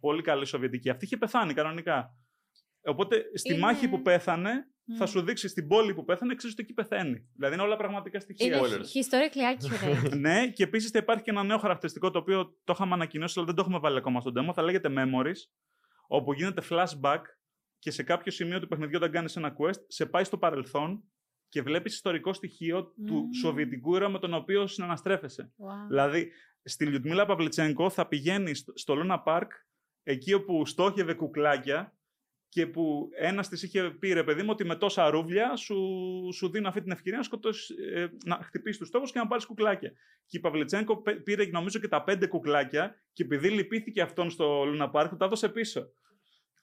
Πολύ 0.00 0.22
καλή 0.22 0.46
Σοβιετική. 0.46 0.90
Αυτή 0.90 1.04
είχε 1.04 1.16
πεθάνει 1.16 1.54
κανονικά. 1.54 2.14
Οπότε 2.86 3.24
στη 3.34 3.50
Είναι- 3.52 3.58
μάχη 3.60 3.88
που 3.88 4.02
πέθανε, 4.02 4.50
Μμ. 4.84 4.96
θα 4.96 5.06
σου 5.06 5.20
δείξει 5.22 5.48
στην 5.48 5.66
πόλη 5.68 5.94
που 5.94 6.04
πέθανε, 6.04 6.34
ξέρεις 6.34 6.54
ότι 6.54 6.64
εκεί 6.64 6.72
πεθαίνει. 6.74 7.28
Δηλαδή 7.34 7.54
είναι 7.54 7.62
όλα 7.62 7.76
πραγματικά 7.76 8.20
στοιχεία. 8.20 8.46
Είναι 8.46 8.56
spoilers. 8.60 8.68
historically 8.98 9.56
accurate. 9.56 10.16
ναι, 10.26 10.48
και 10.50 10.62
επίσης 10.62 10.90
θα 10.90 10.98
υπάρχει 10.98 11.22
και 11.22 11.30
ένα 11.30 11.42
νέο 11.42 11.58
χαρακτηριστικό 11.58 12.10
το 12.10 12.18
οποίο 12.18 12.44
το 12.64 12.72
είχαμε 12.76 12.94
ανακοινώσει, 12.94 13.34
αλλά 13.36 13.46
δεν 13.46 13.54
το 13.56 13.62
έχουμε 13.62 13.78
βάλει 13.78 13.96
ακόμα 13.98 14.20
στον 14.20 14.32
demo. 14.36 14.52
Θα 14.54 14.62
λέγεται 14.62 14.88
Memories, 14.96 15.40
όπου 16.08 16.32
γίνεται 16.32 16.62
flashback 16.70 17.20
και 17.78 17.90
σε 17.90 18.02
κάποιο 18.02 18.32
σημείο 18.32 18.60
του 18.60 18.68
παιχνιδιού, 18.68 18.96
όταν 18.96 19.10
κάνεις 19.10 19.36
ένα 19.36 19.54
quest, 19.58 19.80
σε 19.86 20.06
πάει 20.06 20.24
στο 20.24 20.38
παρελθόν 20.38 21.02
και 21.48 21.62
βλέπεις 21.62 21.94
ιστορικό 21.94 22.32
στοιχείο 22.32 22.84
του 23.06 23.14
Μμμ. 23.14 23.30
Σοβιετικού 23.40 23.94
ήρωα 23.96 24.08
με 24.08 24.18
τον 24.18 24.34
οποίο 24.34 24.66
συναναστρέφεσαι. 24.66 25.52
Wow. 25.56 25.86
Δηλαδή, 25.88 26.30
στη 26.62 26.86
Λιουτμίλα 26.86 27.26
Παυλιτσέγκο 27.26 27.90
θα 27.90 28.06
πηγαίνει 28.08 28.54
στο- 28.54 28.72
στο 28.76 28.94
Λούνα 28.94 29.20
Πάρκ, 29.20 29.50
εκεί 30.02 30.32
όπου 30.32 30.66
στόχευε 30.66 31.14
κουκλάκια 31.14 31.95
και 32.56 32.66
που 32.66 33.08
ένας 33.18 33.48
της 33.48 33.62
είχε 33.62 33.82
πει 33.98 34.12
ρε 34.12 34.22
παιδί 34.24 34.42
μου 34.42 34.48
ότι 34.50 34.64
με 34.64 34.76
τόσα 34.76 35.10
ρούβλια 35.10 35.56
σου, 35.56 35.76
σου 36.34 36.48
δίνω 36.50 36.68
αυτή 36.68 36.82
την 36.82 36.92
ευκαιρία 36.92 37.18
να, 37.18 37.24
σκοτώσεις, 37.24 37.68
ε, 37.94 38.10
να 38.24 38.38
χτυπήσεις 38.42 38.78
τους 38.78 38.88
στόχους 38.88 39.12
και 39.12 39.18
να 39.18 39.26
πάρεις 39.26 39.44
κουκλάκια. 39.46 39.92
Και 40.26 40.36
η 40.36 40.40
Παυλιτσέγκο 40.40 40.96
πε- 41.02 41.22
πήρε 41.22 41.46
νομίζω 41.46 41.78
και 41.78 41.88
τα 41.88 42.02
πέντε 42.02 42.26
κουκλάκια 42.26 42.94
και 43.12 43.22
επειδή 43.22 43.50
λυπήθηκε 43.50 44.00
αυτόν 44.02 44.30
στο 44.30 44.64
Λούνα 44.64 44.90
Πάρκ, 44.90 45.16
τα 45.16 45.24
έδωσε 45.24 45.48
πίσω. 45.48 45.86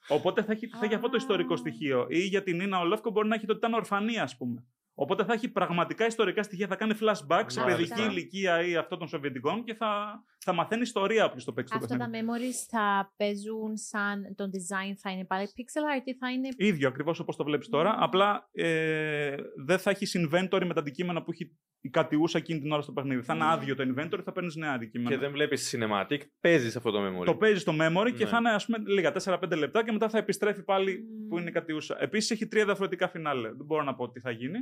Οπότε 0.08 0.42
θα 0.42 0.52
έχει, 0.52 0.66
θα 0.66 0.84
έχει 0.84 0.94
αυτό 0.94 1.08
το 1.08 1.16
ιστορικό 1.16 1.52
Α. 1.54 1.56
στοιχείο. 1.56 2.06
Ή 2.08 2.18
για 2.18 2.42
την 2.42 2.56
Νίνα 2.56 2.78
Ολόφκο 2.78 3.10
μπορεί 3.10 3.28
να 3.28 3.34
έχει 3.34 3.46
το 3.46 3.52
ότι 3.52 3.66
ήταν 3.66 3.74
ορφανή, 3.78 4.18
ας 4.18 4.36
πούμε. 4.36 4.64
Οπότε 4.94 5.24
θα 5.24 5.32
έχει 5.32 5.48
πραγματικά 5.48 6.06
ιστορικά 6.06 6.42
στοιχεία. 6.42 6.66
Θα 6.66 6.76
κάνει 6.76 6.94
flashback 7.00 7.44
σε 7.46 7.60
Μάλιστα. 7.60 7.94
παιδική 7.94 8.02
ηλικία 8.10 8.66
ή 8.66 8.76
αυτό 8.76 8.96
των 8.96 9.08
Σοβιετικών 9.08 9.64
και 9.64 9.74
θα, 9.74 10.22
θα 10.44 10.52
μαθαίνεις 10.52 10.86
ιστορία 10.86 11.24
όποιο 11.24 11.44
το 11.44 11.52
παίξεις 11.52 11.78
το 11.78 11.84
Αυτά 11.84 11.96
τα 11.96 12.10
παιχνίδι. 12.10 12.26
memories 12.30 12.66
θα 12.70 13.12
παίζουν 13.16 13.76
σαν 13.76 14.34
το 14.36 14.44
design 14.44 14.94
θα 14.96 15.10
είναι 15.10 15.24
πάλι 15.24 15.46
pixel 15.56 15.98
art 15.98 16.02
ή 16.04 16.14
θα 16.14 16.30
είναι... 16.32 16.48
ίδιο 16.56 16.88
ακριβώς 16.88 17.18
όπως 17.20 17.36
το 17.36 17.44
βλέπεις 17.44 17.68
τώρα. 17.68 17.90
Μμμ. 17.92 18.02
Απλά 18.02 18.48
ε, 18.52 19.36
δεν 19.64 19.78
θα 19.78 19.90
έχεις 19.90 20.16
inventory 20.18 20.64
με 20.66 20.74
τα 20.74 20.80
αντικείμενα 20.80 21.22
που 21.22 21.30
έχει 21.32 21.56
η 21.80 21.88
κατιούσα 21.90 22.38
εκείνη 22.38 22.60
την 22.60 22.72
ώρα 22.72 22.82
στο 22.82 22.92
παιχνίδι. 22.92 23.22
Θα 23.22 23.34
είναι 23.34 23.44
Ναι. 23.44 23.50
άδειο 23.50 23.74
το 23.76 23.82
inventory, 23.96 24.20
θα 24.24 24.32
παίρνεις 24.32 24.56
νέα 24.56 24.72
αντικείμενα. 24.72 25.10
Και 25.10 25.16
δεν 25.16 25.30
βλέπεις 25.30 25.74
cinematic, 25.76 26.18
παίζεις 26.40 26.76
αυτό 26.76 26.90
το 26.90 26.98
memory. 27.06 27.24
Το 27.24 27.34
παίζεις 27.34 27.60
στο 27.60 27.72
memory 27.80 28.12
και 28.16 28.24
Ναι. 28.24 28.30
θα 28.30 28.36
είναι 28.36 28.50
ας 28.50 28.64
πούμε 28.66 28.78
λίγα 28.86 29.12
4-5 29.12 29.56
λεπτά 29.56 29.84
και 29.84 29.92
μετά 29.92 30.08
θα 30.08 30.18
επιστρέφει 30.18 30.62
πάλι 30.62 30.92
Μμμ. 31.20 31.28
που 31.28 31.38
είναι 31.38 31.48
η 31.48 31.52
κατιούσα. 31.52 31.96
Επίσης 32.00 32.30
έχει 32.30 32.46
τρία 32.46 32.64
διαφορετικά 32.64 33.08
φινάλε. 33.08 33.48
Δεν 33.48 33.64
μπορώ 33.66 33.82
να 33.82 33.94
πω 33.94 34.10
τι 34.10 34.20
θα 34.20 34.30
γίνει. 34.30 34.56
Α, 34.56 34.58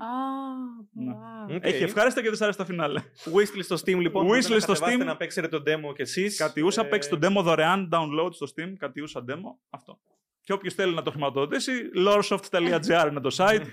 Ναι. 0.92 1.12
wow. 1.52 1.56
Οκ. 1.56 1.64
Έχει 1.66 1.82
ευχάριστα 1.82 2.22
και 2.22 2.30
δυσάρεστα 2.30 2.64
φινάλε. 2.64 3.00
Wishlist 3.24 3.62
στο 3.64 3.76
Steam 3.76 3.98
λοιπόν. 4.00 4.22
Wishlist 4.24 4.28
μπορείτε 4.28 4.54
να 4.54 4.58
στο 4.60 4.72
κατεβάσετε 4.72 5.02
Steam. 5.02 5.06
Να 5.06 5.16
παίξετε 5.16 5.48
το 5.48 5.62
demo 5.72 5.94
κι 5.94 6.02
εσείς. 6.02 6.36
Κατιούσα 6.36 6.84
Ε, 6.84 6.88
παίξει 6.88 7.08
το 7.08 7.18
demo 7.22 7.42
δωρεάν 7.42 7.88
download 7.92 8.30
στο 8.32 8.46
Steam. 8.56 8.72
Κατιούσα 8.78 9.24
demo. 9.28 9.56
Αυτό. 9.70 10.00
Και 10.44 10.52
όποιος 10.52 10.74
θέλει 10.74 10.94
να 10.94 11.02
το 11.02 11.10
χρηματοδοτήσει, 11.10 11.72
loresoft.gr 11.96 13.06
είναι 13.10 13.20
το 13.20 13.34
site. 13.38 13.66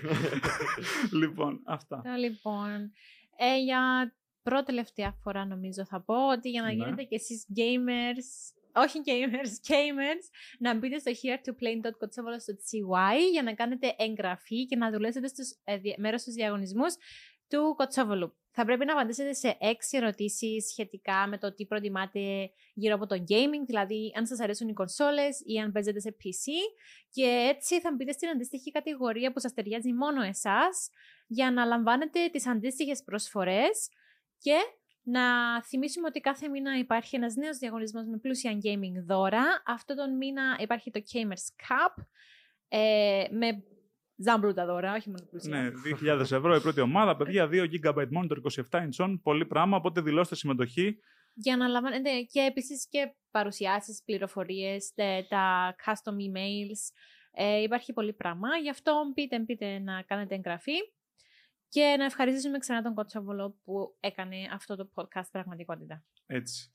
λοιπόν, 1.20 1.60
αυτά. 1.66 2.02
Ε, 2.04 2.16
Λοιπόν, 2.16 2.90
ε, 3.38 3.62
για 3.64 4.14
πρώτη 4.42 4.64
τελευταία 4.64 5.12
φορά 5.22 5.46
νομίζω 5.46 5.84
θα 5.84 6.00
πω 6.02 6.28
ότι 6.28 6.50
για 6.50 6.62
να 6.62 6.66
Ναι. 6.66 6.72
γίνετε 6.74 7.02
κι 7.02 7.14
εσείς 7.14 7.46
gamers, 7.56 8.56
όχι 8.82 9.00
gamers, 9.04 9.52
gamers, 9.70 10.24
να 10.58 10.74
μπείτε 10.78 10.98
στο 10.98 11.10
here2play.kotsavolos.cy 11.22 13.18
για 13.32 13.42
να 13.42 13.54
κάνετε 13.54 13.94
εγγραφή 13.98 14.66
και 14.66 14.76
να 14.76 14.90
δουλέψετε 14.90 15.28
στους, 15.28 15.48
ε, 15.64 15.76
δια- 15.76 15.96
μέρος 15.98 16.20
στους 16.20 16.34
διαγωνισμούς 16.34 16.94
του 17.48 17.74
Κοτσόβολου. 17.76 18.34
Θα 18.52 18.64
πρέπει 18.64 18.84
να 18.84 18.92
απαντήσετε 18.92 19.32
σε 19.32 19.56
έξι 19.60 19.96
ερωτήσεις 19.96 20.68
σχετικά 20.70 21.26
με 21.28 21.38
το 21.38 21.54
τι 21.54 21.66
προτιμάτε 21.66 22.50
γύρω 22.74 22.94
από 22.94 23.06
το 23.06 23.24
gaming, 23.28 23.64
δηλαδή 23.66 24.12
αν 24.16 24.26
σας 24.26 24.40
αρέσουν 24.40 24.68
οι 24.68 24.72
κονσόλες 24.72 25.42
ή 25.44 25.58
αν 25.58 25.72
παίζετε 25.72 26.00
σε 26.00 26.16
PC 26.18 26.52
και 27.10 27.54
έτσι 27.54 27.80
θα 27.80 27.92
μπείτε 27.92 28.12
στην 28.12 28.28
αντίστοιχη 28.28 28.70
κατηγορία 28.70 29.32
που 29.32 29.40
σας 29.40 29.52
ταιριάζει 29.52 29.92
μόνο 29.92 30.22
εσάς 30.22 30.90
για 31.26 31.50
να 31.50 31.64
λαμβάνετε 31.64 32.28
τις 32.28 32.46
αντίστοιχες 32.46 33.02
προσφορές 33.02 33.88
και 34.38 34.56
να 35.02 35.22
θυμίσουμε 35.62 36.06
ότι 36.06 36.20
κάθε 36.20 36.48
μήνα 36.48 36.78
υπάρχει 36.78 37.16
ένας 37.16 37.34
νέος 37.34 37.56
διαγωνισμός 37.56 38.06
με 38.06 38.18
πλούσια 38.18 38.58
gaming 38.62 39.04
δώρα. 39.06 39.62
Αυτό 39.66 39.94
τον 39.94 40.16
μήνα 40.16 40.56
υπάρχει 40.60 40.90
το 40.90 41.00
Gamers 41.12 41.64
Cup 41.68 42.04
ε, 42.68 43.24
με 43.30 43.62
ζάμπρουτα 44.22 44.66
δώρα, 44.66 44.94
όχι 44.94 45.08
μόνο 45.10 45.24
πλούσια. 45.30 45.62
Ναι, 45.62 45.70
2.000 46.14 46.20
ευρώ 46.20 46.54
η 46.54 46.60
πρώτη 46.60 46.80
ομάδα. 46.80 47.16
Παιδιά, 47.16 47.48
2 47.52 47.64
GB 47.82 47.94
monitor 47.94 48.36
27 48.70 48.88
inch 48.88 49.04
on. 49.06 49.18
Πολύ 49.22 49.46
πράγμα. 49.46 49.76
Οπότε 49.76 50.00
δηλώστε 50.00 50.34
συμμετοχή. 50.34 50.98
Για 51.34 51.56
να 51.56 51.68
λαμβάνετε 51.68 52.10
και 52.20 52.40
επίσης 52.40 52.88
και 52.88 53.14
παρουσιάσεις, 53.30 54.02
πληροφορίες, 54.04 54.92
τε- 54.94 55.28
τα 55.28 55.74
custom 55.84 56.12
emails. 56.12 56.92
Ε, 57.32 57.62
υπάρχει 57.62 57.92
πολύ 57.92 58.12
πράγμα. 58.12 58.48
Γι' 58.62 58.70
αυτό 58.70 59.02
μπείτε, 59.14 59.38
μπείτε 59.40 59.78
να 59.78 60.02
κάνετε 60.02 60.34
εγγραφή 60.34 60.76
και 61.68 61.94
να 61.98 62.04
ευχαριστήσουμε 62.04 62.58
ξανά 62.58 62.82
τον 62.82 62.94
Κοτσόβολο 62.94 63.56
που 63.64 63.96
έκανε 64.00 64.36
αυτό 64.52 64.76
το 64.76 64.90
podcast 64.94 65.28
πραγματικότητα. 65.30 66.04
Έτσι. 66.26 66.70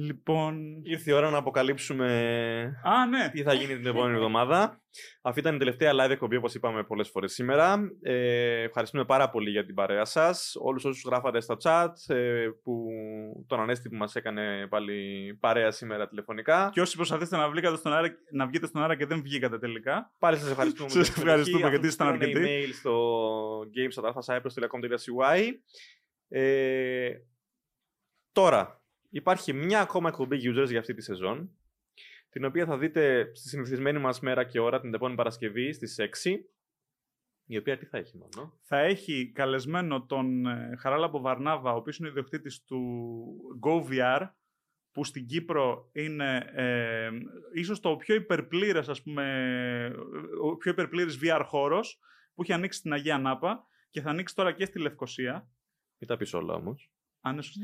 Λοιπόν. 0.00 0.80
Ήρθε 0.82 1.10
η 1.10 1.14
ώρα 1.14 1.30
να 1.30 1.38
αποκαλύψουμε 1.38 2.06
Α, 2.84 3.06
ναι. 3.06 3.28
τι 3.32 3.42
θα 3.42 3.52
γίνει 3.52 3.76
την 3.76 3.86
επόμενη 3.86 4.14
εβδομάδα. 4.14 4.82
Αυτή 5.22 5.40
ήταν 5.40 5.54
η 5.54 5.58
τελευταία 5.58 5.92
live 5.94 6.10
εκπομπή, 6.10 6.36
όπως 6.36 6.54
είπαμε 6.54 6.84
πολλές 6.84 7.08
φορές 7.08 7.32
σήμερα. 7.32 7.78
Ε, 8.02 8.62
ευχαριστούμε 8.62 9.04
πάρα 9.04 9.30
πολύ 9.30 9.50
για 9.50 9.64
την 9.64 9.74
παρέα 9.74 10.04
σας. 10.04 10.56
Όλους 10.60 10.84
όσους 10.84 11.02
γράφατε 11.06 11.40
στα 11.40 11.56
chat, 11.62 12.14
ε, 12.14 12.48
που, 12.62 12.86
τον 13.46 13.60
Ανέστη 13.60 13.88
που 13.88 13.96
μας 13.96 14.14
έκανε 14.14 14.66
πάλι 14.70 15.36
παρέα 15.40 15.70
σήμερα 15.70 16.08
τηλεφωνικά. 16.08 16.70
Και 16.72 16.80
όσοι 16.80 16.96
προσπαθήσατε 16.96 17.42
να, 17.42 17.50
βγήκατε 17.50 17.76
στον 17.76 17.92
αέρα, 17.92 18.08
να 18.32 18.46
βγείτε 18.46 18.66
στον 18.66 18.82
αέρα 18.82 18.96
και 18.96 19.06
δεν 19.06 19.22
βγήκατε 19.22 19.58
τελικά. 19.58 20.12
Πάλι 20.18 20.36
σας 20.36 20.50
ευχαριστούμε. 20.50 20.88
Σας 20.88 21.04
για 21.06 21.14
την 21.14 21.22
ευχαριστούμε, 21.22 21.58
συμμετοχή. 21.58 21.70
γιατί 21.70 21.86
ήσταν 21.86 22.08
Αυτούς 22.08 22.24
που 22.24 22.30
στείλανε 22.30 22.54
αρκετοί. 22.54 22.70
email 22.70 22.74
στο 22.74 23.60
games.alphacyprus.com.cy 23.74 25.50
ε, 26.28 27.10
Τώρα, 28.32 28.82
υπάρχει 29.08 29.52
μια 29.52 29.80
ακόμα 29.80 30.08
εκπομπή 30.08 30.36
users 30.42 30.68
για 30.68 30.78
αυτή 30.78 30.94
τη 30.94 31.02
σεζόν, 31.02 31.50
την 32.30 32.44
οποία 32.44 32.66
θα 32.66 32.78
δείτε 32.78 33.30
στη 33.34 33.48
συνηθισμένη 33.48 33.98
μας 33.98 34.20
μέρα 34.20 34.44
και 34.44 34.60
ώρα 34.60 34.80
την 34.80 34.94
επόμενη 34.94 35.16
Παρασκευή 35.16 35.72
στις 35.72 35.96
6. 36.24 36.34
Η 37.50 37.56
οποία 37.56 37.76
τι 37.78 37.86
θα 37.86 37.98
έχει 37.98 38.16
μόνο. 38.16 38.58
Θα 38.62 38.78
έχει 38.78 39.32
καλεσμένο 39.34 40.06
τον 40.06 40.46
ε, 40.46 40.76
Χαράλαμπο 40.78 41.20
Βαρνάβα, 41.20 41.72
ο 41.72 41.76
οποίος 41.76 41.98
είναι 41.98 42.08
ιδιοκτήτης 42.08 42.64
του 42.64 42.80
GoVR, 43.62 44.30
που 44.92 45.04
στην 45.04 45.26
Κύπρο 45.26 45.90
είναι 45.92 46.50
ε, 46.52 47.10
ίσως 47.52 47.80
το 47.80 47.96
πιο 47.96 48.14
υπερπλήρες, 48.14 48.88
ας 48.88 49.02
πούμε, 49.02 49.94
ο 50.42 50.56
πιο 50.56 50.70
υπερπλήρης 50.70 51.18
VR 51.22 51.42
χώρος, 51.44 51.98
που 52.34 52.42
έχει 52.42 52.52
ανοίξει 52.52 52.78
στην 52.78 52.92
Αγία 52.92 53.18
Νάπα 53.18 53.66
και 53.90 54.00
θα 54.00 54.10
ανοίξει 54.10 54.34
τώρα 54.34 54.52
και 54.52 54.64
στη 54.64 54.78
Λευκοσία. 54.78 55.50
Μην 55.98 56.08
τα 56.08 56.16
πεις 56.16 56.34
όλα 56.34 56.54
όμως. 56.54 56.90
Αν 57.20 57.32
είναι 57.32 57.42
σωστά. 57.42 57.60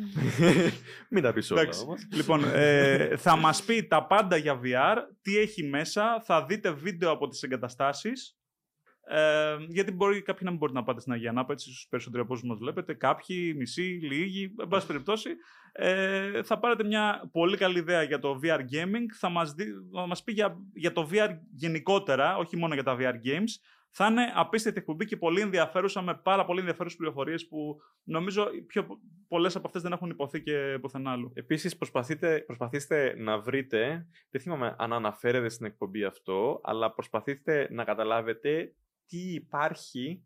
Μην 1.10 1.22
τα 1.22 1.32
πεις 1.32 1.50
όλα 1.50 1.60
Εντάξει. 1.60 1.82
όμως. 1.82 2.06
λοιπόν, 2.12 2.44
ε, 2.52 3.16
θα 3.16 3.36
μας 3.36 3.62
πει 3.62 3.86
τα 3.86 4.06
πάντα 4.06 4.36
για 4.36 4.60
VR, 4.64 4.96
τι 5.22 5.38
έχει 5.38 5.62
μέσα, 5.62 6.22
θα 6.24 6.44
δείτε 6.44 6.70
βίντεο 6.70 7.10
από 7.10 7.28
τις 7.28 7.42
εγκαταστάσεις 7.42 8.38
Ε, 9.06 9.56
γιατί 9.68 9.92
μπορεί 9.92 10.22
κάποιοι 10.22 10.40
να 10.44 10.50
μην 10.50 10.58
μπορείτε 10.58 10.78
να 10.78 10.84
πάτε 10.84 11.00
στην 11.00 11.12
Αγία 11.12 11.32
Νάπα, 11.32 11.52
έτσι 11.52 11.70
στους 11.70 11.86
περισσότεροι 11.90 12.22
από 12.22 12.32
όσους 12.32 12.48
μας 12.48 12.58
βλέπετε. 12.58 12.94
Κάποιοι, 12.94 13.54
μισοί, 13.56 13.82
λίγοι, 13.82 14.54
εν 14.60 14.68
πάση 14.68 14.86
περιπτώσει. 14.86 15.30
Ε, 15.72 16.42
θα 16.42 16.58
πάρετε 16.58 16.84
μια 16.84 17.28
πολύ 17.32 17.56
καλή 17.56 17.78
ιδέα 17.78 18.02
για 18.02 18.18
το 18.18 18.40
VR 18.42 18.58
gaming. 18.58 19.06
Θα 19.18 19.28
μας 19.28 19.54
μας 20.08 20.22
πει 20.22 20.32
για, 20.32 20.56
για 20.74 20.92
το 20.92 21.08
VR 21.12 21.28
γενικότερα, 21.52 22.36
όχι 22.36 22.56
μόνο 22.56 22.74
για 22.74 22.82
τα 22.82 22.96
VR 23.00 23.14
games. 23.14 23.52
Θα 23.96 24.06
είναι 24.06 24.32
απίστευτη 24.34 24.78
εκπομπή 24.78 25.04
και 25.04 25.16
πολύ 25.16 25.40
ενδιαφέρουσα 25.40 26.02
με 26.02 26.14
πάρα 26.14 26.44
πολύ 26.44 26.58
ενδιαφέρουσες 26.58 26.98
πληροφορίες 26.98 27.48
που 27.48 27.76
νομίζω 28.02 28.46
πιο 28.66 28.86
πολλές 29.28 29.56
από 29.56 29.66
αυτές 29.66 29.82
δεν 29.82 29.92
έχουν 29.92 30.10
υποθεί 30.10 30.42
και 30.42 30.78
πουθενά 30.80 31.10
άλλου. 31.10 31.32
Επίσης, 31.34 31.76
προσπαθήστε 32.46 33.14
να 33.16 33.38
βρείτε. 33.38 34.08
Δεν 34.30 34.40
θυμάμαι 34.40 34.74
αν 34.78 34.92
αναφέρεται 34.92 35.48
στην 35.48 35.66
εκπομπή 35.66 36.04
αυτό, 36.04 36.60
αλλά 36.62 36.92
προσπαθήστε 36.92 37.68
να 37.70 37.84
καταλάβετε 37.84 38.74
τι 39.06 39.34
υπάρχει 39.34 40.24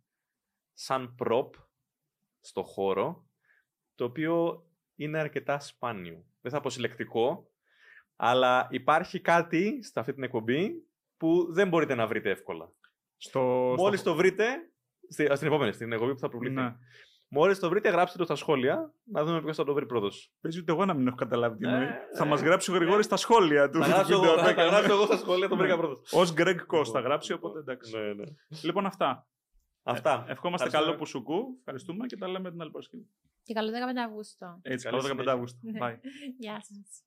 σαν 0.73 1.14
prop 1.25 1.51
στο 2.41 2.62
χώρο, 2.62 3.29
το 3.95 4.05
οποίο 4.05 4.66
είναι 4.95 5.19
αρκετά 5.19 5.61
σπάνιο. 5.61 6.25
Δεν 6.41 6.53
θα 6.53 6.61
πω 6.61 6.71
συλλεκτικό, 6.71 7.51
αλλά 8.16 8.69
υπάρχει 8.71 9.21
κάτι 9.21 9.83
σε 9.83 10.01
αυτή 10.01 10.14
την 10.14 10.23
εκπομπή 10.23 10.71
που 11.16 11.53
δεν 11.53 11.69
μπορείτε 11.69 11.95
να 11.95 12.07
βρείτε 12.07 12.31
εύκολα. 12.31 12.73
Στο, 13.19 13.41
Μόλις 13.77 14.03
το 14.03 14.14
βρείτε, 14.14 14.45
στη, 15.09 15.29
στην 15.35 15.47
επόμενη, 15.47 15.73
στην 15.73 15.93
εκπομπή 15.93 16.12
που 16.12 16.19
θα 16.19 16.29
προβληθεί. 16.29 16.55
Ναι. 16.55 16.75
Μόλις 17.31 17.59
το 17.59 17.69
βρείτε, 17.69 17.91
γράψτε 17.91 18.19
το 18.19 18.25
στα 18.25 18.35
σχόλια, 18.35 18.93
να 19.05 19.25
δούμε 19.25 19.43
ποιος 19.43 19.57
θα 19.57 19.64
το 19.64 19.75
βρει 19.75 19.87
πρώτος. 19.87 20.33
Παίζει 20.41 20.59
ούτε 20.59 20.73
εγώ 20.73 20.85
να 20.85 20.95
μην 20.95 21.07
έχω 21.07 21.16
καταλάβει 21.16 21.57
τι 21.57 21.69
εννοεί. 21.69 21.85
Ε, 21.85 21.99
θα 22.16 22.25
ε. 22.25 22.29
μας 22.29 22.41
γράψει 22.41 22.71
ο 22.71 22.75
Γρηγόρης 22.75 23.05
στα 23.05 23.16
σχόλια 23.16 23.71
του. 23.71 23.81
Θα 23.81 23.87
γράψω 23.87 24.12
εγώ, 24.12 24.39
θα, 24.39 24.55
θα 24.55 24.64
γράψω 24.64 24.93
εγώ 24.93 25.05
στα 25.05 25.16
σχόλια, 25.16 25.49
το 25.49 25.57
βρήκα 25.57 25.77
πρώτος. 25.77 26.12
Ω 26.12 26.21
Greg 26.37 26.57
Cost 26.73 26.91
θα 26.93 27.01
γράψει, 27.01 27.33
οπότε 27.33 27.59
εντάξει. 27.59 27.97
Ναι, 27.97 28.12
ναι. 28.12 28.25
Λοιπόν, 28.62 28.87
αυτά. 28.87 29.27
Αυτά. 29.83 30.25
Ε, 30.29 30.33
ευχόμαστε 30.33 30.66
Ευχαριστούμε. 30.66 30.85
καλό 30.85 30.97
Πουσουκού. 30.97 31.57
Ευχαριστούμε 31.59 32.07
και 32.07 32.16
τα 32.16 32.29
λέμε 32.29 32.51
την 32.51 32.61
άλλη 32.61 32.71
Παρασκευή. 32.71 33.09
Και 33.43 33.55
καλό 33.55 33.71
15 33.71 33.75
Αυγούστου. 34.07 34.47
Έτσι, 34.62 34.89
Καλή 34.89 35.03
καλό 35.03 35.09
15 35.09 35.11
συνέχεια. 35.11 35.33
Αύγουστο. 35.33 35.59
Bye. 35.81 35.97
Γεια 36.39 36.61
σας. 36.61 37.03